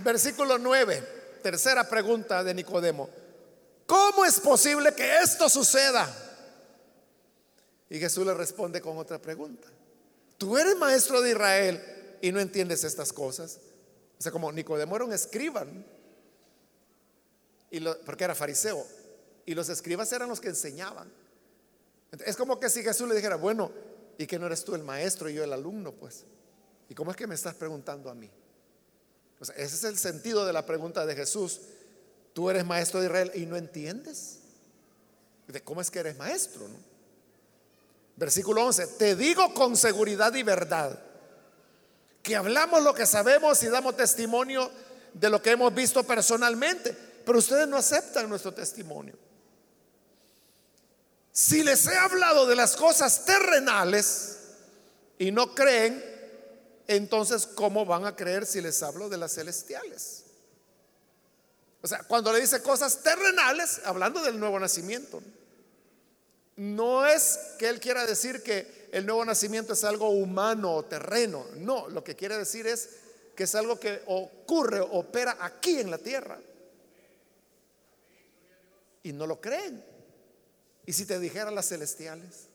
Versículo 0.04 0.58
9. 0.58 1.04
Tercera 1.41 1.88
pregunta 1.88 2.43
de 2.43 2.54
Nicodemo. 2.54 3.10
¿Cómo 3.86 4.26
es 4.26 4.39
posible 4.39 4.93
que 4.93 5.20
esto 5.20 5.49
suceda? 5.49 6.08
Y 7.89 7.99
Jesús 7.99 8.26
le 8.26 8.34
responde 8.34 8.82
con 8.82 8.97
otra 8.97 9.20
pregunta. 9.20 9.68
Tú 10.38 10.58
eres 10.58 10.76
maestro 10.78 11.22
de 11.22 11.32
Israel 11.32 12.18
y 12.22 12.32
no 12.32 12.39
entiendes 12.39 12.84
estas 12.84 13.14
cosas. 13.14 13.60
O 14.18 14.22
sea, 14.22 14.32
como 14.32 14.51
Nicodemo 14.51 14.95
era 14.95 15.06
un 15.06 15.14
escriba, 15.14 15.66
y 17.70 17.80
porque 18.06 18.24
era 18.24 18.36
fariseo, 18.36 18.86
y 19.45 19.54
los 19.54 19.68
escribas 19.70 20.12
eran 20.14 20.30
los 20.30 20.39
que 20.39 20.49
enseñaban. 20.49 21.12
Es 22.26 22.38
como 22.38 22.60
que 22.60 22.70
si 22.70 22.84
Jesús 22.84 23.08
le 23.10 23.16
dijera, 23.16 23.36
bueno, 23.36 23.72
¿y 24.18 24.26
que 24.26 24.39
no 24.39 24.45
eres 24.45 24.64
tú 24.64 24.76
el 24.76 24.84
maestro 24.84 25.30
y 25.30 25.34
yo 25.34 25.43
el 25.43 25.51
alumno? 25.51 25.91
Pues, 25.91 26.24
¿y 26.88 26.93
cómo 26.93 27.12
es 27.12 27.18
que 27.18 27.28
me 27.28 27.36
estás 27.36 27.56
preguntando 27.56 28.10
a 28.10 28.16
mí? 28.16 28.30
Ese 29.56 29.76
es 29.76 29.84
el 29.84 29.98
sentido 29.98 30.46
de 30.46 30.54
la 30.54 30.66
pregunta 30.66 31.06
de 31.06 31.16
Jesús. 31.16 31.62
Tú 32.34 32.50
eres 32.50 32.66
maestro 32.66 33.00
de 33.00 33.08
Israel 33.08 33.32
y 33.36 33.46
no 33.46 33.56
entiendes. 33.56 34.39
¿De 35.48 35.62
cómo 35.62 35.82
es 35.82 35.91
que 35.91 36.00
eres 36.00 36.18
maestro? 36.18 36.68
Versículo 38.16 38.66
11. 38.66 38.88
Te 38.98 39.16
digo 39.16 39.54
con 39.54 39.76
seguridad 39.76 40.34
y 40.34 40.44
verdad 40.44 41.00
que 42.22 42.36
hablamos 42.36 42.82
lo 42.82 42.94
que 42.94 43.06
sabemos 43.06 43.62
y 43.64 43.68
damos 43.68 43.98
testimonio 43.98 44.72
de 45.14 45.30
lo 45.30 45.41
que 45.41 45.52
hemos 45.52 45.74
visto 45.74 46.04
personalmente, 46.04 46.96
pero 47.26 47.38
ustedes 47.38 47.68
no 47.68 47.78
aceptan 47.78 48.30
nuestro 48.30 48.54
testimonio. 48.54 49.16
Si 51.32 51.64
les 51.64 51.86
he 51.88 51.98
hablado 51.98 52.46
de 52.46 52.56
las 52.56 52.76
cosas 52.76 53.26
terrenales 53.26 54.38
y 55.18 55.32
no 55.32 55.54
creen, 55.54 56.12
entonces 56.88 57.48
¿cómo 57.48 57.86
van 57.86 58.06
a 58.06 58.16
creer 58.16 58.46
si 58.46 58.62
les 58.62 58.82
hablo 58.84 59.10
de 59.10 59.18
las 59.18 59.34
celestiales? 59.34 60.24
O 61.82 61.88
sea, 61.88 62.04
cuando 62.04 62.32
le 62.32 62.40
dice 62.40 62.62
cosas 62.62 63.04
terrenales, 63.04 63.82
hablando 63.84 64.22
del 64.22 64.40
nuevo 64.40 64.60
nacimiento, 64.60 65.22
no 66.56 67.06
es 67.06 67.40
que 67.58 67.68
él 67.68 67.80
quiera 67.80 68.06
decir 68.06 68.42
que 68.42 68.88
el 68.92 69.06
nuevo 69.06 69.26
nacimiento 69.26 69.74
es 69.74 69.84
algo 69.84 70.10
humano 70.10 70.76
o 70.76 70.86
terreno, 70.86 71.46
no, 71.58 71.90
lo 71.90 72.04
que 72.04 72.16
quiere 72.16 72.38
decir 72.38 72.68
es 72.68 72.90
que 73.36 73.44
es 73.44 73.56
algo 73.56 73.80
que 73.80 74.02
ocurre, 74.06 74.80
opera 74.80 75.38
aquí 75.42 75.80
en 75.80 75.90
la 75.90 75.98
tierra. 75.98 76.40
Y 79.02 79.12
no 79.12 79.28
lo 79.28 79.42
creen. 79.42 79.84
¿Y 80.86 80.94
si 80.94 81.06
te 81.06 81.20
dijera 81.20 81.52
las 81.52 81.68
celestiales? 81.68 82.48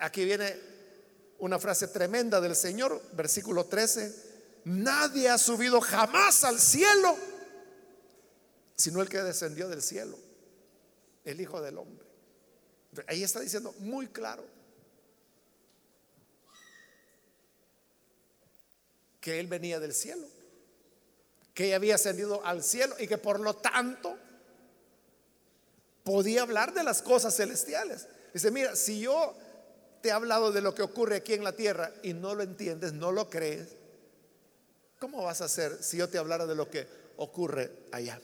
Aquí 0.00 0.24
viene 0.24 0.56
una 1.38 1.58
frase 1.58 1.88
tremenda 1.88 2.40
del 2.40 2.56
Señor, 2.56 3.02
versículo 3.12 3.66
13, 3.66 4.14
nadie 4.64 5.28
ha 5.28 5.38
subido 5.38 5.80
jamás 5.80 6.44
al 6.44 6.58
cielo, 6.58 7.16
sino 8.74 9.02
el 9.02 9.08
que 9.08 9.22
descendió 9.22 9.68
del 9.68 9.82
cielo, 9.82 10.18
el 11.24 11.40
Hijo 11.40 11.60
del 11.60 11.78
Hombre. 11.78 12.06
Ahí 13.06 13.22
está 13.22 13.40
diciendo 13.40 13.74
muy 13.78 14.08
claro 14.08 14.44
que 19.20 19.40
Él 19.40 19.46
venía 19.48 19.80
del 19.80 19.92
cielo. 19.92 20.26
que 21.52 21.74
había 21.74 21.94
ascendido 21.94 22.44
al 22.44 22.62
cielo 22.62 22.94
y 22.98 23.08
que 23.08 23.16
por 23.16 23.40
lo 23.40 23.56
tanto 23.56 24.18
podía 26.04 26.42
hablar 26.42 26.74
de 26.74 26.84
las 26.84 27.00
cosas 27.00 27.34
celestiales. 27.34 28.06
Dice, 28.34 28.50
mira, 28.50 28.76
si 28.76 29.00
yo 29.00 29.34
te 30.00 30.08
he 30.08 30.12
hablado 30.12 30.52
de 30.52 30.60
lo 30.60 30.74
que 30.74 30.82
ocurre 30.82 31.16
aquí 31.16 31.34
en 31.34 31.44
la 31.44 31.52
tierra 31.52 31.92
y 32.02 32.12
no 32.12 32.34
lo 32.34 32.42
entiendes, 32.42 32.92
no 32.92 33.12
lo 33.12 33.28
crees, 33.28 33.68
¿cómo 34.98 35.22
vas 35.22 35.40
a 35.40 35.46
hacer 35.46 35.82
si 35.82 35.96
yo 35.96 36.08
te 36.08 36.18
hablara 36.18 36.46
de 36.46 36.54
lo 36.54 36.70
que 36.70 36.86
ocurre 37.16 37.70
allá? 37.92 38.20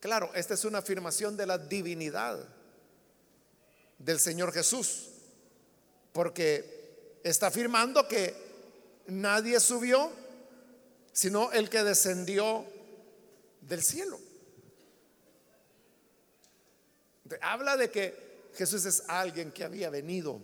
Claro, 0.00 0.30
esta 0.34 0.54
es 0.54 0.64
una 0.64 0.78
afirmación 0.78 1.36
de 1.36 1.46
la 1.46 1.58
divinidad 1.58 2.44
del 3.98 4.18
Señor 4.18 4.52
Jesús, 4.52 5.10
porque 6.12 7.20
está 7.22 7.46
afirmando 7.46 8.08
que 8.08 8.34
nadie 9.06 9.60
subió, 9.60 10.10
sino 11.12 11.52
el 11.52 11.70
que 11.70 11.84
descendió 11.84 12.64
del 13.60 13.82
cielo. 13.82 14.18
Habla 17.40 17.76
de 17.76 17.90
que 17.90 18.32
Jesús 18.54 18.84
es 18.84 19.04
alguien 19.08 19.52
que 19.52 19.64
había 19.64 19.90
venido 19.90 20.40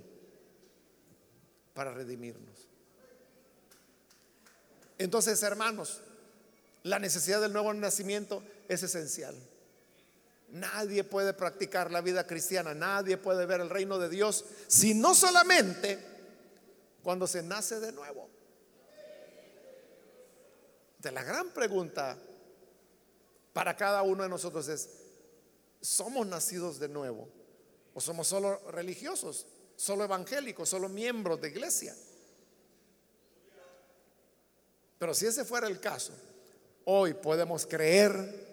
para 1.74 1.92
redimirnos. 1.92 2.68
Entonces, 4.98 5.42
hermanos, 5.42 6.00
la 6.82 6.98
necesidad 6.98 7.40
del 7.40 7.52
nuevo 7.52 7.72
nacimiento 7.74 8.42
es 8.68 8.82
esencial. 8.82 9.34
Nadie 10.48 11.04
puede 11.04 11.34
practicar 11.34 11.90
la 11.90 12.00
vida 12.00 12.26
cristiana, 12.26 12.74
nadie 12.74 13.18
puede 13.18 13.44
ver 13.46 13.60
el 13.60 13.68
reino 13.68 13.98
de 13.98 14.08
Dios 14.08 14.44
si 14.66 14.94
no 14.94 15.14
solamente 15.14 15.98
cuando 17.02 17.26
se 17.26 17.42
nace 17.42 17.80
de 17.80 17.92
nuevo. 17.92 18.28
De 20.98 21.12
la 21.12 21.22
gran 21.22 21.50
pregunta 21.50 22.16
para 23.52 23.76
cada 23.76 24.02
uno 24.02 24.22
de 24.22 24.28
nosotros 24.28 24.66
es, 24.68 24.88
¿somos 25.80 26.26
nacidos 26.26 26.78
de 26.78 26.88
nuevo? 26.88 27.28
¿O 27.94 28.00
somos 28.00 28.28
solo 28.28 28.60
religiosos, 28.70 29.46
solo 29.76 30.04
evangélicos, 30.04 30.68
solo 30.68 30.88
miembros 30.88 31.40
de 31.40 31.48
iglesia? 31.48 31.94
Pero 34.98 35.14
si 35.14 35.26
ese 35.26 35.44
fuera 35.44 35.66
el 35.66 35.80
caso, 35.80 36.12
hoy 36.84 37.14
podemos 37.14 37.66
creer 37.66 38.48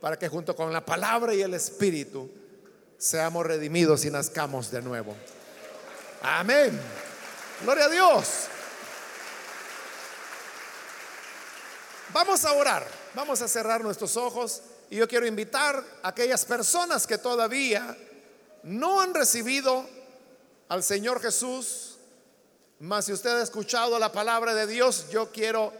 para 0.00 0.18
que 0.18 0.28
junto 0.28 0.54
con 0.54 0.72
la 0.72 0.84
palabra 0.84 1.34
y 1.34 1.42
el 1.42 1.54
Espíritu 1.54 2.30
seamos 2.98 3.46
redimidos 3.46 4.04
y 4.04 4.10
nazcamos 4.10 4.70
de 4.70 4.82
nuevo. 4.82 5.14
Amén. 6.22 6.80
Gloria 7.62 7.84
a 7.84 7.88
Dios. 7.88 8.26
Vamos 12.12 12.44
a 12.44 12.52
orar, 12.52 12.86
vamos 13.14 13.40
a 13.42 13.48
cerrar 13.48 13.82
nuestros 13.82 14.16
ojos 14.16 14.62
y 14.92 14.96
yo 14.96 15.08
quiero 15.08 15.26
invitar 15.26 15.82
a 16.02 16.08
aquellas 16.08 16.44
personas 16.44 17.06
que 17.06 17.16
todavía 17.16 17.96
no 18.64 19.00
han 19.00 19.14
recibido 19.14 19.88
al 20.68 20.82
Señor 20.82 21.18
Jesús, 21.18 21.96
mas 22.78 23.06
si 23.06 23.14
usted 23.14 23.30
ha 23.30 23.42
escuchado 23.42 23.98
la 23.98 24.12
palabra 24.12 24.54
de 24.54 24.66
Dios, 24.66 25.06
yo 25.10 25.32
quiero 25.32 25.72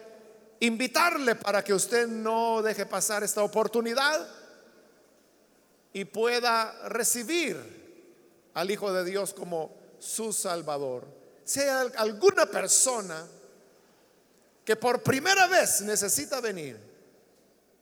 invitarle 0.60 1.34
para 1.34 1.62
que 1.62 1.74
usted 1.74 2.08
no 2.08 2.62
deje 2.62 2.86
pasar 2.86 3.22
esta 3.22 3.42
oportunidad 3.42 4.26
y 5.92 6.06
pueda 6.06 6.88
recibir 6.88 8.50
al 8.54 8.70
Hijo 8.70 8.94
de 8.94 9.04
Dios 9.04 9.34
como 9.34 9.76
su 9.98 10.32
Salvador. 10.32 11.04
Sea 11.44 11.82
alguna 11.98 12.46
persona 12.46 13.26
que 14.64 14.76
por 14.76 15.02
primera 15.02 15.48
vez 15.48 15.82
necesita 15.82 16.40
venir 16.40 16.78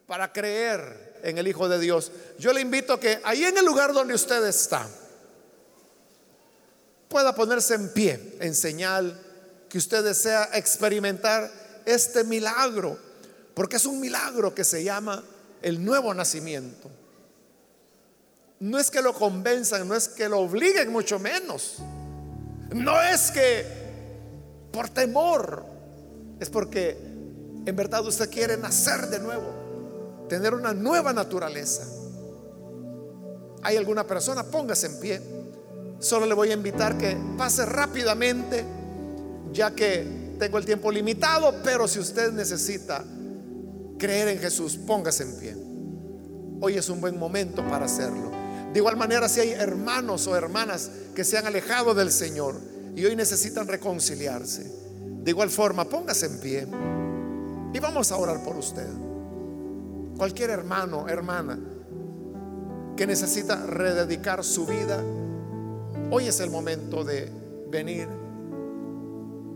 para 0.09 0.33
creer 0.33 1.10
en 1.23 1.39
el 1.39 1.49
Hijo 1.49 1.69
de 1.69 1.79
Dios, 1.79 2.13
yo 2.39 2.53
le 2.53 2.61
invito 2.61 2.95
a 2.95 3.01
que 3.01 3.21
ahí 3.25 3.45
en 3.45 3.57
el 3.57 3.65
lugar 3.65 3.93
donde 3.93 4.15
usted 4.15 4.45
está, 4.47 4.89
pueda 7.09 7.35
ponerse 7.35 7.75
en 7.75 7.93
pie 7.93 8.37
en 8.41 8.55
señal 8.55 9.21
que 9.69 9.79
usted 9.79 10.05
desea 10.05 10.51
experimentar 10.55 11.51
este 11.85 12.25
milagro, 12.25 12.99
porque 13.55 13.77
es 13.77 13.87
un 13.87 14.01
milagro 14.01 14.55
que 14.55 14.65
se 14.65 14.83
llama 14.83 15.23
el 15.63 15.85
nuevo 15.85 16.13
nacimiento. 16.15 16.91
No 18.61 18.79
es 18.79 18.91
que 18.91 19.01
lo 19.01 19.15
convenzan, 19.15 19.89
no 19.89 19.95
es 19.95 20.09
que 20.09 20.29
lo 20.29 20.41
obliguen, 20.41 20.91
mucho 20.91 21.19
menos. 21.19 21.77
No 22.73 23.01
es 23.03 23.31
que 23.31 23.65
por 24.71 24.89
temor, 24.89 25.65
es 26.39 26.51
porque 26.51 26.97
en 27.67 27.77
verdad 27.77 28.07
usted 28.07 28.31
quiere 28.31 28.57
nacer 28.57 29.09
de 29.09 29.19
nuevo, 29.19 29.53
tener 30.31 30.55
una 30.55 30.73
nueva 30.73 31.13
naturaleza. 31.13 31.85
¿Hay 33.63 33.77
alguna 33.77 34.07
persona? 34.07 34.45
Póngase 34.45 34.87
en 34.87 35.01
pie. 35.01 35.21
Solo 35.99 36.25
le 36.25 36.35
voy 36.35 36.51
a 36.51 36.55
invitar 36.55 36.97
que 36.97 37.19
pase 37.37 37.67
rápidamente, 37.67 38.65
ya 39.53 39.73
que 39.73 40.37
tengo 40.39 40.57
el 40.57 40.65
tiempo 40.65 40.91
limitado, 40.91 41.53
pero 41.65 41.87
si 41.89 41.99
usted 41.99 42.33
necesita 42.33 43.05
creer 43.99 44.29
en 44.29 44.39
Jesús, 44.39 44.79
póngase 44.79 45.25
en 45.25 45.39
pie. 45.39 45.57
Hoy 46.61 46.77
es 46.77 46.89
un 46.89 47.01
buen 47.01 47.19
momento 47.19 47.67
para 47.69 47.87
hacerlo. 47.87 48.31
De 48.73 48.79
igual 48.79 48.97
manera, 48.97 49.29
si 49.29 49.41
hay 49.41 49.51
hermanos 49.51 50.29
o 50.29 50.37
hermanas 50.37 50.91
que 51.15 51.25
se 51.25 51.37
han 51.37 51.47
alejado 51.47 51.93
del 51.93 52.13
Señor 52.13 52.55
y 52.95 53.05
hoy 53.05 53.17
necesitan 53.17 53.67
reconciliarse, 53.67 54.63
de 55.25 55.31
igual 55.31 55.51
forma, 55.51 55.87
póngase 55.87 56.27
en 56.27 56.39
pie 56.39 56.69
y 57.75 57.81
vamos 57.81 58.13
a 58.13 58.17
orar 58.17 58.45
por 58.45 58.57
usted. 58.57 59.10
Cualquier 60.21 60.51
hermano, 60.51 61.09
hermana 61.09 61.59
que 62.95 63.07
necesita 63.07 63.57
rededicar 63.65 64.45
su 64.45 64.67
vida, 64.67 65.03
hoy 66.11 66.27
es 66.27 66.41
el 66.41 66.51
momento 66.51 67.05
de 67.05 67.33
venir 67.71 68.07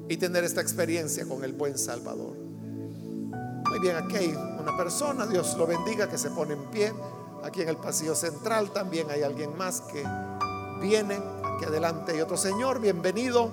y 0.08 0.16
tener 0.16 0.42
esta 0.42 0.62
experiencia 0.62 1.28
con 1.28 1.44
el 1.44 1.52
buen 1.52 1.76
Salvador. 1.76 2.34
Muy 2.38 3.78
bien, 3.78 3.94
aquí 3.96 4.16
hay 4.16 4.34
una 4.58 4.74
persona, 4.74 5.26
Dios 5.26 5.54
lo 5.58 5.66
bendiga, 5.66 6.08
que 6.08 6.16
se 6.16 6.30
pone 6.30 6.54
en 6.54 6.70
pie. 6.70 6.94
Aquí 7.42 7.60
en 7.60 7.68
el 7.68 7.76
pasillo 7.76 8.14
central 8.14 8.70
también 8.70 9.10
hay 9.10 9.22
alguien 9.22 9.54
más 9.58 9.82
que 9.82 10.02
viene. 10.80 11.16
Aquí 11.44 11.66
adelante 11.66 12.12
hay 12.12 12.22
otro 12.22 12.38
señor, 12.38 12.80
bienvenido. 12.80 13.50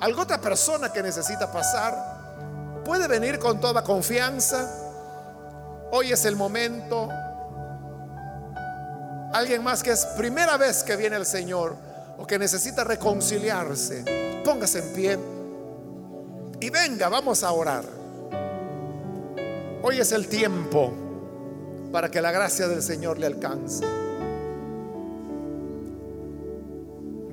Alguna 0.00 0.24
otra 0.24 0.40
persona 0.40 0.92
que 0.92 1.00
necesita 1.00 1.52
pasar, 1.52 2.82
puede 2.84 3.06
venir 3.06 3.38
con 3.38 3.60
toda 3.60 3.84
confianza. 3.84 4.79
Hoy 5.92 6.12
es 6.12 6.24
el 6.24 6.36
momento. 6.36 7.08
Alguien 9.32 9.62
más 9.62 9.82
que 9.82 9.90
es 9.90 10.06
primera 10.16 10.56
vez 10.56 10.82
que 10.84 10.96
viene 10.96 11.16
el 11.16 11.26
Señor 11.26 11.74
o 12.18 12.26
que 12.26 12.38
necesita 12.38 12.84
reconciliarse, 12.84 14.42
póngase 14.44 14.78
en 14.80 14.92
pie. 14.92 15.18
Y 16.60 16.70
venga, 16.70 17.08
vamos 17.08 17.42
a 17.42 17.50
orar. 17.52 17.84
Hoy 19.82 19.98
es 19.98 20.12
el 20.12 20.28
tiempo 20.28 20.92
para 21.90 22.10
que 22.10 22.20
la 22.20 22.30
gracia 22.30 22.68
del 22.68 22.82
Señor 22.82 23.18
le 23.18 23.26
alcance. 23.26 23.84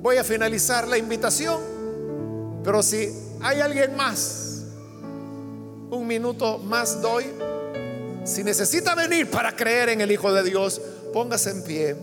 Voy 0.00 0.16
a 0.16 0.24
finalizar 0.24 0.88
la 0.88 0.96
invitación, 0.96 1.60
pero 2.64 2.82
si 2.82 3.12
hay 3.40 3.60
alguien 3.60 3.94
más, 3.94 4.64
un 5.90 6.06
minuto 6.06 6.58
más 6.58 7.00
doy. 7.00 7.26
Si 8.28 8.44
necesita 8.44 8.94
venir 8.94 9.30
para 9.30 9.56
creer 9.56 9.88
en 9.88 10.02
el 10.02 10.12
Hijo 10.12 10.30
de 10.30 10.42
Dios, 10.42 10.82
póngase 11.14 11.48
en 11.48 11.62
pie 11.62 11.96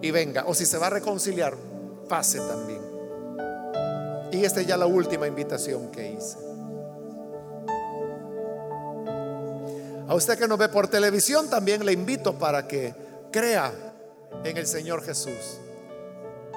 y 0.00 0.10
venga. 0.10 0.44
O 0.46 0.54
si 0.54 0.64
se 0.64 0.78
va 0.78 0.86
a 0.86 0.90
reconciliar, 0.90 1.54
pase 2.08 2.38
también. 2.38 2.80
Y 4.32 4.46
esta 4.46 4.62
es 4.62 4.66
ya 4.66 4.78
la 4.78 4.86
última 4.86 5.26
invitación 5.26 5.90
que 5.90 6.12
hice. 6.12 6.38
A 10.08 10.14
usted 10.14 10.38
que 10.38 10.48
nos 10.48 10.56
ve 10.56 10.70
por 10.70 10.88
televisión, 10.88 11.50
también 11.50 11.84
le 11.84 11.92
invito 11.92 12.38
para 12.38 12.66
que 12.66 12.94
crea 13.30 13.70
en 14.42 14.56
el 14.56 14.66
Señor 14.66 15.04
Jesús. 15.04 15.58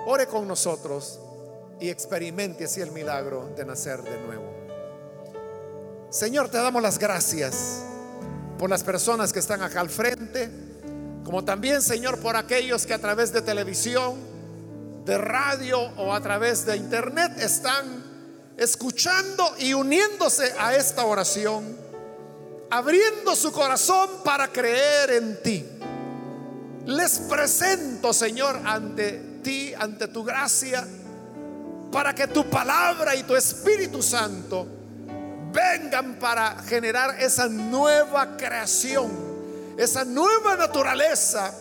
Ore 0.08 0.26
con 0.28 0.48
nosotros 0.48 1.20
y 1.82 1.90
experimente 1.90 2.64
así 2.64 2.80
el 2.80 2.92
milagro 2.92 3.50
de 3.58 3.66
nacer 3.66 4.02
de 4.04 4.18
nuevo. 4.22 4.59
Señor, 6.10 6.50
te 6.50 6.58
damos 6.58 6.82
las 6.82 6.98
gracias 6.98 7.84
por 8.58 8.68
las 8.68 8.84
personas 8.84 9.32
que 9.32 9.38
están 9.38 9.62
acá 9.62 9.80
al 9.80 9.92
frente, 9.92 10.50
como 11.24 11.46
también, 11.46 11.84
Señor, 11.84 12.18
por 12.18 12.36
aquellos 12.36 12.88
que 12.88 12.96
a 12.96 13.00
través 13.00 13.32
de 13.32 13.44
televisión 13.44 14.16
de 15.06 15.20
radio 15.20 15.80
o 15.80 16.12
a 16.12 16.20
través 16.20 16.66
de 16.66 16.78
internet 16.78 17.34
están 17.38 18.04
escuchando 18.58 19.54
y 19.60 19.76
uniéndose 19.76 20.52
a 20.58 20.76
esta 20.76 21.06
oración, 21.06 21.78
abriendo 22.72 23.36
su 23.36 23.52
corazón 23.52 24.10
para 24.24 24.48
creer 24.48 25.12
en 25.12 25.44
ti. 25.44 25.64
Les 26.88 27.20
presento, 27.20 28.14
Señor, 28.14 28.60
ante 28.66 29.42
ti, 29.44 29.76
ante 29.78 30.08
tu 30.08 30.24
gracia, 30.24 30.88
para 31.92 32.16
que 32.16 32.26
tu 32.26 32.50
palabra 32.50 33.16
y 33.16 33.22
tu 33.22 33.36
Espíritu 33.36 34.02
Santo 34.02 34.79
vengan 35.52 36.16
para 36.16 36.58
generar 36.64 37.16
esa 37.20 37.48
nueva 37.48 38.38
creación, 38.38 39.12
esa 39.78 40.06
nueva 40.06 40.56
naturaleza, 40.56 41.54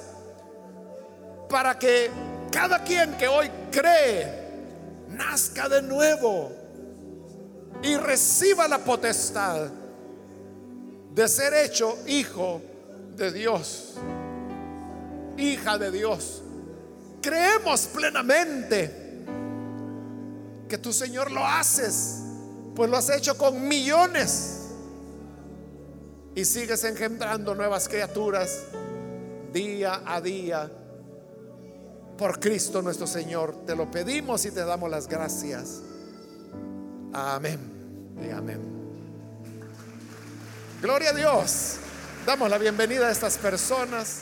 para 1.49 1.79
que 1.79 2.11
cada 2.51 2.83
quien 2.83 3.17
que 3.17 3.29
hoy 3.29 3.51
cree 3.71 4.49
nazca 5.09 5.69
de 5.69 5.83
nuevo 5.83 6.53
y 7.83 7.97
reciba 7.97 8.69
la 8.69 8.79
potestad 8.79 9.71
de 11.15 11.29
ser 11.29 11.55
hecho 11.55 11.99
hijo 12.07 12.61
de 13.17 13.33
Dios, 13.33 13.95
hija 15.37 15.79
de 15.79 15.91
Dios. 15.91 16.43
Creemos 17.21 17.87
plenamente 17.87 19.09
que 20.69 20.79
tu 20.79 20.93
Señor 20.93 21.31
lo 21.33 21.45
haces, 21.45 22.21
pues 22.79 22.89
lo 22.89 22.97
has 22.97 23.11
hecho 23.11 23.37
con 23.37 23.67
millones 23.67 24.69
y 26.37 26.45
sigues 26.45 26.85
engendrando 26.85 27.53
nuevas 27.57 27.89
criaturas 27.89 28.67
día 29.53 30.01
a 30.07 30.21
día 30.21 30.71
por 32.17 32.39
Cristo 32.39 32.81
nuestro 32.81 33.09
Señor. 33.09 33.67
Te 33.67 33.75
lo 33.75 33.91
pedimos 33.91 34.45
y 34.45 34.53
te 34.53 34.65
damos 34.65 34.89
las 34.89 35.09
gracias. 35.09 35.81
Amén 37.13 37.59
y 38.25 38.31
amén. 38.31 38.61
Gloria 40.81 41.11
a 41.11 41.15
Dios. 41.15 41.79
Damos 42.25 42.49
la 42.49 42.59
bienvenida 42.59 43.09
a 43.09 43.11
estas 43.11 43.39
personas. 43.39 44.21